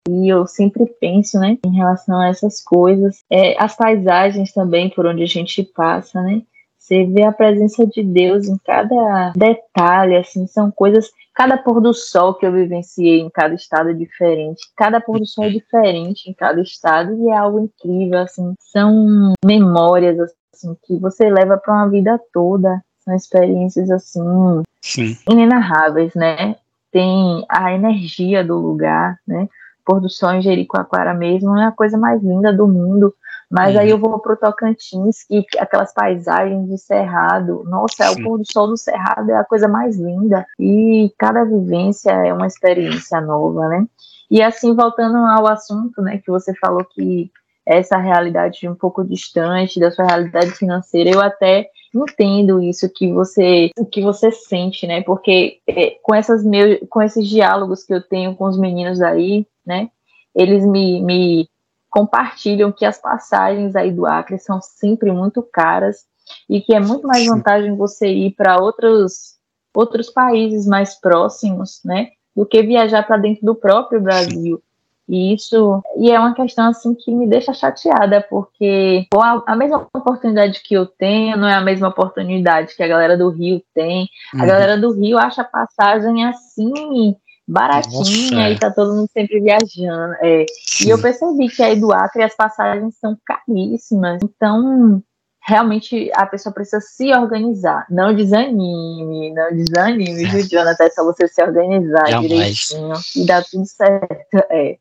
E 0.09 0.33
eu 0.33 0.47
sempre 0.47 0.87
penso, 1.01 1.37
né, 1.41 1.59
em 1.67 1.75
relação 1.75 2.21
a 2.21 2.29
essas 2.29 2.63
coisas. 2.63 3.25
É, 3.29 3.61
as 3.61 3.75
paisagens 3.75 4.53
também 4.53 4.89
por 4.89 5.05
onde 5.05 5.25
a 5.25 5.27
gente 5.27 5.65
passa, 5.65 6.23
né? 6.23 6.43
Você 6.79 7.05
vê 7.05 7.25
a 7.25 7.33
presença 7.33 7.85
de 7.87 8.03
Deus 8.03 8.49
em 8.49 8.57
cada 8.65 9.33
detalhe, 9.37 10.17
assim, 10.17 10.47
são 10.47 10.71
coisas. 10.71 11.11
Cada 11.35 11.59
pôr 11.59 11.83
do 11.83 11.93
sol 11.93 12.35
que 12.35 12.47
eu 12.47 12.53
vivenciei 12.53 13.21
em 13.21 13.29
cada 13.29 13.55
estado 13.55 13.91
é 13.91 13.93
diferente. 13.93 14.63
Cada 14.77 15.01
pôr 15.01 15.19
do 15.19 15.27
sol 15.27 15.45
é 15.45 15.51
diferente 15.51 16.31
em 16.31 16.33
cada 16.33 16.61
estado 16.63 17.15
e 17.15 17.29
é 17.29 17.37
algo 17.37 17.61
incrível, 17.61 18.21
assim. 18.21 18.55
São 18.61 19.35
memórias, 19.45 20.19
assim, 20.59 20.77
que 20.85 20.99
você 20.99 21.31
leva 21.31 21.57
para 21.57 21.75
uma 21.75 21.89
vida 21.89 22.21
toda. 22.33 22.83
São 23.01 23.15
experiências 23.15 23.91
assim 23.91 24.63
Sim. 24.83 25.17
inenarráveis, 25.29 26.15
né? 26.15 26.57
Tem 26.91 27.45
a 27.49 27.73
energia 27.73 28.45
do 28.45 28.59
lugar, 28.59 29.19
né? 29.27 29.49
Pôr 29.85 30.01
do 30.01 30.11
sol 30.11 30.33
em 30.33 30.43
Jericoacoara 30.43 31.15
mesmo 31.15 31.57
é 31.57 31.65
a 31.65 31.73
coisa 31.73 31.97
mais 31.97 32.23
linda 32.23 32.53
do 32.53 32.67
mundo. 32.67 33.15
Mas 33.51 33.75
aí 33.77 33.89
eu 33.89 33.99
vou 33.99 34.19
pro 34.19 34.37
Tocantins 34.37 35.25
e 35.31 35.43
aquelas 35.59 35.95
paisagens 35.95 36.69
de 36.69 36.77
Cerrado, 36.77 37.65
nossa, 37.65 38.05
é 38.05 38.11
o 38.11 38.23
pôr 38.23 38.37
do 38.37 38.53
sol 38.53 38.67
do 38.67 38.77
Cerrado 38.77 39.31
é 39.31 39.37
a 39.37 39.45
coisa 39.45 39.67
mais 39.67 39.97
linda. 39.97 40.47
E 40.59 41.11
cada 41.17 41.45
vivência 41.45 42.11
é 42.11 42.33
uma 42.33 42.47
experiência 42.47 43.23
nova, 43.23 43.67
né? 43.69 43.87
E 44.31 44.43
assim, 44.43 44.75
voltando 44.75 45.17
ao 45.17 45.47
assunto, 45.47 46.03
né, 46.03 46.19
que 46.19 46.31
você 46.31 46.53
falou 46.57 46.85
que 46.85 47.31
essa 47.69 47.99
realidade 47.99 48.67
um 48.67 48.75
pouco 48.75 49.05
distante 49.05 49.79
da 49.79 49.91
sua 49.91 50.07
realidade 50.07 50.53
financeira, 50.53 51.11
eu 51.11 51.21
até 51.21 51.69
entendo 51.95 52.63
isso 52.63 52.89
que 52.89 53.13
você 53.13 53.71
o 53.79 53.85
que 53.85 54.01
você 54.01 54.33
sente, 54.33 54.87
né? 54.87 55.03
Porque 55.03 55.59
é, 55.67 55.99
com 56.03 56.15
essas 56.15 56.43
meus, 56.43 56.79
com 56.89 57.03
esses 57.03 57.29
diálogos 57.29 57.85
que 57.85 57.93
eu 57.93 58.01
tenho 58.01 58.35
com 58.35 58.45
os 58.45 58.59
meninos 58.59 59.03
aí, 59.03 59.47
né? 59.67 59.91
Eles 60.35 60.65
me, 60.65 61.03
me 61.03 61.49
compartilham 61.91 62.73
que 62.73 62.87
as 62.87 62.99
passagens 62.99 63.77
aí 63.77 63.93
do 63.93 64.07
Acre 64.07 64.39
são 64.39 64.63
sempre 64.63 65.13
muito 65.13 65.43
caras 65.43 66.07
e 66.49 66.63
que 66.63 66.75
é 66.75 66.81
muito 66.81 67.07
mais 67.07 67.27
vantagem 67.27 67.77
você 67.77 68.09
ir 68.09 68.31
para 68.31 68.63
outros 68.63 69.37
outros 69.75 70.11
países 70.11 70.67
mais 70.67 70.99
próximos, 70.99 71.81
né, 71.85 72.09
do 72.35 72.47
que 72.47 72.63
viajar 72.63 73.07
para 73.07 73.19
dentro 73.19 73.45
do 73.45 73.55
próprio 73.55 74.01
Brasil. 74.01 74.61
E 75.09 75.35
isso 75.35 75.83
e 75.97 76.11
é 76.11 76.19
uma 76.19 76.35
questão 76.35 76.69
assim 76.69 76.95
que 76.95 77.11
me 77.11 77.27
deixa 77.27 77.55
chateada, 77.55 78.21
porque 78.29 79.07
a, 79.15 79.53
a, 79.53 79.57
mesma 79.57 79.89
oportunidade 79.95 80.61
que 80.63 80.75
eu 80.75 80.85
tenho 80.85 81.37
não 81.37 81.49
é 81.49 81.55
a 81.55 81.63
mesma 81.63 81.89
oportunidade 81.89 82.77
que 82.77 82.83
a 82.83 82.89
galera 82.89 83.17
do 83.17 83.31
Rio 83.31 83.63
tem. 83.75 84.09
A 84.35 84.43
uhum. 84.43 84.47
galera 84.47 84.77
do 84.77 84.93
Rio 84.93 85.17
acha 85.17 85.43
passagem 85.43 86.27
assim 86.27 87.17
baratinha 87.49 88.37
Nossa, 88.37 88.49
é. 88.49 88.53
e 88.53 88.59
tá 88.59 88.71
todo 88.71 88.95
mundo 88.95 89.09
sempre 89.11 89.41
viajando. 89.41 90.15
É. 90.21 90.45
E 90.85 90.91
eu 90.91 91.01
percebi 91.01 91.49
que 91.49 91.63
aí 91.63 91.81
do 91.81 91.91
Acre 91.93 92.23
as 92.23 92.37
passagens 92.37 92.97
são 92.99 93.17
caríssimas. 93.25 94.21
Então, 94.23 95.03
realmente 95.49 96.11
a 96.15 96.27
pessoa 96.27 96.53
precisa 96.53 96.81
se 96.81 97.13
organizar. 97.15 97.87
Não 97.89 98.15
desanime, 98.15 99.33
não 99.33 99.51
desanime, 99.57 100.27
viu, 100.27 100.47
Jonathan? 100.47 100.85
É 100.85 100.91
só 100.91 101.03
você 101.03 101.27
se 101.27 101.43
organizar 101.43 102.07
Jamais. 102.07 102.29
direitinho 102.29 102.93
e 103.17 103.27
dá 103.27 103.43
tudo 103.43 103.65
certo. 103.65 104.45
É. 104.51 104.77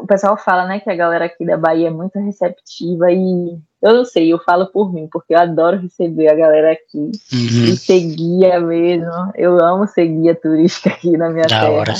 O 0.00 0.06
pessoal 0.06 0.36
fala, 0.36 0.66
né, 0.66 0.78
que 0.78 0.88
a 0.88 0.94
galera 0.94 1.24
aqui 1.24 1.44
da 1.44 1.56
Bahia 1.56 1.88
é 1.88 1.90
muito 1.90 2.18
receptiva 2.20 3.10
e 3.10 3.58
eu 3.82 3.92
não 3.92 4.04
sei, 4.04 4.32
eu 4.32 4.38
falo 4.38 4.66
por 4.66 4.92
mim, 4.92 5.08
porque 5.10 5.34
eu 5.34 5.38
adoro 5.38 5.80
receber 5.80 6.28
a 6.28 6.34
galera 6.34 6.72
aqui 6.72 6.96
uhum. 6.96 7.10
e 7.32 7.76
ser 7.76 8.00
guia 8.00 8.60
mesmo. 8.60 9.10
Eu 9.34 9.62
amo 9.62 9.86
ser 9.86 10.06
guia 10.06 10.34
turística 10.34 10.90
aqui 10.90 11.16
na 11.16 11.28
minha 11.28 11.42
da 11.42 11.60
terra. 11.60 11.70
Hora. 11.70 11.94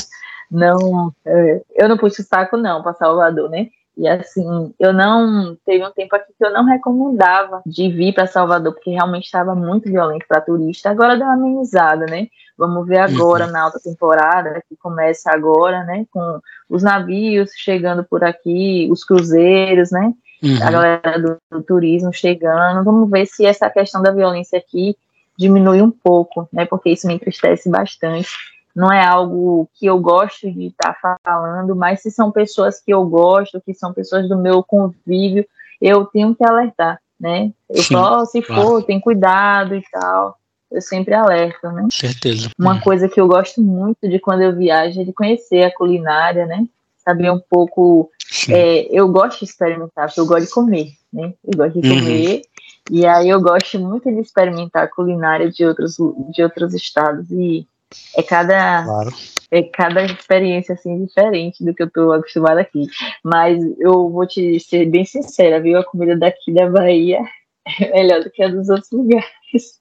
Não, 0.50 1.12
é, 1.26 1.62
eu 1.74 1.88
não 1.88 1.98
puxo 1.98 2.22
o 2.22 2.24
saco 2.24 2.56
não 2.56 2.82
para 2.82 2.94
Salvador, 2.94 3.50
né? 3.50 3.68
E 3.96 4.08
assim, 4.08 4.74
eu 4.78 4.92
não. 4.92 5.56
Teve 5.64 5.84
um 5.84 5.92
tempo 5.92 6.16
aqui 6.16 6.32
que 6.36 6.44
eu 6.44 6.52
não 6.52 6.64
recomendava 6.64 7.62
de 7.66 7.88
vir 7.90 8.12
para 8.12 8.26
Salvador, 8.26 8.72
porque 8.72 8.90
realmente 8.90 9.24
estava 9.24 9.54
muito 9.54 9.90
violento 9.90 10.26
para 10.26 10.40
turista. 10.40 10.90
Agora 10.90 11.16
deu 11.16 11.26
uma 11.26 11.34
amenizada, 11.34 12.06
né? 12.06 12.28
Vamos 12.56 12.86
ver 12.86 12.98
agora 12.98 13.46
uhum. 13.46 13.52
na 13.52 13.62
alta 13.62 13.80
temporada, 13.80 14.62
que 14.68 14.76
começa 14.76 15.30
agora, 15.30 15.82
né? 15.84 16.06
Com 16.10 16.40
os 16.68 16.82
navios 16.82 17.50
chegando 17.56 18.04
por 18.04 18.22
aqui, 18.22 18.88
os 18.90 19.04
cruzeiros, 19.04 19.90
né? 19.90 20.12
Uhum. 20.42 20.62
A 20.62 20.70
galera 20.70 21.18
do, 21.18 21.36
do 21.50 21.62
turismo 21.62 22.12
chegando. 22.12 22.84
Vamos 22.84 23.10
ver 23.10 23.26
se 23.26 23.44
essa 23.44 23.68
questão 23.68 24.02
da 24.02 24.12
violência 24.12 24.58
aqui 24.58 24.96
diminui 25.36 25.82
um 25.82 25.90
pouco, 25.90 26.48
né? 26.52 26.64
Porque 26.64 26.90
isso 26.90 27.06
me 27.06 27.14
entristece 27.14 27.68
bastante 27.68 28.28
não 28.74 28.92
é 28.92 29.06
algo 29.06 29.68
que 29.74 29.86
eu 29.86 29.98
gosto 30.00 30.50
de 30.50 30.66
estar 30.66 30.94
tá 30.94 31.16
falando, 31.22 31.76
mas 31.76 32.02
se 32.02 32.10
são 32.10 32.32
pessoas 32.32 32.80
que 32.80 32.92
eu 32.92 33.04
gosto, 33.06 33.60
que 33.60 33.72
são 33.72 33.92
pessoas 33.92 34.28
do 34.28 34.36
meu 34.36 34.64
convívio, 34.64 35.46
eu 35.80 36.04
tenho 36.06 36.34
que 36.34 36.44
alertar, 36.44 37.00
né? 37.20 37.52
Eu 37.68 37.82
Sim, 37.82 37.94
falo, 37.94 38.26
se 38.26 38.42
claro. 38.42 38.62
for, 38.62 38.82
tem 38.82 39.00
cuidado 39.00 39.76
e 39.76 39.82
tal. 39.92 40.36
Eu 40.74 40.82
sempre 40.82 41.14
alerto, 41.14 41.70
né? 41.70 41.86
Certeza. 41.92 42.50
Uma 42.58 42.74
hum. 42.74 42.80
coisa 42.80 43.08
que 43.08 43.20
eu 43.20 43.28
gosto 43.28 43.62
muito 43.62 44.08
de 44.08 44.18
quando 44.18 44.42
eu 44.42 44.56
viajo 44.56 45.00
é 45.00 45.04
de 45.04 45.12
conhecer 45.12 45.62
a 45.62 45.72
culinária, 45.72 46.46
né? 46.46 46.66
Saber 46.98 47.30
um 47.30 47.38
pouco. 47.38 48.10
É, 48.50 48.88
eu 48.90 49.06
gosto 49.06 49.38
de 49.38 49.44
experimentar, 49.44 50.06
porque 50.06 50.18
eu 50.18 50.26
gosto 50.26 50.46
de 50.46 50.50
comer, 50.50 50.88
né? 51.12 51.32
Eu 51.44 51.56
gosto 51.56 51.80
de 51.80 51.88
uhum. 51.88 52.00
comer. 52.00 52.42
E 52.90 53.06
aí 53.06 53.28
eu 53.28 53.40
gosto 53.40 53.78
muito 53.78 54.12
de 54.12 54.20
experimentar 54.20 54.82
a 54.82 54.88
culinária 54.88 55.48
de 55.48 55.64
outros, 55.64 55.96
de 56.34 56.42
outros 56.42 56.74
estados. 56.74 57.30
E 57.30 57.68
é 58.16 58.22
cada, 58.22 58.82
claro. 58.82 59.10
é 59.52 59.62
cada 59.62 60.04
experiência 60.04 60.74
assim 60.74 61.04
diferente 61.04 61.64
do 61.64 61.72
que 61.72 61.84
eu 61.84 61.90
tô 61.90 62.10
acostumada 62.10 62.60
aqui. 62.60 62.88
Mas 63.22 63.62
eu 63.78 64.10
vou 64.10 64.26
te 64.26 64.58
ser 64.58 64.86
bem 64.86 65.04
sincera, 65.04 65.60
viu? 65.60 65.78
A 65.78 65.84
comida 65.84 66.16
daqui 66.16 66.52
da 66.52 66.68
Bahia 66.68 67.20
é 67.66 67.90
melhor 67.92 68.22
do 68.22 68.30
que 68.30 68.42
a 68.42 68.48
dos 68.48 68.68
outros 68.68 68.90
lugares. 68.90 69.80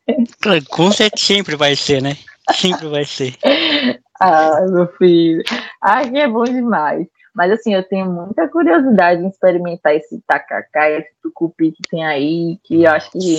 Com 0.70 0.92
certeza 0.92 1.26
sempre 1.26 1.56
vai 1.56 1.76
ser, 1.76 2.02
né? 2.02 2.18
Sempre 2.54 2.88
vai 2.88 3.06
ser. 3.06 3.36
ah, 4.20 4.66
meu 4.70 4.88
filho. 4.98 5.44
Aqui 5.82 6.18
é 6.18 6.28
bom 6.28 6.44
demais. 6.44 7.08
Mas 7.36 7.52
assim, 7.52 7.74
eu 7.74 7.82
tenho 7.82 8.12
muita 8.12 8.48
curiosidade 8.48 9.24
em 9.24 9.28
experimentar 9.28 9.96
esse 9.96 10.22
tacacá, 10.28 10.92
esse 10.92 11.10
tucupi 11.22 11.72
que 11.72 11.82
tem 11.90 12.06
aí, 12.06 12.60
que 12.64 12.84
eu 12.84 12.92
acho 12.92 13.10
que 13.12 13.38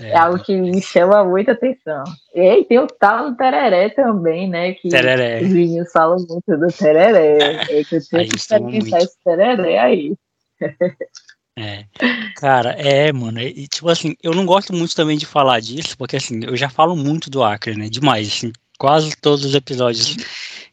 é, 0.00 0.10
é 0.10 0.18
algo 0.18 0.38
que 0.38 0.54
me 0.54 0.82
chama 0.82 1.24
muita 1.24 1.52
atenção. 1.52 2.04
E 2.34 2.62
tem 2.64 2.78
o 2.78 2.86
tal 2.86 3.30
do 3.30 3.36
tereré 3.36 3.88
também, 3.88 4.50
né? 4.50 4.74
Que 4.74 4.90
tereré. 4.90 5.40
os 5.40 5.50
vinhos 5.50 5.90
falam 5.90 6.18
muito 6.28 6.58
do 6.58 6.66
tereré. 6.66 7.62
É 7.72 7.80
eu 7.80 7.84
tenho 8.10 8.28
que 8.28 8.36
experimentar 8.36 9.00
esse 9.00 9.16
tereré 9.24 9.78
aí. 9.78 10.14
É, 11.58 11.84
cara, 12.36 12.70
é, 12.70 13.12
mano, 13.12 13.40
e 13.40 13.68
tipo 13.68 13.88
assim, 13.88 14.14
eu 14.22 14.32
não 14.32 14.46
gosto 14.46 14.72
muito 14.72 14.96
também 14.96 15.18
de 15.18 15.26
falar 15.26 15.60
disso, 15.60 15.96
porque 15.98 16.16
assim, 16.16 16.40
eu 16.44 16.56
já 16.56 16.70
falo 16.70 16.96
muito 16.96 17.28
do 17.28 17.42
Acre, 17.42 17.76
né, 17.76 17.90
demais, 17.90 18.28
assim, 18.28 18.52
quase 18.78 19.14
todos 19.20 19.44
os 19.44 19.54
episódios 19.54 20.16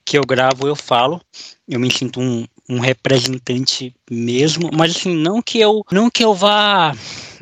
que 0.05 0.17
eu 0.17 0.23
gravo 0.23 0.67
eu 0.67 0.75
falo, 0.75 1.21
eu 1.67 1.79
me 1.79 1.91
sinto 1.91 2.21
um, 2.21 2.47
um 2.69 2.79
representante 2.79 3.93
mesmo, 4.09 4.69
mas 4.73 4.95
assim, 4.95 5.13
não 5.13 5.41
que 5.41 5.59
eu, 5.59 5.83
não 5.91 6.09
que 6.09 6.23
eu 6.23 6.33
vá 6.33 6.95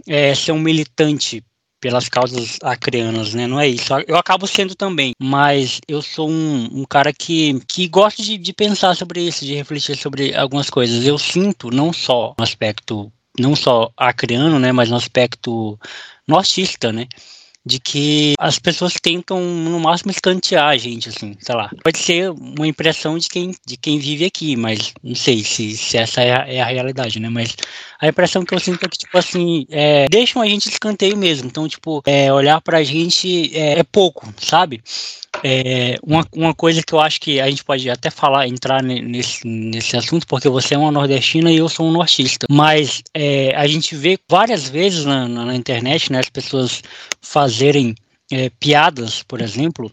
é, 0.07 0.33
ser 0.33 0.51
um 0.51 0.59
militante 0.59 1.43
pelas 1.79 2.09
causas 2.09 2.57
acreanas, 2.63 3.33
né? 3.33 3.45
Não 3.47 3.59
é 3.59 3.67
isso. 3.67 3.93
Eu 4.07 4.17
acabo 4.17 4.47
sendo 4.47 4.75
também, 4.75 5.13
mas 5.21 5.79
eu 5.87 6.01
sou 6.01 6.29
um, 6.29 6.81
um 6.81 6.85
cara 6.85 7.13
que, 7.13 7.59
que 7.67 7.87
gosta 7.87 8.21
de, 8.21 8.37
de 8.37 8.53
pensar 8.53 8.95
sobre 8.95 9.21
isso, 9.21 9.45
de 9.45 9.53
refletir 9.53 9.95
sobre 9.95 10.35
algumas 10.35 10.69
coisas. 10.69 11.05
Eu 11.05 11.17
sinto 11.17 11.69
não 11.69 11.93
só 11.93 12.33
no 12.37 12.43
aspecto, 12.43 13.11
não 13.39 13.55
só 13.55 13.91
acreano, 13.95 14.59
né? 14.59 14.71
Mas 14.71 14.89
no 14.89 14.95
aspecto 14.95 15.79
nortista, 16.27 16.91
né? 16.91 17.07
De 17.67 17.79
que 17.79 18.33
as 18.39 18.57
pessoas 18.57 18.93
tentam 18.93 19.41
no 19.41 19.79
máximo 19.79 20.11
escantear 20.11 20.69
a 20.69 20.77
gente, 20.77 21.09
assim, 21.09 21.35
sei 21.39 21.55
lá. 21.55 21.69
Pode 21.83 21.99
ser 21.99 22.31
uma 22.31 22.67
impressão 22.67 23.17
de 23.17 23.27
quem, 23.27 23.53
de 23.65 23.77
quem 23.77 23.99
vive 23.99 24.25
aqui, 24.25 24.55
mas 24.55 24.93
não 25.03 25.15
sei 25.15 25.43
se, 25.43 25.75
se 25.75 25.97
essa 25.97 26.21
é 26.21 26.31
a, 26.31 26.47
é 26.47 26.61
a 26.61 26.65
realidade, 26.65 27.19
né? 27.19 27.29
Mas 27.29 27.55
a 27.99 28.07
impressão 28.07 28.45
que 28.45 28.53
eu 28.53 28.59
sinto 28.59 28.83
é 28.83 28.87
que, 28.87 28.97
tipo 28.97 29.17
assim, 29.17 29.65
é, 29.69 30.07
deixam 30.09 30.41
a 30.41 30.47
gente 30.47 30.69
escanteio 30.69 31.17
mesmo. 31.17 31.47
Então, 31.47 31.67
tipo, 31.67 32.01
é, 32.05 32.31
olhar 32.31 32.61
pra 32.61 32.83
gente 32.83 33.55
é, 33.55 33.79
é 33.79 33.83
pouco, 33.83 34.33
sabe? 34.37 34.81
É, 35.43 35.97
uma, 36.01 36.25
uma 36.35 36.53
coisa 36.53 36.81
que 36.81 36.93
eu 36.93 36.99
acho 36.99 37.19
que 37.19 37.39
a 37.39 37.49
gente 37.49 37.63
pode 37.63 37.89
até 37.89 38.09
falar, 38.09 38.47
entrar 38.47 38.81
nesse, 38.81 39.45
nesse 39.45 39.95
assunto, 39.95 40.25
porque 40.25 40.49
você 40.49 40.73
é 40.73 40.77
uma 40.77 40.91
nordestina 40.91 41.51
e 41.51 41.57
eu 41.57 41.69
sou 41.69 41.87
um 41.87 41.91
nortista, 41.91 42.47
mas 42.49 43.03
é, 43.13 43.53
a 43.55 43.67
gente 43.67 43.95
vê 43.95 44.17
várias 44.29 44.67
vezes 44.69 45.05
na, 45.05 45.27
na, 45.27 45.45
na 45.45 45.55
internet 45.55 46.11
né, 46.11 46.19
as 46.19 46.29
pessoas 46.29 46.81
fazerem 47.57 47.95
é, 48.31 48.49
piadas, 48.59 49.23
por 49.23 49.41
exemplo, 49.41 49.91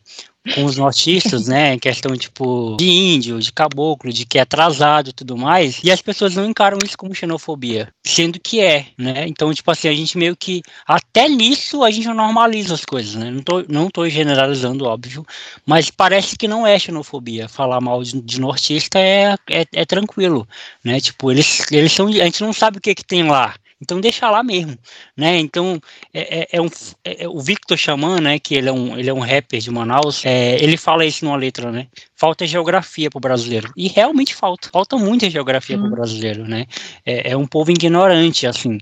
com 0.55 0.67
os 0.67 0.77
nortistas, 0.77 1.49
né, 1.49 1.73
em 1.73 1.79
questão 1.79 2.15
tipo 2.15 2.77
de 2.77 2.85
índio, 2.85 3.41
de 3.41 3.51
caboclo, 3.51 4.13
de 4.13 4.27
que 4.27 4.37
é 4.37 4.43
atrasado 4.43 5.09
e 5.09 5.13
tudo 5.15 5.39
mais, 5.39 5.81
e 5.83 5.91
as 5.91 6.03
pessoas 6.03 6.35
não 6.35 6.45
encaram 6.45 6.77
isso 6.85 6.99
como 6.99 7.15
xenofobia, 7.15 7.89
sendo 8.05 8.39
que 8.39 8.61
é, 8.61 8.89
né? 8.99 9.27
Então, 9.27 9.55
tipo 9.55 9.71
assim, 9.71 9.89
a 9.89 9.95
gente 9.95 10.19
meio 10.19 10.37
que 10.37 10.61
até 10.87 11.27
nisso 11.31 11.83
a 11.83 11.91
gente 11.91 12.07
normaliza 12.09 12.75
as 12.75 12.85
coisas, 12.85 13.15
né? 13.15 13.31
Não 13.31 13.43
tô, 13.43 13.65
não 13.67 13.89
tô 13.89 14.07
generalizando, 14.07 14.85
óbvio, 14.85 15.25
mas 15.65 15.89
parece 15.89 16.37
que 16.37 16.47
não 16.47 16.67
é 16.67 16.79
xenofobia. 16.79 17.49
Falar 17.49 17.81
mal 17.81 18.03
de, 18.03 18.21
de 18.21 18.39
nortista 18.39 18.99
é, 18.99 19.35
é, 19.51 19.65
é 19.73 19.87
tranquilo, 19.87 20.47
né? 20.85 21.01
Tipo, 21.01 21.31
eles, 21.31 21.65
eles 21.73 21.93
são, 21.93 22.09
a 22.09 22.25
gente 22.25 22.43
não 22.43 22.53
sabe 22.53 22.77
o 22.77 22.81
que 22.83 22.95
que 22.95 23.05
tem 23.05 23.23
lá, 23.23 23.55
então 23.81 24.01
deixa 24.01 24.31
lá 24.31 24.43
mesmo, 24.43 24.77
né? 25.17 25.39
Então 25.39 25.81
é, 26.13 26.41
é, 26.41 26.49
é 26.53 26.61
um, 26.61 26.69
é, 27.05 27.25
é, 27.25 27.29
o 27.29 27.41
Victor 27.41 27.77
Xamã, 27.77 28.21
né? 28.21 28.39
Que 28.39 28.55
ele 28.55 28.69
é 28.69 28.73
um, 28.73 28.99
ele 28.99 29.11
é 29.11 29.15
um 29.15 29.21
rapper 29.21 29.61
de 29.61 29.71
Manaus. 29.71 30.25
É, 30.25 30.63
ele 30.63 30.77
fala 30.77 31.05
isso 31.05 31.25
numa 31.25 31.37
letra, 31.37 31.71
né? 31.71 31.89
Falta 32.15 32.47
geografia 32.47 33.11
para 33.11 33.19
o 33.19 33.21
brasileiro 33.21 33.73
e 33.77 33.89
realmente 33.89 34.35
falta. 34.35 34.69
Falta 34.73 34.97
muita 34.97 35.29
geografia 35.29 35.77
hum. 35.77 35.81
para 35.81 35.89
o 35.89 35.97
brasileiro, 35.97 36.47
né? 36.47 36.67
É, 37.05 37.33
é 37.33 37.37
um 37.37 37.47
povo 37.47 37.71
ignorante, 37.71 38.47
assim 38.47 38.79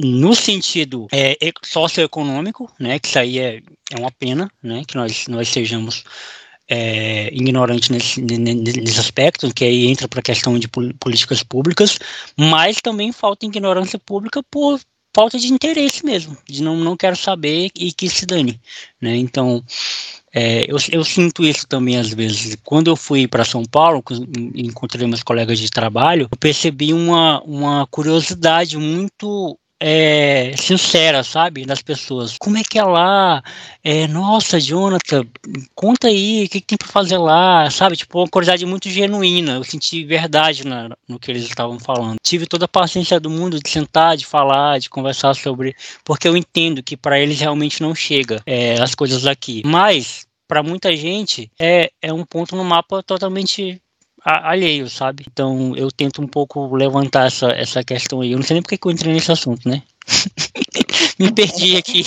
no 0.00 0.34
sentido 0.34 1.06
é, 1.12 1.36
socioeconômico, 1.62 2.70
né, 2.78 2.98
que 2.98 3.06
isso 3.08 3.18
aí 3.18 3.38
é, 3.38 3.62
é 3.92 3.98
uma 3.98 4.10
pena, 4.10 4.50
né, 4.62 4.82
que 4.86 4.96
nós, 4.96 5.28
nós 5.28 5.48
sejamos 5.48 6.02
é, 6.68 7.28
ignorante 7.32 7.92
nesse, 7.92 8.20
nesse 8.20 8.98
aspecto, 8.98 9.52
que 9.52 9.64
aí 9.64 9.86
entra 9.86 10.08
para 10.08 10.20
a 10.20 10.22
questão 10.22 10.58
de 10.58 10.68
políticas 10.68 11.42
públicas, 11.42 11.98
mas 12.38 12.80
também 12.80 13.12
falta 13.12 13.46
ignorância 13.46 13.98
pública 13.98 14.42
por 14.50 14.80
falta 15.14 15.38
de 15.38 15.52
interesse 15.52 16.04
mesmo, 16.04 16.36
de 16.48 16.62
não, 16.62 16.76
não 16.76 16.96
quero 16.96 17.16
saber 17.16 17.70
e 17.78 17.92
que 17.92 18.08
se 18.08 18.26
dane, 18.26 18.60
né? 19.00 19.16
Então, 19.16 19.62
é, 20.32 20.64
eu, 20.68 20.76
eu, 20.90 21.04
sinto 21.04 21.44
isso 21.44 21.64
também 21.68 21.96
às 21.96 22.08
vezes. 22.12 22.56
Quando 22.64 22.88
eu 22.88 22.96
fui 22.96 23.28
para 23.28 23.44
São 23.44 23.64
Paulo, 23.64 24.02
encontrei 24.52 25.06
meus 25.06 25.22
colegas 25.22 25.60
de 25.60 25.70
trabalho, 25.70 26.28
eu 26.30 26.36
percebi 26.36 26.92
uma, 26.92 27.40
uma 27.42 27.86
curiosidade 27.86 28.76
muito 28.76 29.56
é, 29.86 30.54
sincera, 30.56 31.22
sabe, 31.22 31.66
das 31.66 31.82
pessoas. 31.82 32.38
Como 32.38 32.56
é 32.56 32.62
que 32.62 32.78
é 32.78 32.82
lá? 32.82 33.42
É, 33.82 34.08
nossa, 34.08 34.58
Jonathan, 34.58 35.26
conta 35.74 36.08
aí, 36.08 36.46
o 36.46 36.48
que, 36.48 36.62
que 36.62 36.66
tem 36.68 36.78
para 36.78 36.88
fazer 36.88 37.18
lá, 37.18 37.70
sabe? 37.70 37.94
Tipo, 37.94 38.20
uma 38.20 38.28
curiosidade 38.28 38.64
muito 38.64 38.88
genuína. 38.88 39.56
Eu 39.56 39.64
senti 39.64 40.02
verdade 40.02 40.66
na, 40.66 40.88
no 41.06 41.18
que 41.18 41.30
eles 41.30 41.44
estavam 41.44 41.78
falando. 41.78 42.16
Tive 42.22 42.46
toda 42.46 42.64
a 42.64 42.68
paciência 42.68 43.20
do 43.20 43.28
mundo 43.28 43.60
de 43.62 43.68
sentar, 43.68 44.16
de 44.16 44.24
falar, 44.24 44.80
de 44.80 44.88
conversar 44.88 45.34
sobre, 45.34 45.76
porque 46.02 46.26
eu 46.26 46.34
entendo 46.34 46.82
que 46.82 46.96
para 46.96 47.20
eles 47.20 47.38
realmente 47.38 47.82
não 47.82 47.94
chega 47.94 48.40
é, 48.46 48.80
as 48.80 48.94
coisas 48.94 49.26
aqui. 49.26 49.60
Mas 49.66 50.26
para 50.48 50.62
muita 50.62 50.96
gente 50.96 51.50
é, 51.58 51.90
é 52.00 52.10
um 52.10 52.24
ponto 52.24 52.56
no 52.56 52.64
mapa 52.64 53.02
totalmente 53.02 53.82
alheio, 54.24 54.88
sabe? 54.88 55.24
Então 55.30 55.76
eu 55.76 55.90
tento 55.90 56.22
um 56.22 56.26
pouco 56.26 56.74
levantar 56.74 57.26
essa, 57.26 57.48
essa 57.48 57.84
questão 57.84 58.20
aí. 58.20 58.32
Eu 58.32 58.38
não 58.38 58.44
sei 58.44 58.54
nem 58.54 58.62
porque 58.62 58.78
que 58.78 58.86
eu 58.86 58.92
entrei 58.92 59.12
nesse 59.12 59.30
assunto, 59.30 59.68
né? 59.68 59.82
Me 61.18 61.30
perdi 61.32 61.76
aqui. 61.76 62.02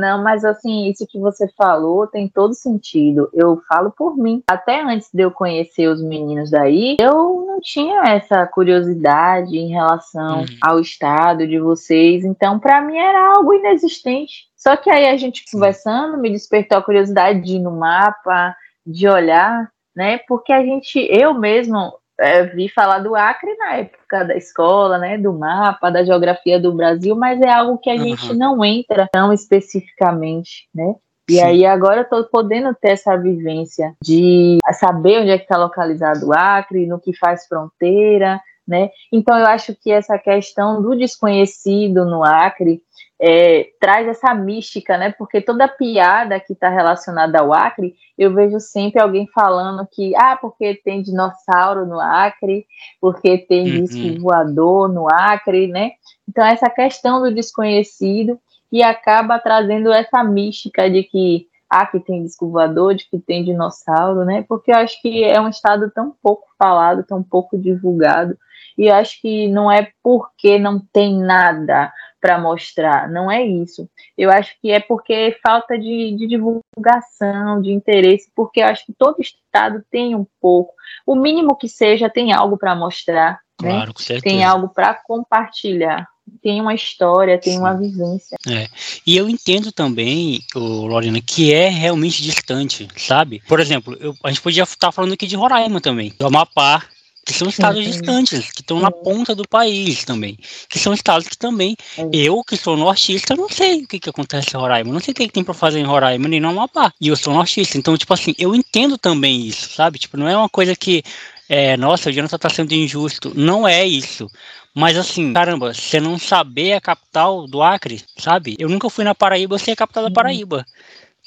Não, 0.00 0.22
mas 0.22 0.46
assim, 0.46 0.88
isso 0.88 1.06
que 1.06 1.18
você 1.18 1.46
falou 1.48 2.06
tem 2.06 2.26
todo 2.26 2.54
sentido. 2.54 3.28
Eu 3.34 3.60
falo 3.68 3.90
por 3.90 4.16
mim. 4.16 4.42
Até 4.48 4.82
antes 4.82 5.10
de 5.12 5.22
eu 5.22 5.30
conhecer 5.30 5.88
os 5.88 6.02
meninos 6.02 6.50
daí, 6.50 6.96
eu 6.98 7.44
não 7.46 7.60
tinha 7.60 8.02
essa 8.04 8.46
curiosidade 8.46 9.58
em 9.58 9.68
relação 9.68 10.40
uhum. 10.40 10.46
ao 10.62 10.80
estado 10.80 11.46
de 11.46 11.58
vocês. 11.58 12.24
Então, 12.24 12.58
para 12.58 12.80
mim 12.80 12.96
era 12.96 13.34
algo 13.34 13.52
inexistente. 13.52 14.48
Só 14.56 14.74
que 14.76 14.88
aí 14.88 15.06
a 15.06 15.16
gente 15.18 15.44
conversando 15.50 16.16
me 16.16 16.30
despertou 16.30 16.78
a 16.78 16.82
curiosidade 16.82 17.42
de 17.42 17.56
ir 17.56 17.60
no 17.60 17.72
mapa, 17.72 18.56
de 18.86 19.06
olhar 19.06 19.70
né? 19.94 20.18
Porque 20.28 20.52
a 20.52 20.62
gente, 20.62 20.98
eu 21.10 21.34
mesmo 21.34 21.92
é, 22.18 22.44
vi 22.44 22.68
falar 22.68 22.98
do 22.98 23.16
Acre 23.16 23.54
na 23.56 23.76
época 23.76 24.24
da 24.24 24.36
escola, 24.36 24.98
né? 24.98 25.16
Do 25.16 25.32
mapa, 25.32 25.90
da 25.90 26.04
geografia 26.04 26.60
do 26.60 26.72
Brasil, 26.72 27.16
mas 27.16 27.40
é 27.40 27.50
algo 27.50 27.78
que 27.78 27.90
a 27.90 27.94
uhum. 27.94 28.00
gente 28.00 28.34
não 28.34 28.64
entra 28.64 29.08
tão 29.10 29.32
especificamente, 29.32 30.68
né? 30.74 30.94
E 31.28 31.34
Sim. 31.34 31.42
aí 31.42 31.64
agora 31.64 32.00
eu 32.00 32.08
tô 32.08 32.24
podendo 32.24 32.74
ter 32.74 32.90
essa 32.90 33.16
vivência 33.16 33.94
de 34.02 34.58
saber 34.72 35.20
onde 35.20 35.30
é 35.30 35.38
que 35.38 35.44
está 35.44 35.56
localizado 35.56 36.26
o 36.26 36.32
Acre, 36.32 36.86
no 36.86 37.00
que 37.00 37.16
faz 37.16 37.46
fronteira, 37.46 38.40
né? 38.70 38.90
Então 39.12 39.36
eu 39.36 39.46
acho 39.46 39.74
que 39.74 39.90
essa 39.90 40.18
questão 40.18 40.80
do 40.80 40.96
desconhecido 40.96 42.06
no 42.06 42.24
Acre 42.24 42.80
é, 43.20 43.68
traz 43.78 44.08
essa 44.08 44.34
mística, 44.34 44.96
né? 44.96 45.12
Porque 45.18 45.42
toda 45.42 45.68
piada 45.68 46.40
que 46.40 46.54
está 46.54 46.70
relacionada 46.70 47.40
ao 47.40 47.52
Acre, 47.52 47.94
eu 48.16 48.32
vejo 48.32 48.58
sempre 48.58 49.00
alguém 49.00 49.26
falando 49.34 49.86
que, 49.92 50.16
ah, 50.16 50.38
porque 50.40 50.80
tem 50.82 51.02
dinossauro 51.02 51.84
no 51.84 52.00
Acre, 52.00 52.64
porque 52.98 53.36
tem 53.36 53.64
uhum. 53.64 53.84
disco 53.84 54.22
voador 54.22 54.88
no 54.88 55.06
Acre, 55.12 55.66
né? 55.66 55.92
Então, 56.26 56.46
essa 56.46 56.70
questão 56.70 57.20
do 57.20 57.34
desconhecido 57.34 58.40
e 58.72 58.82
acaba 58.82 59.38
trazendo 59.38 59.92
essa 59.92 60.24
mística 60.24 60.88
de 60.88 61.02
que, 61.02 61.46
ah, 61.68 61.84
que 61.84 62.00
tem 62.00 62.22
disco 62.22 62.48
voador, 62.48 62.94
de 62.94 63.06
que 63.06 63.18
tem 63.18 63.44
dinossauro, 63.44 64.24
né? 64.24 64.46
Porque 64.48 64.70
eu 64.70 64.76
acho 64.76 65.00
que 65.02 65.24
é 65.24 65.38
um 65.38 65.48
estado 65.48 65.90
tão 65.90 66.14
pouco 66.22 66.46
falado, 66.58 67.04
tão 67.04 67.22
pouco 67.22 67.58
divulgado, 67.58 68.38
e 68.76 68.86
eu 68.86 68.94
acho 68.94 69.20
que 69.20 69.48
não 69.48 69.70
é 69.70 69.90
porque 70.02 70.58
não 70.58 70.80
tem 70.92 71.18
nada 71.18 71.92
para 72.20 72.38
mostrar, 72.38 73.10
não 73.10 73.30
é 73.30 73.42
isso. 73.42 73.88
Eu 74.16 74.30
acho 74.30 74.54
que 74.60 74.70
é 74.70 74.78
porque 74.78 75.38
falta 75.42 75.78
de, 75.78 76.14
de, 76.16 76.26
divulgação, 76.26 77.62
de 77.62 77.72
interesse, 77.72 78.30
porque 78.36 78.60
eu 78.60 78.66
acho 78.66 78.84
que 78.84 78.92
todo 78.92 79.20
estado 79.20 79.82
tem 79.90 80.14
um 80.14 80.26
pouco, 80.40 80.74
o 81.06 81.14
mínimo 81.14 81.56
que 81.56 81.68
seja, 81.68 82.10
tem 82.10 82.32
algo 82.32 82.58
para 82.58 82.76
mostrar, 82.76 83.40
né? 83.62 83.70
claro, 83.70 83.94
né? 84.10 84.20
tem 84.20 84.44
algo 84.44 84.68
para 84.68 84.94
compartilhar. 84.94 86.06
Tem 86.42 86.60
uma 86.60 86.74
história, 86.74 87.40
tem 87.40 87.54
Sim. 87.54 87.58
uma 87.58 87.74
vivência. 87.74 88.36
É. 88.48 88.68
E 89.04 89.16
eu 89.16 89.28
entendo 89.28 89.72
também, 89.72 90.40
o 90.54 90.86
Lorena, 90.86 91.20
que 91.20 91.52
é 91.52 91.68
realmente 91.68 92.22
distante, 92.22 92.86
sabe? 92.96 93.42
Por 93.48 93.58
exemplo, 93.58 93.96
eu, 93.98 94.14
a 94.22 94.28
gente 94.28 94.40
podia 94.40 94.62
estar 94.62 94.92
falando 94.92 95.14
aqui 95.14 95.26
de 95.26 95.34
Roraima 95.34 95.80
também, 95.80 96.14
do 96.16 96.26
Amapá, 96.26 96.84
que 97.30 97.38
são 97.38 97.48
estados 97.48 97.84
distantes, 97.84 98.50
que 98.50 98.60
estão 98.60 98.80
na 98.80 98.90
ponta 98.90 99.34
do 99.34 99.46
país 99.46 100.04
também, 100.04 100.36
que 100.68 100.78
são 100.78 100.92
estados 100.92 101.28
que 101.28 101.38
também, 101.38 101.76
eu 102.12 102.42
que 102.42 102.56
sou 102.56 102.76
nortista, 102.76 103.36
não 103.36 103.48
sei 103.48 103.84
o 103.84 103.86
que, 103.86 104.00
que 104.00 104.10
acontece 104.10 104.48
em 104.52 104.58
Roraima, 104.58 104.92
não 104.92 105.00
sei 105.00 105.12
o 105.12 105.14
que, 105.14 105.26
que 105.28 105.32
tem 105.32 105.44
para 105.44 105.54
fazer 105.54 105.78
em 105.78 105.84
Roraima, 105.84 106.26
nem 106.26 106.40
no 106.40 106.48
Amapá, 106.48 106.92
e 107.00 107.08
eu 107.08 107.16
sou 107.16 107.32
nortista, 107.32 107.78
então, 107.78 107.96
tipo 107.96 108.12
assim, 108.12 108.34
eu 108.36 108.54
entendo 108.54 108.98
também 108.98 109.46
isso, 109.46 109.70
sabe, 109.70 109.98
tipo, 109.98 110.16
não 110.16 110.28
é 110.28 110.36
uma 110.36 110.48
coisa 110.48 110.74
que, 110.74 111.04
é, 111.48 111.76
nossa, 111.76 112.10
o 112.10 112.12
Jonathan 112.12 112.38
tá 112.38 112.50
sendo 112.50 112.72
injusto, 112.72 113.32
não 113.36 113.66
é 113.66 113.86
isso, 113.86 114.28
mas 114.74 114.96
assim, 114.96 115.32
caramba, 115.32 115.72
você 115.72 116.00
não 116.00 116.18
saber 116.18 116.72
a 116.72 116.80
capital 116.80 117.46
do 117.46 117.62
Acre, 117.62 118.02
sabe, 118.18 118.56
eu 118.58 118.68
nunca 118.68 118.90
fui 118.90 119.04
na 119.04 119.14
Paraíba, 119.14 119.54
eu 119.54 119.58
sei 119.58 119.74
a 119.74 119.76
capital 119.76 120.02
da 120.02 120.08
uhum. 120.08 120.14
Paraíba, 120.14 120.66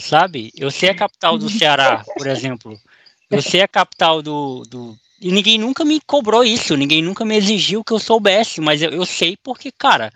sabe, 0.01 0.51
eu 0.57 0.69
sei 0.69 0.89
a 0.89 0.95
capital 0.95 1.37
do 1.37 1.49
Ceará, 1.49 2.03
por 2.17 2.27
exemplo, 2.27 2.77
eu 3.31 3.41
sei 3.41 3.61
a 3.61 3.67
capital 3.67 4.21
do, 4.21 4.63
do 4.67 4.97
e 5.23 5.31
ninguém 5.31 5.57
nunca 5.57 5.85
me 5.85 6.01
cobrou 6.01 6.43
isso, 6.43 6.75
ninguém 6.75 7.01
nunca 7.01 7.23
me 7.23 7.37
exigiu 7.37 7.81
que 7.81 7.93
eu 7.93 7.99
soubesse, 7.99 8.59
mas 8.59 8.81
eu, 8.81 8.91
eu 8.91 9.05
sei 9.05 9.37
porque, 9.41 9.71
cara, 9.71 10.11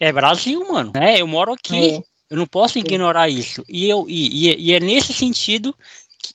é 0.00 0.12
Brasil, 0.12 0.66
mano, 0.68 0.90
né? 0.92 1.20
Eu 1.20 1.28
moro 1.28 1.52
aqui, 1.52 1.76
é. 1.76 2.02
eu 2.28 2.36
não 2.36 2.46
posso 2.46 2.76
ignorar 2.76 3.28
isso. 3.28 3.64
E, 3.68 3.88
eu, 3.88 4.04
e, 4.08 4.68
e 4.70 4.72
é 4.72 4.80
nesse 4.80 5.12
sentido, 5.12 5.72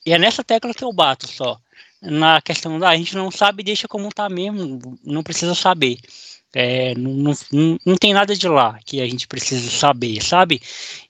e 0.05 0.13
é 0.13 0.17
nessa 0.17 0.41
tecla 0.41 0.73
que 0.73 0.85
eu 0.85 0.93
bato 0.93 1.27
só. 1.27 1.59
Na 2.01 2.41
questão 2.41 2.79
da 2.79 2.89
a 2.89 2.95
gente 2.95 3.13
não 3.13 3.29
sabe, 3.29 3.61
deixa 3.61 3.89
como 3.89 4.09
tá 4.09 4.29
mesmo, 4.29 4.79
não 5.03 5.21
precisa 5.21 5.53
saber. 5.53 5.97
É, 6.55 6.93
não, 6.95 7.33
não, 7.51 7.79
não 7.83 7.95
tem 7.97 8.13
nada 8.13 8.35
de 8.35 8.47
lá 8.47 8.77
que 8.85 9.01
a 9.01 9.07
gente 9.07 9.27
precisa 9.27 9.71
saber, 9.71 10.21
sabe? 10.21 10.61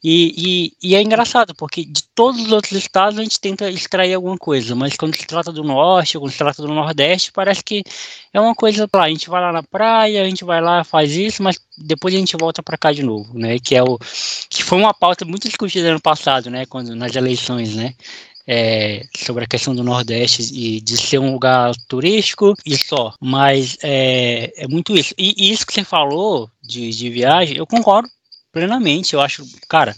E, 0.01 0.71
e, 0.81 0.91
e, 0.91 0.95
é 0.95 1.01
engraçado, 1.01 1.53
porque 1.53 1.83
de 1.83 2.01
todos 2.15 2.41
os 2.45 2.51
outros 2.51 2.71
estados 2.71 3.19
a 3.19 3.23
gente 3.23 3.39
tenta 3.41 3.69
extrair 3.69 4.13
alguma 4.13 4.37
coisa, 4.37 4.73
mas 4.73 4.95
quando 4.95 5.15
se 5.17 5.27
trata 5.27 5.51
do 5.51 5.63
norte, 5.63 6.17
quando 6.17 6.31
se 6.31 6.37
trata 6.37 6.61
do 6.61 6.73
nordeste, 6.73 7.31
parece 7.33 7.61
que 7.61 7.83
é 8.31 8.39
uma 8.39 8.55
coisa 8.55 8.87
lá, 8.93 9.03
a 9.03 9.09
gente 9.09 9.29
vai 9.29 9.41
lá 9.41 9.51
na 9.51 9.63
praia, 9.63 10.23
a 10.23 10.25
gente 10.29 10.45
vai 10.45 10.61
lá, 10.61 10.83
faz 10.83 11.13
isso, 11.13 11.43
mas 11.43 11.59
depois 11.77 12.15
a 12.15 12.17
gente 12.17 12.37
volta 12.37 12.63
para 12.63 12.77
cá 12.77 12.93
de 12.93 13.03
novo, 13.03 13.37
né? 13.37 13.59
Que 13.59 13.75
é 13.75 13.83
o 13.83 13.99
que 14.49 14.63
foi 14.63 14.77
uma 14.77 14.93
pauta 14.93 15.25
muito 15.25 15.47
discutida 15.47 15.89
ano 15.89 16.01
passado, 16.01 16.49
né? 16.49 16.65
Quando 16.65 16.95
nas 16.95 17.15
eleições, 17.15 17.75
né? 17.75 17.93
É, 18.47 19.05
sobre 19.15 19.43
a 19.43 19.47
questão 19.47 19.75
do 19.75 19.83
Nordeste 19.83 20.43
e 20.53 20.81
de 20.81 20.97
ser 20.97 21.19
um 21.19 21.33
lugar 21.33 21.73
turístico 21.87 22.53
e 22.65 22.77
só. 22.77 23.13
Mas 23.19 23.77
é, 23.81 24.53
é 24.57 24.67
muito 24.67 24.95
isso. 24.97 25.13
E, 25.17 25.33
e, 25.37 25.51
isso 25.51 25.65
que 25.65 25.73
você 25.73 25.83
falou 25.83 26.49
de, 26.61 26.89
de 26.89 27.09
viagem, 27.09 27.57
eu 27.57 27.65
concordo 27.65 28.09
plenamente. 28.51 29.13
Eu 29.13 29.21
acho, 29.21 29.45
cara, 29.67 29.95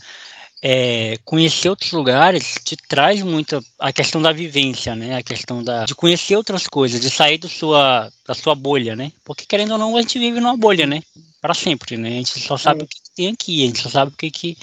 é, 0.61 1.17
conhecer 1.23 1.69
outros 1.69 1.91
lugares 1.91 2.55
te 2.63 2.75
traz 2.75 3.21
muito 3.21 3.63
a 3.79 3.91
questão 3.91 4.21
da 4.21 4.31
vivência, 4.31 4.95
né? 4.95 5.17
A 5.17 5.23
questão 5.23 5.63
da, 5.63 5.85
de 5.85 5.95
conhecer 5.95 6.35
outras 6.35 6.65
coisas, 6.67 7.01
de 7.01 7.09
sair 7.09 7.37
do 7.37 7.47
sua, 7.47 8.11
da 8.27 8.33
sua 8.33 8.55
bolha, 8.55 8.95
né? 8.95 9.11
Porque 9.23 9.45
querendo 9.45 9.71
ou 9.71 9.77
não, 9.77 9.97
a 9.97 10.01
gente 10.01 10.17
vive 10.17 10.39
numa 10.39 10.57
bolha, 10.57 10.87
né? 10.87 11.01
Para 11.41 11.53
sempre, 11.53 11.97
né? 11.97 12.09
A 12.09 12.13
gente 12.13 12.39
só 12.39 12.57
sabe 12.57 12.81
é. 12.81 12.83
o 12.83 12.87
que 12.87 12.97
tem 13.15 13.27
aqui, 13.27 13.63
a 13.63 13.67
gente 13.67 13.81
só 13.81 13.89
sabe 13.89 14.11
o 14.11 14.17
que, 14.17 14.31
que 14.31 14.57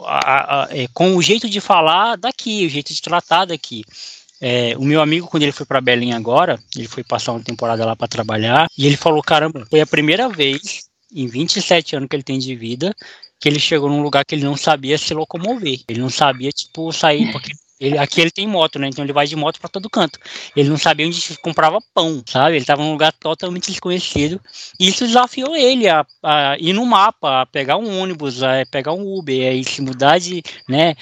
a, 0.00 0.64
a, 0.64 0.68
é, 0.70 0.86
com 0.92 1.16
o 1.16 1.22
jeito 1.22 1.48
de 1.48 1.60
falar 1.60 2.16
daqui, 2.16 2.66
o 2.66 2.68
jeito 2.68 2.92
de 2.92 3.02
tratar 3.02 3.46
daqui. 3.46 3.84
É, 4.40 4.76
o 4.76 4.82
meu 4.82 5.00
amigo, 5.00 5.28
quando 5.28 5.44
ele 5.44 5.52
foi 5.52 5.64
para 5.64 5.80
Belém 5.80 6.12
agora, 6.12 6.58
ele 6.76 6.88
foi 6.88 7.04
passar 7.04 7.32
uma 7.32 7.42
temporada 7.42 7.84
lá 7.86 7.94
para 7.94 8.08
trabalhar, 8.08 8.68
e 8.76 8.86
ele 8.86 8.96
falou: 8.96 9.22
caramba, 9.22 9.64
foi 9.70 9.80
a 9.80 9.86
primeira 9.86 10.28
vez 10.28 10.84
em 11.14 11.26
27 11.26 11.96
anos 11.96 12.08
que 12.08 12.16
ele 12.16 12.22
tem 12.22 12.38
de 12.38 12.56
vida 12.56 12.94
que 13.42 13.48
ele 13.48 13.58
chegou 13.58 13.90
num 13.90 14.02
lugar 14.02 14.24
que 14.24 14.36
ele 14.36 14.44
não 14.44 14.56
sabia 14.56 14.96
se 14.96 15.12
locomover. 15.12 15.80
Ele 15.88 16.00
não 16.00 16.08
sabia, 16.08 16.52
tipo, 16.52 16.92
sair, 16.92 17.32
porque 17.32 17.50
ele, 17.82 17.98
aqui 17.98 18.20
ele 18.20 18.30
tem 18.30 18.46
moto, 18.46 18.78
né? 18.78 18.86
Então 18.86 19.04
ele 19.04 19.12
vai 19.12 19.26
de 19.26 19.34
moto 19.34 19.58
para 19.58 19.68
todo 19.68 19.90
canto. 19.90 20.16
Ele 20.54 20.68
não 20.68 20.78
sabia 20.78 21.04
onde 21.04 21.36
comprava 21.38 21.80
pão, 21.92 22.22
sabe? 22.24 22.52
Ele 22.54 22.62
estava 22.62 22.80
num 22.80 22.92
lugar 22.92 23.12
totalmente 23.12 23.72
desconhecido. 23.72 24.40
E 24.78 24.86
isso 24.86 25.04
desafiou 25.04 25.56
ele 25.56 25.88
a, 25.88 26.06
a, 26.22 26.56
ir 26.60 26.72
no 26.74 26.86
mapa, 26.86 27.40
a 27.40 27.46
pegar 27.46 27.78
um 27.78 27.98
ônibus, 27.98 28.40
a 28.40 28.64
pegar 28.70 28.92
um 28.92 29.18
Uber, 29.18 29.52
a 29.52 29.64
se 29.68 29.82
mudar 29.82 30.18
de, 30.18 30.44
né? 30.68 30.94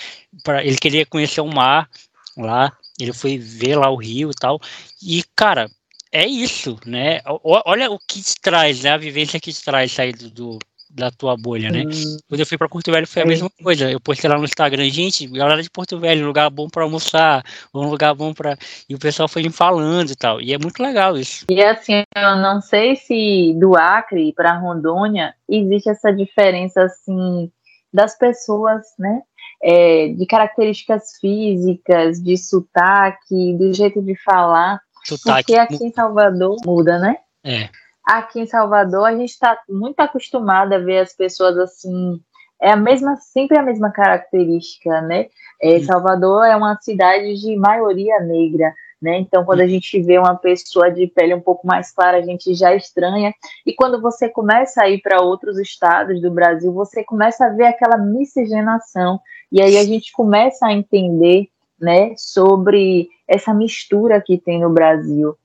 Pra, 0.42 0.64
ele 0.64 0.78
queria 0.78 1.04
conhecer 1.04 1.42
o 1.42 1.46
mar 1.46 1.86
lá. 2.34 2.72
Ele 2.98 3.12
foi 3.12 3.36
ver 3.36 3.76
lá 3.76 3.90
o 3.90 3.96
rio 3.96 4.30
e 4.30 4.34
tal. 4.34 4.58
E, 5.02 5.22
cara, 5.36 5.70
é 6.10 6.26
isso, 6.26 6.78
né? 6.86 7.20
Olha 7.44 7.90
o 7.90 7.98
que 7.98 8.22
te 8.22 8.34
traz, 8.40 8.80
né? 8.82 8.92
A 8.92 8.96
vivência 8.96 9.38
que 9.38 9.52
te 9.52 9.62
traz 9.62 9.92
sair 9.92 10.14
do, 10.14 10.30
do 10.30 10.58
da 10.90 11.10
tua 11.10 11.36
bolha, 11.36 11.70
né? 11.70 11.84
Uhum. 11.84 12.18
Quando 12.28 12.40
eu 12.40 12.46
fui 12.46 12.58
para 12.58 12.68
Porto 12.68 12.90
Velho 12.90 13.06
foi 13.06 13.22
a 13.22 13.26
mesma 13.26 13.48
coisa. 13.62 13.90
Eu 13.90 14.00
postei 14.00 14.28
lá 14.28 14.36
no 14.36 14.44
Instagram, 14.44 14.88
gente, 14.90 15.26
galera 15.28 15.62
de 15.62 15.70
Porto 15.70 15.98
Velho, 15.98 16.26
lugar 16.26 16.50
bom 16.50 16.68
para 16.68 16.82
almoçar, 16.82 17.44
um 17.72 17.88
lugar 17.88 18.14
bom 18.14 18.34
para 18.34 18.58
e 18.88 18.94
o 18.94 18.98
pessoal 18.98 19.28
foi 19.28 19.42
me 19.42 19.50
falando 19.50 20.10
e 20.10 20.16
tal. 20.16 20.40
E 20.40 20.52
é 20.52 20.58
muito 20.58 20.82
legal 20.82 21.16
isso. 21.16 21.46
E 21.48 21.62
assim, 21.62 22.02
eu 22.16 22.36
não 22.36 22.60
sei 22.60 22.96
se 22.96 23.54
do 23.58 23.76
Acre 23.76 24.32
para 24.34 24.58
Rondônia 24.58 25.34
existe 25.48 25.90
essa 25.90 26.12
diferença 26.12 26.82
assim 26.82 27.50
das 27.92 28.18
pessoas, 28.18 28.82
né? 28.98 29.22
É, 29.62 30.08
de 30.08 30.26
características 30.26 31.18
físicas, 31.20 32.20
de 32.22 32.36
sotaque, 32.36 33.54
do 33.58 33.72
jeito 33.72 34.02
de 34.02 34.16
falar. 34.22 34.80
Sotaque. 35.04 35.52
Porque 35.52 35.60
aqui 35.60 35.84
em 35.84 35.92
Salvador 35.92 36.56
muda, 36.64 36.98
né? 36.98 37.16
É 37.44 37.68
aqui 38.10 38.40
em 38.40 38.46
Salvador 38.46 39.06
a 39.06 39.14
gente 39.14 39.30
está 39.30 39.56
muito 39.68 40.00
acostumado 40.00 40.72
a 40.72 40.78
ver 40.78 40.98
as 40.98 41.12
pessoas 41.12 41.56
assim 41.56 42.20
é 42.60 42.72
a 42.72 42.76
mesma 42.76 43.16
sempre 43.16 43.56
a 43.56 43.62
mesma 43.62 43.90
característica 43.90 45.00
né? 45.02 45.28
É, 45.62 45.78
Salvador 45.80 46.44
é 46.44 46.56
uma 46.56 46.76
cidade 46.80 47.40
de 47.40 47.56
maioria 47.56 48.18
negra 48.20 48.74
né? 49.00 49.18
Então 49.18 49.44
quando 49.44 49.60
a 49.60 49.66
gente 49.66 50.02
vê 50.02 50.18
uma 50.18 50.34
pessoa 50.34 50.90
de 50.90 51.06
pele 51.06 51.34
um 51.34 51.40
pouco 51.40 51.64
mais 51.66 51.92
clara 51.92 52.18
a 52.18 52.22
gente 52.22 52.52
já 52.52 52.74
estranha. 52.74 53.32
E 53.64 53.72
quando 53.72 54.00
você 54.00 54.28
começa 54.28 54.82
a 54.82 54.90
ir 54.90 55.00
para 55.00 55.22
outros 55.22 55.56
estados 55.58 56.20
do 56.20 56.32
Brasil 56.32 56.72
você 56.72 57.04
começa 57.04 57.46
a 57.46 57.50
ver 57.50 57.66
aquela 57.66 57.96
miscigenação. 57.96 59.20
E 59.52 59.62
aí 59.62 59.78
a 59.78 59.84
gente 59.84 60.12
começa 60.12 60.66
a 60.66 60.72
entender 60.72 61.48
né 61.80 62.12
sobre 62.16 63.08
essa 63.28 63.54
mistura 63.54 64.20
que 64.20 64.36
tem 64.36 64.60
no 64.60 64.70
Brasil 64.70 65.36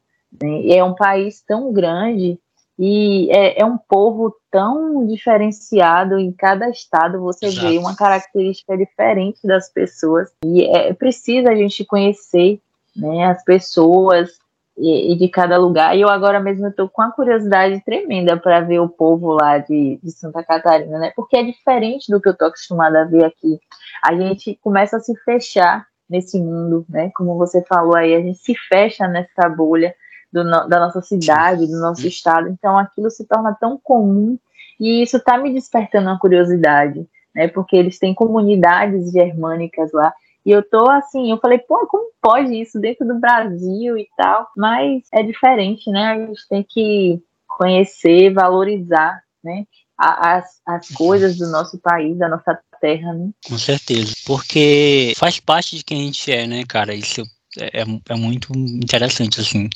né? 0.42 0.68
é 0.68 0.84
um 0.84 0.96
país 0.96 1.42
tão 1.42 1.72
grande 1.72 2.40
e 2.78 3.30
é, 3.32 3.62
é, 3.62 3.66
um 3.66 3.78
povo 3.78 4.36
tão 4.52 5.06
diferenciado 5.08 6.20
em 6.20 6.32
cada 6.32 6.70
estado, 6.70 7.22
você 7.22 7.46
Exato. 7.46 7.68
vê 7.68 7.78
uma 7.78 7.96
característica 7.96 8.78
diferente 8.78 9.48
das 9.48 9.70
pessoas. 9.70 10.30
E 10.44 10.64
é 10.64 10.94
preciso 10.94 11.48
a 11.48 11.56
gente 11.56 11.86
conhecer 11.86 12.60
né, 12.96 13.26
as 13.26 13.44
pessoas 13.44 14.38
e, 14.78 15.14
e 15.14 15.18
de 15.18 15.30
cada 15.30 15.58
lugar. 15.58 15.96
E 15.96 16.02
eu 16.02 16.10
agora 16.10 16.40
mesmo 16.40 16.68
estou 16.68 16.90
com 16.90 17.02
uma 17.02 17.12
curiosidade 17.12 17.82
tremenda 17.86 18.36
para 18.36 18.60
ver 18.60 18.80
o 18.80 18.90
povo 18.90 19.32
lá 19.32 19.58
de, 19.58 19.98
de 20.04 20.12
Santa 20.12 20.44
Catarina, 20.44 21.00
né? 21.00 21.14
Porque 21.16 21.38
é 21.38 21.44
diferente 21.44 22.12
do 22.12 22.20
que 22.20 22.28
eu 22.28 22.34
estou 22.34 22.50
acostumada 22.50 23.02
a 23.02 23.06
ver 23.06 23.24
aqui. 23.24 23.58
A 24.04 24.14
gente 24.14 24.60
começa 24.62 24.98
a 24.98 25.00
se 25.00 25.16
fechar 25.24 25.88
nesse 26.10 26.38
mundo, 26.40 26.86
né? 26.90 27.10
Como 27.16 27.38
você 27.38 27.64
falou 27.64 27.96
aí, 27.96 28.14
a 28.14 28.20
gente 28.20 28.38
se 28.40 28.54
fecha 28.54 29.08
nessa 29.08 29.48
bolha 29.48 29.96
do, 30.36 30.44
da 30.68 30.80
nossa 30.80 31.02
cidade, 31.02 31.66
do 31.66 31.80
nosso 31.80 32.06
estado. 32.06 32.50
Então 32.50 32.78
aquilo 32.78 33.10
se 33.10 33.26
torna 33.26 33.56
tão 33.56 33.80
comum 33.82 34.38
e 34.78 35.02
isso 35.02 35.16
está 35.18 35.38
me 35.38 35.54
despertando 35.54 36.10
uma 36.10 36.20
curiosidade, 36.20 37.08
né? 37.34 37.48
Porque 37.48 37.78
eles 37.78 37.98
têm 37.98 38.14
comunidades 38.14 39.12
germânicas 39.12 39.92
lá. 39.94 40.14
E 40.46 40.52
eu 40.52 40.62
tô 40.62 40.90
assim, 40.90 41.32
eu 41.32 41.38
falei, 41.38 41.58
pô, 41.58 41.88
como 41.88 42.12
pode 42.22 42.54
isso 42.62 42.80
dentro 42.80 43.08
do 43.08 43.20
Brasil 43.20 43.98
e 43.98 44.08
tal? 44.18 44.48
Mas 44.56 45.04
é 45.14 45.24
diferente, 45.24 45.90
né? 45.90 46.12
A 46.12 46.20
gente 46.20 46.48
tem 46.50 46.66
que 46.68 47.20
conhecer, 47.48 48.34
valorizar, 48.34 49.22
né? 49.42 49.66
As, 49.98 50.60
as 50.68 50.90
coisas 50.90 51.38
do 51.38 51.48
nosso 51.50 51.80
país, 51.80 52.18
da 52.18 52.28
nossa 52.28 52.60
terra, 52.82 53.14
né? 53.14 53.30
Com 53.48 53.58
certeza. 53.58 54.14
Porque 54.28 55.14
faz 55.16 55.40
parte 55.40 55.78
de 55.78 55.86
quem 55.86 56.02
a 56.02 56.06
gente 56.06 56.32
é, 56.32 56.46
né, 56.46 56.64
cara? 56.68 56.94
Isso 56.94 57.22
é, 57.58 57.82
é, 57.82 57.86
é 58.10 58.16
muito 58.16 58.52
interessante, 58.54 59.40
assim 59.40 59.70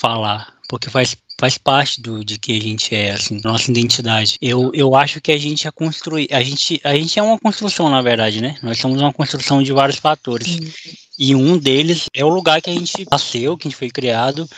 falar, 0.00 0.54
porque 0.66 0.88
faz, 0.88 1.14
faz 1.38 1.58
parte 1.58 2.00
do, 2.00 2.24
de 2.24 2.38
que 2.38 2.56
a 2.56 2.60
gente 2.60 2.94
é, 2.94 3.12
assim, 3.12 3.38
nossa 3.44 3.70
identidade. 3.70 4.36
Eu, 4.40 4.70
eu 4.72 4.96
acho 4.96 5.20
que 5.20 5.30
a 5.30 5.38
gente 5.38 5.68
é 5.68 5.70
construir, 5.70 6.28
a 6.32 6.42
gente, 6.42 6.80
a 6.82 6.94
gente 6.94 7.18
é 7.18 7.22
uma 7.22 7.38
construção, 7.38 7.90
na 7.90 8.00
verdade, 8.00 8.40
né? 8.40 8.56
Nós 8.62 8.78
somos 8.78 9.00
uma 9.00 9.12
construção 9.12 9.62
de 9.62 9.72
vários 9.72 9.98
fatores. 9.98 10.48
Sim. 10.48 10.72
E 11.18 11.34
um 11.34 11.58
deles 11.58 12.06
é 12.14 12.24
o 12.24 12.30
lugar 12.30 12.62
que 12.62 12.70
a 12.70 12.72
gente 12.72 13.06
nasceu, 13.10 13.58
que 13.58 13.68
a 13.68 13.70
gente 13.70 13.78
foi 13.78 13.90
criado, 13.90 14.48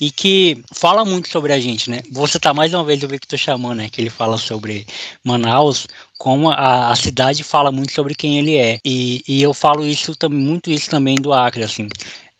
e 0.00 0.10
que 0.10 0.62
fala 0.74 1.04
muito 1.04 1.28
sobre 1.28 1.52
a 1.52 1.60
gente, 1.60 1.90
né? 1.90 2.00
Você 2.10 2.38
tá 2.38 2.52
mais 2.52 2.72
uma 2.72 2.84
vez 2.84 3.02
eu 3.02 3.08
vi 3.08 3.18
que 3.18 3.26
tô 3.26 3.36
chamando, 3.36 3.78
né? 3.78 3.88
Que 3.90 4.00
ele 4.00 4.10
fala 4.10 4.38
sobre 4.38 4.86
Manaus, 5.24 5.86
como 6.18 6.50
a, 6.50 6.90
a 6.90 6.96
cidade 6.96 7.42
fala 7.42 7.70
muito 7.70 7.92
sobre 7.92 8.14
quem 8.14 8.38
ele 8.38 8.56
é. 8.56 8.78
E, 8.84 9.22
e 9.26 9.42
eu 9.42 9.52
falo 9.52 9.86
isso 9.86 10.14
também, 10.14 10.38
muito 10.38 10.70
isso 10.70 10.88
também 10.88 11.16
do 11.16 11.32
Acre, 11.32 11.64
assim 11.64 11.88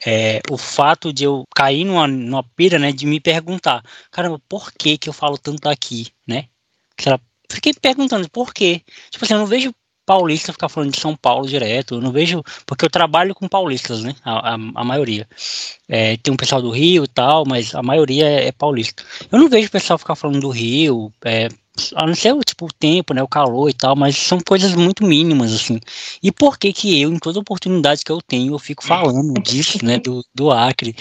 é, 0.06 0.40
o 0.48 0.56
fato 0.56 1.12
de 1.12 1.24
eu 1.24 1.44
cair 1.54 1.84
numa, 1.84 2.06
numa 2.06 2.42
pira, 2.42 2.78
né, 2.78 2.92
de 2.92 3.04
me 3.04 3.18
perguntar, 3.18 3.82
caramba, 4.10 4.40
por 4.48 4.72
que 4.72 4.96
que 4.96 5.08
eu 5.08 5.12
falo 5.12 5.36
tanto 5.36 5.68
aqui, 5.68 6.06
né? 6.26 6.46
Fiquei 7.50 7.74
perguntando 7.74 8.28
por 8.30 8.54
quê. 8.54 8.82
Tipo 9.10 9.24
assim, 9.24 9.34
eu 9.34 9.40
não 9.40 9.46
vejo 9.46 9.74
paulista 10.06 10.52
ficar 10.52 10.68
falando 10.68 10.92
de 10.92 11.00
São 11.00 11.16
Paulo 11.16 11.48
direto, 11.48 11.96
eu 11.96 12.00
não 12.00 12.12
vejo, 12.12 12.40
porque 12.64 12.84
eu 12.84 12.90
trabalho 12.90 13.34
com 13.34 13.48
paulistas, 13.48 14.04
né, 14.04 14.14
a, 14.24 14.50
a, 14.50 14.54
a 14.54 14.84
maioria. 14.84 15.28
É, 15.88 16.16
tem 16.18 16.32
um 16.32 16.36
pessoal 16.36 16.62
do 16.62 16.70
Rio 16.70 17.04
e 17.04 17.08
tal, 17.08 17.44
mas 17.44 17.74
a 17.74 17.82
maioria 17.82 18.28
é, 18.28 18.46
é 18.46 18.52
paulista. 18.52 19.02
Eu 19.30 19.40
não 19.40 19.48
vejo 19.48 19.66
o 19.66 19.72
pessoal 19.72 19.98
ficar 19.98 20.14
falando 20.14 20.40
do 20.40 20.50
Rio, 20.50 21.12
é, 21.24 21.48
a 21.94 22.06
não 22.06 22.14
ser 22.14 22.34
o 22.34 22.40
tipo 22.42 22.66
o 22.66 22.72
tempo, 22.72 23.14
né, 23.14 23.22
o 23.22 23.28
calor 23.28 23.68
e 23.68 23.74
tal, 23.74 23.94
mas 23.96 24.16
são 24.16 24.38
coisas 24.40 24.74
muito 24.74 25.04
mínimas 25.04 25.52
assim. 25.52 25.80
E 26.22 26.32
por 26.32 26.58
que 26.58 26.72
que 26.72 27.00
eu, 27.00 27.12
em 27.12 27.18
toda 27.18 27.38
oportunidade 27.38 28.04
que 28.04 28.12
eu 28.12 28.20
tenho, 28.20 28.54
eu 28.54 28.58
fico 28.58 28.84
falando 28.84 29.34
disso, 29.42 29.84
né, 29.84 29.98
do, 29.98 30.24
do 30.34 30.50
Acre? 30.50 30.94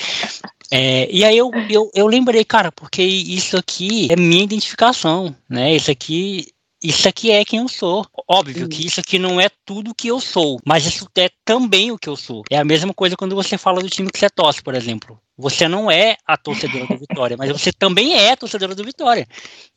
É, 0.71 1.07
e 1.11 1.23
aí 1.23 1.37
eu, 1.37 1.51
eu, 1.69 1.91
eu 1.93 2.07
lembrei, 2.07 2.43
cara, 2.43 2.71
porque 2.71 3.01
isso 3.01 3.55
aqui 3.57 4.07
é 4.11 4.15
minha 4.15 4.43
identificação, 4.43 5.35
né? 5.47 5.75
Isso 5.75 5.91
aqui 5.91 6.47
isso 6.83 7.07
aqui 7.07 7.31
é 7.31 7.43
quem 7.43 7.59
eu 7.59 7.67
sou. 7.67 8.05
Óbvio 8.27 8.69
que 8.69 8.85
isso 8.85 8.99
aqui 8.99 9.17
não 9.17 9.41
é 9.41 9.49
tudo 9.65 9.95
que 9.95 10.07
eu 10.07 10.19
sou, 10.19 10.59
mas 10.63 10.85
isso 10.85 11.07
é 11.17 11.29
também 11.43 11.91
o 11.91 11.97
que 11.97 12.07
eu 12.07 12.15
sou. 12.15 12.43
É 12.49 12.57
a 12.57 12.65
mesma 12.65 12.93
coisa 12.93 13.15
quando 13.15 13.35
você 13.35 13.57
fala 13.57 13.81
do 13.81 13.89
time 13.89 14.09
que 14.11 14.19
você 14.19 14.29
torce, 14.29 14.61
por 14.61 14.75
exemplo. 14.75 15.19
Você 15.37 15.67
não 15.67 15.91
é 15.91 16.15
a 16.25 16.37
torcedora 16.37 16.87
do 16.87 16.97
Vitória, 16.97 17.35
mas 17.35 17.51
você 17.51 17.71
também 17.71 18.13
é 18.13 18.31
a 18.31 18.37
torcedora 18.37 18.73
do 18.73 18.85
Vitória. 18.85 19.27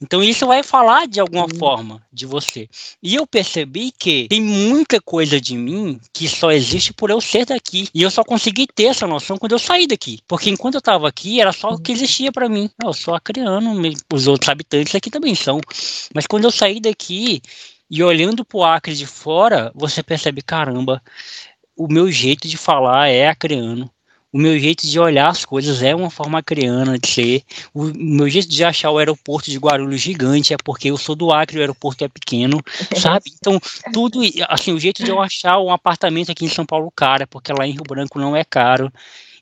Então 0.01 0.23
isso 0.23 0.47
vai 0.47 0.63
falar 0.63 1.09
de 1.09 1.19
alguma 1.19 1.49
forma 1.49 2.01
de 2.13 2.27
você. 2.27 2.69
E 3.03 3.17
eu 3.17 3.27
percebi 3.27 3.91
que 3.91 4.29
tem 4.29 4.41
muita 4.41 5.01
coisa 5.01 5.41
de 5.41 5.57
mim 5.57 6.01
que 6.13 6.29
só 6.29 6.53
existe 6.53 6.93
por 6.93 7.11
eu 7.11 7.21
ser 7.21 7.45
daqui. 7.45 7.89
E 7.93 8.03
eu 8.03 8.11
só 8.11 8.23
consegui 8.23 8.69
ter 8.73 8.85
essa 8.85 9.05
noção 9.05 9.37
quando 9.37 9.53
eu 9.53 9.59
saí 9.59 9.89
daqui. 9.89 10.21
Porque 10.29 10.49
enquanto 10.49 10.75
eu 10.77 10.81
estava 10.81 11.09
aqui, 11.09 11.41
era 11.41 11.53
só 11.53 11.71
o 11.71 11.79
que 11.81 11.91
existia 11.91 12.31
para 12.31 12.49
mim. 12.49 12.71
Eu 12.85 12.93
sou 12.93 13.13
acriano, 13.13 13.75
os 14.13 14.29
outros 14.29 14.49
habitantes 14.49 14.95
aqui 14.95 15.11
também 15.11 15.35
são. 15.35 15.61
Mas 16.15 16.25
quando 16.29 16.45
eu 16.45 16.53
saí 16.53 16.79
daqui 16.79 17.43
e 17.91 18.01
olhando 18.01 18.45
pro 18.45 18.63
Acre 18.63 18.95
de 18.95 19.07
fora, 19.07 19.73
você 19.75 20.05
percebe, 20.05 20.41
caramba, 20.41 21.03
o 21.77 21.89
meu 21.89 22.13
jeito 22.13 22.47
de 22.47 22.57
falar 22.57 23.09
é 23.09 23.27
acriano 23.27 23.91
o 24.33 24.39
meu 24.39 24.59
jeito 24.59 24.87
de 24.87 25.01
olhar 25.01 25.29
as 25.29 25.45
coisas 25.45 25.83
é 25.83 25.95
uma 25.95 26.11
forma 26.11 26.43
criana 26.43 26.99
de 26.99 27.09
ser. 27.09 27.43
O 27.72 27.85
meu 27.85 28.29
jeito 28.29 28.49
de 28.49 28.62
achar 28.62 28.91
o 28.91 28.99
aeroporto 28.99 29.51
de 29.51 29.59
Guarulhos 29.59 30.01
gigante 30.01 30.53
é 30.53 30.57
porque 30.62 30.91
eu 30.91 30.99
sou 30.99 31.16
do 31.16 31.33
Acre 31.33 31.59
o 31.59 31.61
aeroporto 31.61 32.05
é 32.05 32.09
pequeno, 32.09 32.61
sabe? 32.97 33.31
Então, 33.39 33.59
tudo, 33.93 34.20
assim, 34.49 34.72
o 34.72 34.81
jeito 34.81 35.03
de 35.03 35.11
eu 35.11 35.20
achar 35.20 35.59
um 35.59 35.70
apartamento 35.70 36.31
aqui 36.31 36.45
em 36.45 36.51
São 36.51 36.66
Paulo 36.66 36.93
caro 36.95 37.22
é 37.22 37.26
porque 37.26 37.53
lá 37.53 37.66
em 37.66 37.72
Rio 37.72 37.85
Branco 37.89 38.18
não 38.18 38.37
é 38.37 38.45
caro. 38.45 38.93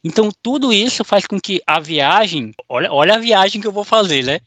Então, 0.05 0.31
tudo 0.41 0.73
isso 0.73 1.05
faz 1.05 1.27
com 1.27 1.41
que 1.41 1.61
a 1.67 1.81
viagem, 1.81 2.53
olha, 2.69 2.93
olha 2.93 3.15
a 3.15 3.19
viagem 3.19 3.61
que 3.61 3.67
eu 3.67 3.73
vou 3.73 3.83
fazer, 3.83 4.23
né? 4.25 4.39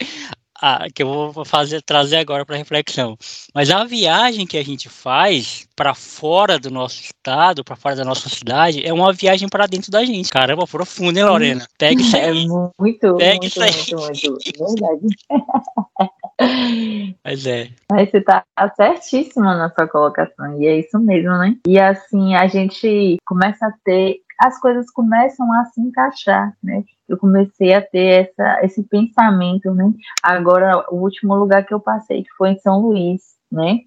A, 0.61 0.87
que 0.93 1.03
eu 1.03 1.31
vou 1.31 1.45
fazer 1.45 1.81
trazer 1.81 2.17
agora 2.17 2.45
para 2.45 2.57
reflexão. 2.57 3.17
Mas 3.53 3.69
a 3.69 3.83
viagem 3.83 4.45
que 4.45 4.57
a 4.57 4.63
gente 4.63 4.89
faz 4.89 5.67
para 5.75 5.93
fora 5.93 6.59
do 6.59 6.69
nosso 6.69 7.01
estado, 7.01 7.63
para 7.63 7.75
fora 7.75 7.95
da 7.95 8.03
nossa 8.03 8.27
cidade, 8.29 8.85
é 8.85 8.91
uma 8.91 9.13
viagem 9.13 9.47
para 9.47 9.67
dentro 9.67 9.91
da 9.91 10.03
gente. 10.03 10.29
Caramba, 10.29 10.67
profundo, 10.67 11.17
hein, 11.17 11.25
Lorena? 11.25 11.65
Pega 11.77 12.01
isso 12.01 12.15
aí. 12.17 12.45
É 12.45 12.47
muito, 12.47 13.15
Pega 13.15 13.37
muito, 13.37 13.45
isso 13.45 13.61
aí. 13.63 13.71
muito, 13.71 14.29
muito. 14.31 14.51
Verdade. 14.57 15.07
Mas 17.23 17.45
é. 17.45 17.69
Mas 17.91 18.09
você 18.09 18.21
tá 18.21 18.43
certíssima 18.75 19.55
na 19.55 19.69
sua 19.73 19.87
colocação, 19.87 20.61
e 20.61 20.67
é 20.67 20.79
isso 20.79 20.97
mesmo, 20.99 21.37
né? 21.37 21.55
E 21.67 21.77
assim, 21.79 22.33
a 22.35 22.47
gente 22.47 23.17
começa 23.25 23.65
a 23.65 23.73
ter 23.83 24.21
as 24.39 24.59
coisas 24.59 24.89
começam 24.89 25.51
a 25.53 25.65
se 25.65 25.81
encaixar, 25.81 26.55
né? 26.63 26.83
Eu 27.07 27.17
comecei 27.17 27.73
a 27.73 27.81
ter 27.81 28.29
essa, 28.29 28.63
esse 28.63 28.83
pensamento, 28.83 29.73
né? 29.73 29.91
Agora, 30.23 30.85
o 30.89 30.95
último 30.95 31.35
lugar 31.35 31.65
que 31.65 31.73
eu 31.73 31.79
passei, 31.79 32.23
que 32.23 32.33
foi 32.37 32.51
em 32.51 32.59
São 32.59 32.79
Luís, 32.79 33.21
né? 33.51 33.79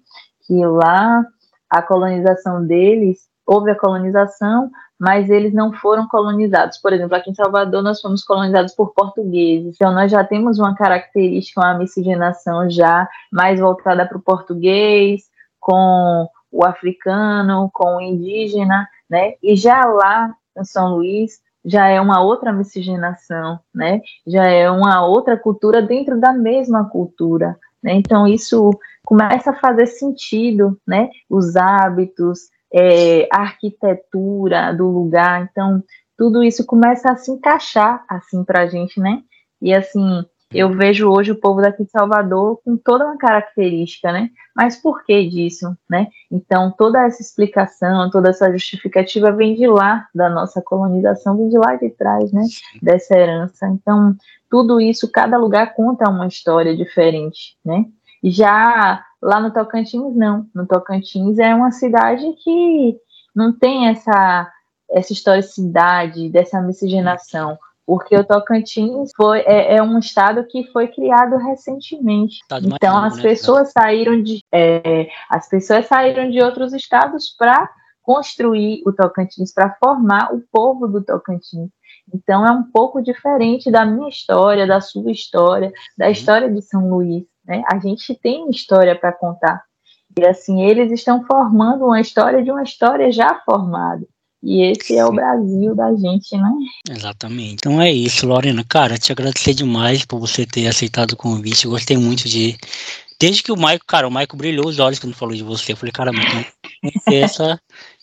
Que 0.45 0.63
lá 0.65 1.25
a 1.69 1.81
colonização 1.81 2.65
deles, 2.65 3.27
houve 3.47 3.71
a 3.71 3.77
colonização, 3.77 4.69
mas 4.99 5.29
eles 5.29 5.53
não 5.53 5.73
foram 5.73 6.07
colonizados. 6.07 6.77
Por 6.77 6.93
exemplo, 6.93 7.15
aqui 7.15 7.31
em 7.31 7.35
Salvador 7.35 7.81
nós 7.81 7.99
fomos 7.99 8.23
colonizados 8.23 8.75
por 8.75 8.93
portugueses, 8.93 9.75
então 9.75 9.91
nós 9.91 10.11
já 10.11 10.23
temos 10.23 10.59
uma 10.59 10.75
característica, 10.75 11.61
uma 11.61 11.77
miscigenação 11.79 12.69
já 12.69 13.09
mais 13.31 13.59
voltada 13.59 14.05
para 14.05 14.17
o 14.17 14.21
português, 14.21 15.23
com 15.59 16.29
o 16.51 16.63
africano, 16.63 17.71
com 17.73 17.97
o 17.97 18.01
indígena, 18.01 18.87
né? 19.09 19.33
E 19.41 19.55
já 19.55 19.83
lá 19.83 20.33
em 20.57 20.63
São 20.63 20.95
Luís 20.95 21.41
já 21.65 21.87
é 21.87 21.99
uma 21.99 22.21
outra 22.21 22.51
miscigenação, 22.51 23.59
né? 23.73 24.01
Já 24.27 24.45
é 24.45 24.69
uma 24.69 25.05
outra 25.05 25.37
cultura 25.37 25.81
dentro 25.81 26.19
da 26.19 26.33
mesma 26.33 26.89
cultura. 26.89 27.57
Né? 27.81 27.93
Então, 27.93 28.27
isso 28.27 28.69
começa 29.05 29.51
a 29.51 29.59
fazer 29.59 29.87
sentido, 29.87 30.79
né? 30.85 31.09
Os 31.29 31.55
hábitos, 31.55 32.49
é, 32.73 33.27
a 33.31 33.41
arquitetura 33.41 34.73
do 34.73 34.87
lugar. 34.87 35.47
Então, 35.49 35.83
tudo 36.17 36.43
isso 36.43 36.65
começa 36.65 37.11
a 37.11 37.15
se 37.15 37.31
encaixar 37.31 38.03
assim 38.09 38.43
para 38.43 38.61
a 38.61 38.67
gente, 38.67 38.99
né? 38.99 39.21
E 39.61 39.73
assim, 39.73 40.25
eu 40.53 40.69
vejo 40.69 41.09
hoje 41.09 41.31
o 41.31 41.39
povo 41.39 41.61
daqui 41.61 41.83
de 41.83 41.91
Salvador 41.91 42.59
com 42.63 42.77
toda 42.77 43.05
uma 43.05 43.17
característica, 43.17 44.11
né? 44.11 44.29
Mas 44.55 44.75
por 44.75 45.03
que 45.03 45.27
disso, 45.27 45.75
né? 45.89 46.07
Então, 46.31 46.71
toda 46.77 47.05
essa 47.05 47.21
explicação, 47.21 48.09
toda 48.09 48.29
essa 48.29 48.51
justificativa 48.51 49.31
vem 49.31 49.55
de 49.55 49.67
lá, 49.67 50.07
da 50.13 50.29
nossa 50.29 50.61
colonização, 50.61 51.37
vem 51.37 51.49
de 51.49 51.57
lá 51.57 51.75
de 51.75 51.89
trás, 51.89 52.31
né? 52.31 52.43
Dessa 52.81 53.17
herança. 53.17 53.67
Então, 53.67 54.15
tudo 54.49 54.79
isso, 54.79 55.11
cada 55.11 55.37
lugar 55.37 55.73
conta 55.73 56.09
uma 56.09 56.27
história 56.27 56.75
diferente, 56.75 57.57
né? 57.65 57.85
Já 58.23 59.03
lá 59.21 59.39
no 59.39 59.51
Tocantins, 59.51 60.15
não. 60.15 60.45
No 60.53 60.67
Tocantins 60.67 61.39
é 61.39 61.53
uma 61.55 61.71
cidade 61.71 62.23
que 62.43 62.97
não 63.35 63.51
tem 63.51 63.87
essa, 63.87 64.51
essa 64.91 65.11
historicidade, 65.11 66.29
dessa 66.29 66.61
miscigenação 66.61 67.57
porque 67.85 68.15
o 68.15 68.23
Tocantins 68.23 69.11
foi, 69.15 69.39
é, 69.41 69.75
é, 69.75 69.83
um 69.83 69.99
estado 69.99 70.45
que 70.45 70.65
foi 70.71 70.87
criado 70.87 71.37
recentemente. 71.37 72.39
então 72.75 72.97
as 72.97 73.17
né? 73.17 73.23
pessoas 73.23 73.71
saíram 73.71 74.21
de 74.21 74.43
é, 74.51 75.09
as 75.29 75.49
pessoas 75.49 75.85
saíram 75.87 76.29
de 76.29 76.41
outros 76.41 76.73
estados 76.73 77.35
para 77.37 77.69
construir 78.01 78.83
o 78.85 78.91
Tocantins, 78.91 79.53
para 79.53 79.75
formar 79.83 80.33
o 80.33 80.41
povo 80.51 80.87
do 80.87 81.03
Tocantins. 81.03 81.69
Então 82.13 82.45
é 82.45 82.51
um 82.51 82.63
pouco 82.63 83.01
diferente 83.01 83.71
da 83.71 83.85
minha 83.85 84.09
história, 84.09 84.67
da 84.67 84.81
sua 84.81 85.11
história, 85.11 85.71
da 85.97 86.09
história 86.09 86.51
de 86.51 86.61
São 86.61 86.89
Luís. 86.89 87.25
Né? 87.45 87.63
A 87.71 87.79
gente 87.79 88.13
tem 88.15 88.49
história 88.49 88.95
para 88.97 89.13
contar. 89.13 89.63
E 90.17 90.25
assim, 90.25 90.61
eles 90.61 90.91
estão 90.91 91.25
formando 91.25 91.85
uma 91.85 91.99
história 91.99 92.43
de 92.43 92.51
uma 92.51 92.63
história 92.63 93.11
já 93.11 93.41
formada. 93.45 94.05
E 94.43 94.61
esse 94.61 94.97
é 94.97 95.05
o 95.05 95.11
Brasil 95.11 95.73
da 95.73 95.95
gente, 95.95 96.35
né? 96.37 96.51
Exatamente. 96.89 97.53
Então 97.53 97.81
é 97.81 97.89
isso, 97.89 98.27
Lorena. 98.27 98.63
Cara, 98.67 98.97
te 98.97 99.11
agradecer 99.11 99.53
demais 99.53 100.03
por 100.03 100.19
você 100.19 100.45
ter 100.45 100.67
aceitado 100.67 101.13
o 101.13 101.17
convite. 101.17 101.65
Eu 101.65 101.71
gostei 101.71 101.95
muito 101.95 102.27
de. 102.27 102.57
Desde 103.17 103.41
que 103.41 103.53
o 103.53 103.57
Maico, 103.57 103.85
cara, 103.87 104.07
o 104.07 104.11
Maico 104.11 104.35
brilhou 104.35 104.67
os 104.67 104.79
olhos 104.79 104.99
quando 104.99 105.15
falou 105.15 105.33
de 105.33 105.43
você. 105.43 105.71
Eu 105.71 105.77
falei, 105.77 105.93
cara, 105.93 106.11
tem 107.05 107.23
essa 107.23 107.57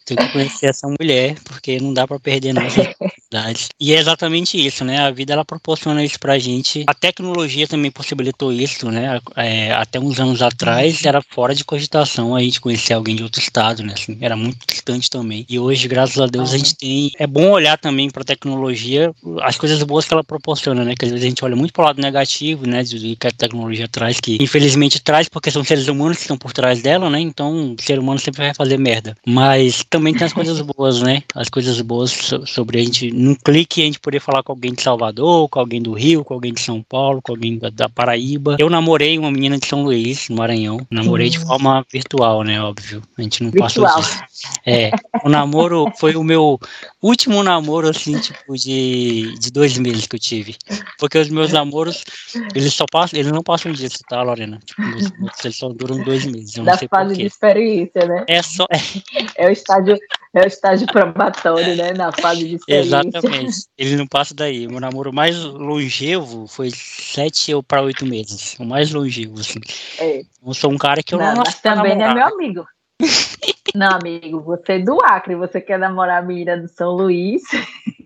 tem 0.05 0.17
que 0.17 0.33
conhecer 0.33 0.67
essa 0.67 0.89
mulher, 0.89 1.37
porque 1.45 1.79
não 1.79 1.95
dá 1.95 2.07
para 2.07 2.19
perder 2.19 2.53
nossas 2.53 2.87
oportunidades. 3.31 3.69
E 3.79 3.95
é 3.95 3.99
exatamente 3.99 4.67
isso, 4.67 4.85
né? 4.85 4.99
A 4.99 5.11
vida 5.11 5.33
ela 5.33 5.45
proporciona 5.45 6.05
isso 6.05 6.19
pra 6.19 6.39
gente. 6.39 6.85
A 6.87 6.95
tecnologia 6.95 7.67
também 7.67 7.91
possibilitou 7.91 8.53
isso, 8.53 8.91
né? 8.91 9.21
É, 9.37 9.73
até 9.73 9.99
uns 9.99 10.19
anos 10.19 10.43
atrás 10.43 11.05
era 11.05 11.23
fora 11.23 11.55
de 11.55 11.65
cogitação 11.65 12.35
a 12.35 12.41
gente 12.41 12.61
conhecer 12.61 12.93
alguém 12.93 13.15
de 13.15 13.23
outro 13.23 13.41
estado, 13.41 13.83
né? 13.83 13.95
Assim, 13.95 14.19
era 14.21 14.37
muito 14.37 14.59
distante 14.67 15.09
também. 15.09 15.47
E 15.49 15.59
hoje, 15.59 15.87
graças 15.87 16.21
a 16.21 16.27
Deus, 16.27 16.53
a 16.53 16.59
gente 16.59 16.75
tem. 16.75 17.13
É 17.19 17.27
bom 17.27 17.51
olhar 17.51 17.79
também 17.79 18.11
pra 18.11 18.25
tecnologia, 18.25 19.13
as 19.43 19.57
coisas 19.57 19.83
boas 19.83 20.05
que 20.05 20.13
ela 20.13 20.25
proporciona, 20.25 20.85
né? 20.85 20.95
Que 20.99 21.05
às 21.05 21.11
vezes 21.11 21.25
a 21.25 21.29
gente 21.29 21.45
olha 21.45 21.57
muito 21.57 21.73
pro 21.73 21.85
lado 21.85 22.03
negativo, 22.03 22.67
né? 22.67 22.83
De 22.83 23.17
que 23.17 23.27
a 23.27 23.33
tecnologia 23.33 23.89
traz, 23.89 24.19
que 24.21 24.39
infelizmente 24.41 25.01
traz, 25.01 25.29
porque 25.29 25.51
são 25.51 25.63
seres 25.63 25.89
humanos 25.89 26.17
que 26.17 26.23
estão 26.25 26.37
por 26.37 26.53
trás 26.53 26.83
dela, 26.83 27.09
né? 27.09 27.21
Então, 27.21 27.75
o 27.79 27.83
ser 27.83 27.99
humano 27.99 28.19
sempre 28.19 28.43
vai 28.43 28.55
fazer 28.55 28.79
merda. 28.79 29.17
Mas 29.27 29.85
também 29.89 30.15
tem 30.15 30.27
as 30.27 30.33
coisas 30.33 30.61
boas, 30.61 31.01
né? 31.01 31.23
As 31.35 31.49
coisas 31.49 31.81
boas 31.81 32.11
sobre 32.47 32.81
a 32.81 32.83
gente, 32.83 33.11
num 33.21 33.35
clique, 33.35 33.83
a 33.83 33.85
gente 33.85 34.01
poder 34.01 34.19
falar 34.19 34.43
com 34.43 34.53
alguém 34.53 34.73
de 34.73 34.83
Salvador, 34.83 35.49
com 35.49 35.61
alguém 35.61 35.83
do 35.83 35.93
Rio, 35.93 36.25
com 36.25 36.35
alguém 36.35 36.55
de 36.55 36.61
São 36.61 36.83
Paulo, 36.83 37.21
com 37.23 37.33
alguém 37.33 37.59
da, 37.59 37.69
da 37.69 37.89
Paraíba. 37.89 38.57
Eu 38.59 38.71
namorei 38.71 39.19
uma 39.19 39.31
menina 39.31 39.59
de 39.59 39.67
São 39.67 39.83
Luís, 39.83 40.29
no 40.31 40.37
Maranhão. 40.37 40.87
Namorei 40.91 41.29
de 41.29 41.39
forma 41.39 41.85
virtual, 41.93 42.43
né? 42.43 42.61
Óbvio. 42.63 43.03
A 43.19 43.23
gente 43.23 43.43
não 43.43 43.51
virtual. 43.51 43.95
passou 43.95 44.03
disso. 44.03 44.23
É. 44.65 44.91
O 45.23 45.29
namoro 45.29 45.93
foi 45.99 46.17
o 46.17 46.25
meu 46.25 46.59
último 47.03 47.43
namoro, 47.43 47.89
assim, 47.89 48.19
tipo, 48.19 48.57
de, 48.57 49.35
de 49.39 49.51
dois 49.51 49.77
meses 49.77 50.07
que 50.07 50.17
eu 50.17 50.21
tive. 50.21 50.57
Porque 50.99 51.19
os 51.19 51.29
meus 51.29 51.53
namoros, 51.53 52.03
eles 52.55 52.73
só 52.73 52.87
passam, 52.91 53.19
eles 53.19 53.31
não 53.31 53.43
passam 53.43 53.71
disso, 53.73 53.99
tá, 54.09 54.23
Lorena? 54.23 54.59
Tipo, 54.65 54.83
eles 55.45 55.57
só 55.57 55.69
duram 55.69 56.03
dois 56.03 56.25
meses. 56.25 56.57
Eu 56.57 56.65
da 56.65 56.79
fase 56.79 57.17
de 57.17 57.27
experiência, 57.27 58.07
né? 58.07 58.25
É 58.27 58.43
só. 58.43 58.67
É, 58.71 59.45
é 59.45 59.49
o 59.49 59.51
estágio, 59.51 59.99
é 60.35 60.45
o 60.45 60.47
estágio 60.47 60.87
probatório, 60.87 61.77
né? 61.77 61.93
Na 61.93 62.13
fase 62.13 62.49
de 62.49 62.55
experiência. 62.57 62.99
Exatamente. 62.99 63.57
Ele 63.77 63.97
não 63.97 64.07
passa 64.07 64.35
daí. 64.35 64.69
Meu 64.69 64.81
namoro 64.81 65.13
mais 65.13 65.37
longevo 65.43 66.47
foi 66.47 66.71
sete 66.71 67.53
ou 67.53 67.63
para 67.63 67.83
oito 67.83 68.07
meses. 68.07 68.57
O 68.59 68.65
mais 68.65 68.93
longevo, 68.93 69.41
assim. 69.41 69.59
É. 69.99 70.23
Eu 70.45 70.55
sou 70.55 70.71
um 70.71 70.79
cara 70.79 71.03
que 71.03 71.15
eu 71.15 71.19
não, 71.19 71.35
não 71.35 71.43
Mas 71.45 71.61
também 71.61 72.01
é 72.01 72.15
meu 72.15 72.27
amigo. 72.27 72.65
Não, 73.75 73.89
amigo, 73.93 74.41
você 74.41 74.73
é 74.75 74.79
do 74.79 75.01
Acre, 75.03 75.35
você 75.35 75.61
quer 75.61 75.79
namorar 75.79 76.23
a 76.23 76.27
menina 76.27 76.57
do 76.57 76.69
São 76.69 76.91
Luís. 76.91 77.43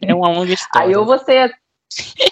É 0.00 0.14
uma 0.14 0.28
longa 0.28 0.52
história. 0.52 0.88
Aí 0.88 0.96
ou 0.96 1.04
você 1.04 1.32
ia, 1.32 1.52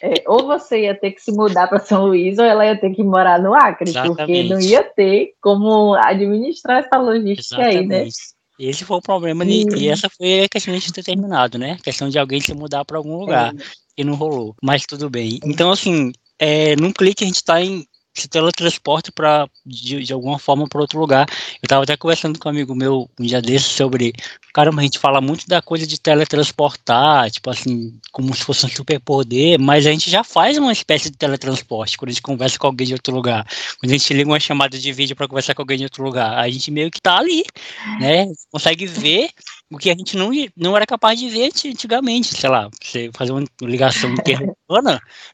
é, 0.02 0.22
ou 0.26 0.46
você 0.46 0.82
ia 0.82 0.94
ter 0.94 1.12
que 1.12 1.22
se 1.22 1.32
mudar 1.32 1.66
para 1.66 1.78
São 1.78 2.06
Luís 2.06 2.38
ou 2.38 2.44
ela 2.44 2.66
ia 2.66 2.78
ter 2.78 2.90
que 2.90 3.02
morar 3.02 3.40
no 3.40 3.54
Acre, 3.54 3.90
Exatamente. 3.90 4.16
porque 4.16 4.42
não 4.44 4.60
ia 4.60 4.82
ter 4.82 5.32
como 5.40 5.94
administrar 5.94 6.84
essa 6.84 6.98
logística 6.98 7.62
Exatamente. 7.62 7.78
aí, 7.78 8.04
né? 8.04 8.08
Esse 8.68 8.84
foi 8.84 8.96
o 8.96 9.02
problema 9.02 9.44
de, 9.44 9.66
e 9.76 9.88
essa 9.88 10.08
foi 10.08 10.44
a 10.44 10.48
questão 10.48 10.76
de 10.76 10.92
ter 10.92 11.02
terminado, 11.02 11.58
né? 11.58 11.72
A 11.72 11.82
questão 11.82 12.08
de 12.08 12.18
alguém 12.18 12.40
se 12.40 12.54
mudar 12.54 12.84
para 12.84 12.96
algum 12.96 13.18
lugar. 13.18 13.54
É. 13.54 13.58
E 13.96 14.04
não 14.04 14.14
rolou. 14.14 14.54
Mas 14.62 14.86
tudo 14.86 15.10
bem. 15.10 15.38
Então, 15.44 15.70
assim, 15.70 16.12
é, 16.38 16.74
num 16.76 16.92
clique 16.92 17.24
a 17.24 17.26
gente 17.26 17.36
está 17.36 17.60
em 17.60 17.86
se 18.14 18.28
teletransporte 18.28 19.10
para 19.10 19.48
de, 19.64 20.02
de, 20.02 20.12
alguma 20.12 20.38
forma 20.38 20.68
para 20.68 20.80
outro 20.80 20.98
lugar. 20.98 21.26
Eu 21.30 21.64
estava 21.64 21.82
até 21.84 21.96
conversando 21.96 22.38
com 22.38 22.48
um 22.48 22.52
amigo 22.52 22.74
meu 22.74 23.08
um 23.18 23.24
dia 23.24 23.40
desses 23.40 23.68
sobre, 23.68 24.12
caramba, 24.52 24.80
a 24.80 24.84
gente 24.84 24.98
fala 24.98 25.20
muito 25.20 25.48
da 25.48 25.62
coisa 25.62 25.86
de 25.86 25.98
teletransportar, 25.98 27.30
tipo 27.30 27.48
assim, 27.50 27.98
como 28.10 28.34
se 28.34 28.44
fosse 28.44 28.66
um 28.66 28.68
superpoder, 28.68 29.58
mas 29.58 29.86
a 29.86 29.90
gente 29.90 30.10
já 30.10 30.22
faz 30.22 30.58
uma 30.58 30.72
espécie 30.72 31.10
de 31.10 31.16
teletransporte 31.16 31.96
quando 31.96 32.10
a 32.10 32.12
gente 32.12 32.22
conversa 32.22 32.58
com 32.58 32.66
alguém 32.66 32.86
de 32.86 32.92
outro 32.92 33.14
lugar. 33.14 33.46
Quando 33.80 33.90
a 33.90 33.94
gente 33.94 34.12
liga 34.12 34.28
uma 34.28 34.40
chamada 34.40 34.78
de 34.78 34.92
vídeo 34.92 35.16
para 35.16 35.28
conversar 35.28 35.54
com 35.54 35.62
alguém 35.62 35.78
de 35.78 35.84
outro 35.84 36.04
lugar, 36.04 36.36
a 36.36 36.48
gente 36.50 36.70
meio 36.70 36.90
que 36.90 37.00
tá 37.00 37.16
ali, 37.16 37.44
né? 37.98 38.26
Consegue 38.50 38.86
ver 38.86 39.30
o 39.72 39.78
que 39.78 39.90
a 39.90 39.94
gente 39.94 40.16
não, 40.16 40.30
não 40.56 40.76
era 40.76 40.86
capaz 40.86 41.18
de 41.18 41.28
ver 41.28 41.46
antigamente, 41.46 42.36
sei 42.36 42.50
lá, 42.50 42.68
você 42.80 43.10
fazer 43.14 43.32
uma 43.32 43.44
ligação 43.62 44.10
interna, 44.12 44.54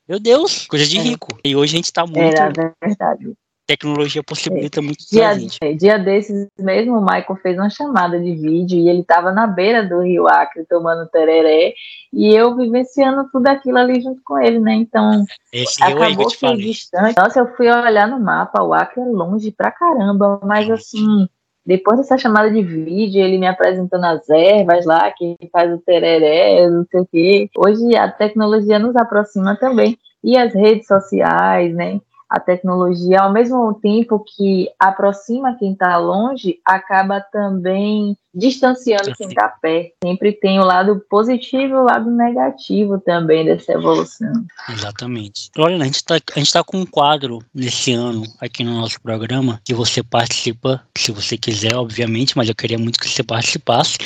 meu 0.08 0.20
Deus, 0.20 0.66
coisa 0.66 0.86
de 0.86 0.98
é. 0.98 1.00
rico. 1.00 1.28
E 1.44 1.56
hoje 1.56 1.74
a 1.74 1.76
gente 1.76 1.86
está 1.86 2.06
muito. 2.06 2.18
Era 2.18 2.52
verdade. 2.82 3.32
Tecnologia 3.66 4.22
possibilita 4.22 4.80
é. 4.80 4.82
muito 4.82 5.04
dia, 5.10 5.36
dia 5.76 5.98
desses 5.98 6.48
mesmo, 6.58 6.96
o 6.96 7.02
Michael 7.02 7.36
fez 7.42 7.58
uma 7.58 7.68
chamada 7.68 8.18
de 8.18 8.34
vídeo 8.34 8.78
e 8.78 8.88
ele 8.88 9.00
estava 9.00 9.30
na 9.30 9.46
beira 9.46 9.86
do 9.86 10.00
Rio 10.00 10.26
Acre 10.26 10.64
tomando 10.64 11.06
tereré 11.10 11.74
e 12.10 12.34
eu 12.34 12.56
vivenciando 12.56 13.28
tudo 13.30 13.46
aquilo 13.46 13.76
ali 13.76 14.00
junto 14.00 14.22
com 14.24 14.38
ele, 14.38 14.58
né? 14.58 14.72
Então, 14.72 15.22
Esse 15.52 15.82
acabou 15.82 16.28
que 16.28 16.56
distante. 16.56 17.14
Nossa, 17.18 17.40
eu 17.40 17.54
fui 17.56 17.70
olhar 17.70 18.08
no 18.08 18.18
mapa, 18.18 18.62
o 18.62 18.72
Acre 18.72 19.02
é 19.02 19.04
longe 19.04 19.50
pra 19.50 19.70
caramba, 19.70 20.40
mas 20.42 20.70
assim 20.70 21.28
depois 21.68 21.98
dessa 21.98 22.16
chamada 22.16 22.50
de 22.50 22.62
vídeo, 22.62 23.22
ele 23.22 23.36
me 23.36 23.46
apresentando 23.46 24.04
as 24.04 24.26
ervas 24.30 24.86
lá, 24.86 25.10
que 25.12 25.36
faz 25.52 25.70
o 25.70 25.76
tereré, 25.76 26.66
não 26.66 26.86
sei 26.90 27.00
o 27.02 27.06
quê. 27.06 27.50
Hoje 27.54 27.94
a 27.94 28.10
tecnologia 28.10 28.78
nos 28.78 28.96
aproxima 28.96 29.54
também. 29.54 29.98
E 30.24 30.38
as 30.38 30.54
redes 30.54 30.86
sociais, 30.86 31.74
né? 31.74 32.00
a 32.28 32.40
tecnologia, 32.40 33.20
ao 33.20 33.32
mesmo 33.32 33.74
tempo 33.74 34.22
que 34.24 34.70
aproxima 34.78 35.56
quem 35.58 35.72
está 35.72 35.98
longe, 35.98 36.58
acaba 36.64 37.20
também 37.20 38.16
distanciando 38.38 39.14
quem 39.16 39.28
está 39.28 39.48
perto. 39.48 39.92
Sempre 40.02 40.32
tem 40.32 40.60
o 40.60 40.64
lado 40.64 41.04
positivo 41.10 41.74
e 41.74 41.76
o 41.76 41.84
lado 41.84 42.10
negativo 42.10 42.98
também 43.00 43.44
dessa 43.44 43.72
evolução. 43.72 44.32
Exatamente. 44.68 45.50
Olha, 45.58 45.76
a 45.76 45.84
gente 45.84 45.96
está 45.96 46.20
tá 46.20 46.64
com 46.64 46.78
um 46.78 46.86
quadro 46.86 47.40
nesse 47.52 47.92
ano 47.92 48.22
aqui 48.40 48.62
no 48.62 48.74
nosso 48.80 49.00
programa 49.00 49.60
que 49.64 49.74
você 49.74 50.02
participa, 50.02 50.82
se 50.96 51.10
você 51.10 51.36
quiser, 51.36 51.74
obviamente, 51.74 52.36
mas 52.36 52.48
eu 52.48 52.54
queria 52.54 52.78
muito 52.78 53.00
que 53.00 53.08
você 53.08 53.22
participasse, 53.22 53.98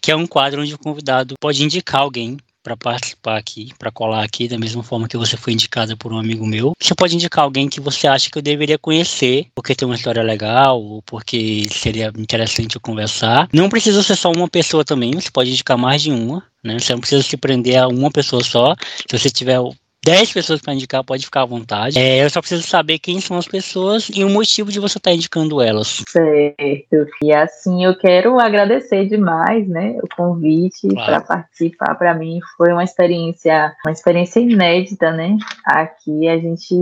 que 0.00 0.10
é 0.10 0.16
um 0.16 0.26
quadro 0.26 0.62
onde 0.62 0.74
o 0.74 0.78
convidado 0.78 1.34
pode 1.40 1.62
indicar 1.62 2.00
alguém 2.00 2.36
para 2.66 2.76
participar 2.76 3.36
aqui, 3.36 3.72
para 3.78 3.92
colar 3.92 4.24
aqui, 4.24 4.48
da 4.48 4.58
mesma 4.58 4.82
forma 4.82 5.06
que 5.06 5.16
você 5.16 5.36
foi 5.36 5.52
indicada 5.52 5.96
por 5.96 6.12
um 6.12 6.18
amigo 6.18 6.44
meu. 6.44 6.72
Você 6.80 6.96
pode 6.96 7.14
indicar 7.14 7.44
alguém 7.44 7.68
que 7.68 7.80
você 7.80 8.08
acha 8.08 8.28
que 8.28 8.36
eu 8.36 8.42
deveria 8.42 8.76
conhecer, 8.76 9.46
porque 9.54 9.72
tem 9.72 9.86
uma 9.86 9.94
história 9.94 10.20
legal, 10.20 10.82
ou 10.82 11.00
porque 11.02 11.68
seria 11.70 12.12
interessante 12.18 12.74
eu 12.74 12.80
conversar. 12.80 13.48
Não 13.52 13.68
precisa 13.68 14.02
ser 14.02 14.16
só 14.16 14.32
uma 14.32 14.48
pessoa 14.48 14.84
também, 14.84 15.12
você 15.12 15.30
pode 15.30 15.50
indicar 15.50 15.78
mais 15.78 16.02
de 16.02 16.10
uma, 16.10 16.42
né? 16.64 16.76
Você 16.76 16.92
não 16.92 16.98
precisa 16.98 17.22
se 17.22 17.36
prender 17.36 17.76
a 17.76 17.86
uma 17.86 18.10
pessoa 18.10 18.42
só. 18.42 18.74
Se 19.08 19.16
você 19.16 19.30
tiver 19.30 19.60
10 20.06 20.32
pessoas 20.32 20.60
para 20.60 20.72
indicar, 20.72 21.02
pode 21.02 21.24
ficar 21.24 21.42
à 21.42 21.46
vontade. 21.46 21.98
É, 21.98 22.24
eu 22.24 22.30
só 22.30 22.40
preciso 22.40 22.62
saber 22.62 23.00
quem 23.00 23.20
são 23.20 23.36
as 23.36 23.48
pessoas 23.48 24.08
e 24.08 24.22
o 24.22 24.30
motivo 24.30 24.70
de 24.70 24.78
você 24.78 24.98
estar 24.98 25.10
tá 25.10 25.14
indicando 25.16 25.60
elas. 25.60 26.04
Certo. 26.08 27.08
E 27.24 27.32
assim, 27.32 27.84
eu 27.84 27.98
quero 27.98 28.38
agradecer 28.38 29.06
demais, 29.06 29.66
né, 29.66 29.98
o 30.00 30.16
convite 30.16 30.86
claro. 30.86 31.06
para 31.06 31.20
participar. 31.22 31.96
Para 31.96 32.14
mim 32.14 32.38
foi 32.56 32.72
uma 32.72 32.84
experiência, 32.84 33.74
uma 33.84 33.92
experiência 33.92 34.38
inédita, 34.38 35.10
né? 35.10 35.36
Aqui 35.64 36.28
a 36.28 36.38
gente, 36.38 36.74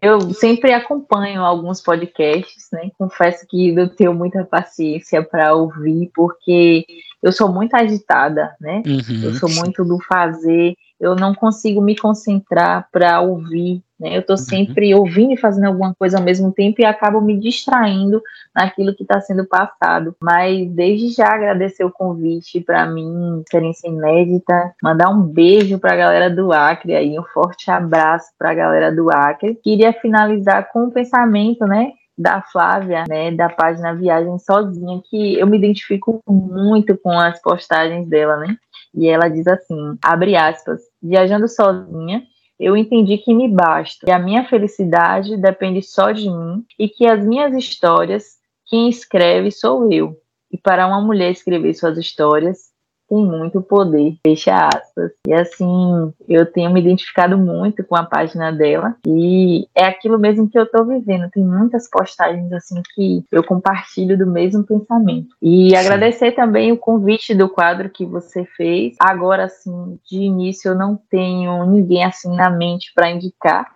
eu 0.00 0.32
sempre 0.32 0.72
acompanho 0.72 1.42
alguns 1.42 1.80
podcasts, 1.80 2.68
né? 2.72 2.92
Confesso 2.96 3.44
que 3.48 3.74
eu 3.74 3.88
tenho 3.88 4.14
muita 4.14 4.44
paciência 4.44 5.20
para 5.20 5.52
ouvir, 5.52 6.12
porque 6.14 6.86
eu 7.20 7.32
sou 7.32 7.52
muito 7.52 7.74
agitada, 7.74 8.54
né? 8.60 8.82
Uhum. 8.86 9.24
Eu 9.24 9.34
sou 9.34 9.48
muito 9.48 9.84
do 9.84 9.98
fazer, 10.04 10.74
eu 11.00 11.14
não 11.14 11.34
consigo 11.34 11.80
me 11.80 11.96
concentrar 11.96 12.88
para 12.90 13.20
ouvir, 13.20 13.82
né? 13.98 14.16
Eu 14.16 14.20
estou 14.20 14.36
uhum. 14.36 14.42
sempre 14.42 14.94
ouvindo 14.94 15.32
e 15.32 15.36
fazendo 15.36 15.66
alguma 15.66 15.94
coisa 15.94 16.18
ao 16.18 16.24
mesmo 16.24 16.52
tempo 16.52 16.80
e 16.80 16.84
acabo 16.84 17.20
me 17.20 17.38
distraindo 17.38 18.22
naquilo 18.54 18.94
que 18.94 19.02
está 19.02 19.20
sendo 19.20 19.46
passado. 19.46 20.14
Mas 20.22 20.70
desde 20.70 21.10
já 21.10 21.28
agradecer 21.28 21.84
o 21.84 21.92
convite 21.92 22.60
para 22.60 22.86
mim, 22.86 23.40
experiência 23.40 23.88
inédita, 23.88 24.74
mandar 24.82 25.08
um 25.10 25.22
beijo 25.22 25.78
para 25.78 25.92
a 25.92 25.96
galera 25.96 26.30
do 26.30 26.52
Acre 26.52 26.94
aí, 26.94 27.18
um 27.18 27.24
forte 27.24 27.70
abraço 27.70 28.28
para 28.38 28.50
a 28.50 28.54
galera 28.54 28.94
do 28.94 29.10
Acre. 29.10 29.54
Queria 29.56 29.92
finalizar 29.92 30.70
com 30.72 30.84
um 30.84 30.90
pensamento, 30.90 31.66
né? 31.66 31.92
da 32.18 32.42
Flávia, 32.42 33.04
né, 33.08 33.30
da 33.30 33.48
página 33.48 33.94
Viagem 33.94 34.38
Sozinha, 34.40 35.00
que 35.08 35.38
eu 35.38 35.46
me 35.46 35.56
identifico 35.56 36.20
muito 36.26 36.98
com 36.98 37.16
as 37.16 37.40
postagens 37.40 38.08
dela, 38.08 38.36
né? 38.38 38.56
E 38.94 39.08
ela 39.08 39.28
diz 39.28 39.46
assim, 39.46 39.96
abre 40.02 40.36
aspas, 40.36 40.80
viajando 41.02 41.48
sozinha, 41.48 42.22
eu 42.58 42.76
entendi 42.76 43.18
que 43.18 43.32
me 43.32 43.48
basta, 43.48 44.06
que 44.06 44.10
a 44.10 44.18
minha 44.18 44.44
felicidade 44.48 45.36
depende 45.36 45.82
só 45.82 46.10
de 46.10 46.28
mim 46.28 46.64
e 46.78 46.88
que 46.88 47.06
as 47.06 47.24
minhas 47.24 47.54
histórias, 47.54 48.36
quem 48.66 48.88
escreve 48.88 49.50
sou 49.50 49.92
eu. 49.92 50.16
E 50.50 50.58
para 50.58 50.86
uma 50.86 51.00
mulher 51.00 51.30
escrever 51.30 51.74
suas 51.74 51.98
histórias, 51.98 52.70
tem 53.08 53.24
muito 53.24 53.60
poder, 53.62 54.16
fecha 54.22 54.68
aspas. 54.68 55.12
E 55.26 55.32
assim, 55.32 56.12
eu 56.28 56.46
tenho 56.46 56.70
me 56.70 56.80
identificado 56.80 57.38
muito 57.38 57.82
com 57.84 57.96
a 57.96 58.04
página 58.04 58.52
dela 58.52 58.94
e 59.06 59.66
é 59.74 59.86
aquilo 59.86 60.18
mesmo 60.18 60.48
que 60.48 60.58
eu 60.58 60.66
tô 60.66 60.84
vivendo. 60.84 61.30
Tem 61.30 61.44
muitas 61.44 61.88
postagens 61.88 62.52
assim 62.52 62.82
que 62.94 63.24
eu 63.32 63.42
compartilho 63.42 64.16
do 64.16 64.26
mesmo 64.26 64.64
pensamento. 64.64 65.28
E 65.42 65.70
Sim. 65.70 65.76
agradecer 65.76 66.32
também 66.32 66.70
o 66.70 66.76
convite 66.76 67.34
do 67.34 67.48
quadro 67.48 67.90
que 67.90 68.04
você 68.04 68.44
fez. 68.56 68.96
Agora 69.00 69.44
assim, 69.44 69.98
de 70.08 70.18
início 70.18 70.70
eu 70.70 70.74
não 70.74 70.98
tenho 71.10 71.64
ninguém 71.66 72.04
assim 72.04 72.34
na 72.36 72.50
mente 72.50 72.92
para 72.94 73.10
indicar, 73.10 73.66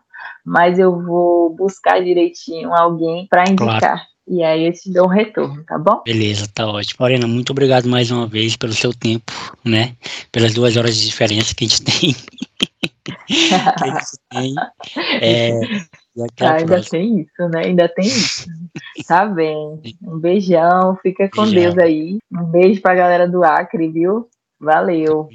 mas 0.44 0.78
eu 0.78 1.00
vou 1.00 1.50
buscar 1.50 2.02
direitinho 2.02 2.74
alguém 2.74 3.26
para 3.28 3.48
indicar. 3.48 3.80
Claro. 3.80 4.11
E 4.32 4.42
aí 4.42 4.66
eu 4.66 4.72
te 4.72 4.90
dou 4.90 5.04
um 5.04 5.10
retorno, 5.10 5.62
tá 5.62 5.78
bom? 5.78 6.00
Beleza, 6.06 6.48
tá 6.54 6.66
ótimo. 6.66 6.96
Marina, 7.00 7.26
muito 7.26 7.50
obrigado 7.50 7.86
mais 7.86 8.10
uma 8.10 8.26
vez 8.26 8.56
pelo 8.56 8.72
seu 8.72 8.90
tempo, 8.90 9.30
né? 9.62 9.94
Pelas 10.32 10.54
duas 10.54 10.74
horas 10.74 10.96
de 10.96 11.04
diferença 11.06 11.54
que 11.54 11.66
a 11.66 11.68
gente 11.68 11.82
tem. 11.84 12.14
que 13.04 13.54
a 13.54 13.86
gente 13.88 14.06
tem. 14.30 14.54
É, 15.20 15.50
ah, 16.40 16.54
ainda 16.54 16.80
tem 16.82 17.20
isso, 17.20 17.48
né? 17.50 17.66
Ainda 17.66 17.88
tem 17.90 18.06
isso. 18.06 18.46
Tá 19.06 19.26
bem. 19.26 19.54
Um 20.02 20.18
beijão, 20.18 20.96
fica 21.02 21.28
com 21.28 21.42
beijão. 21.42 21.74
Deus 21.74 21.78
aí. 21.78 22.18
Um 22.32 22.44
beijo 22.44 22.80
pra 22.80 22.94
galera 22.94 23.28
do 23.28 23.44
Acre, 23.44 23.86
viu? 23.88 24.30
Valeu. 24.58 25.28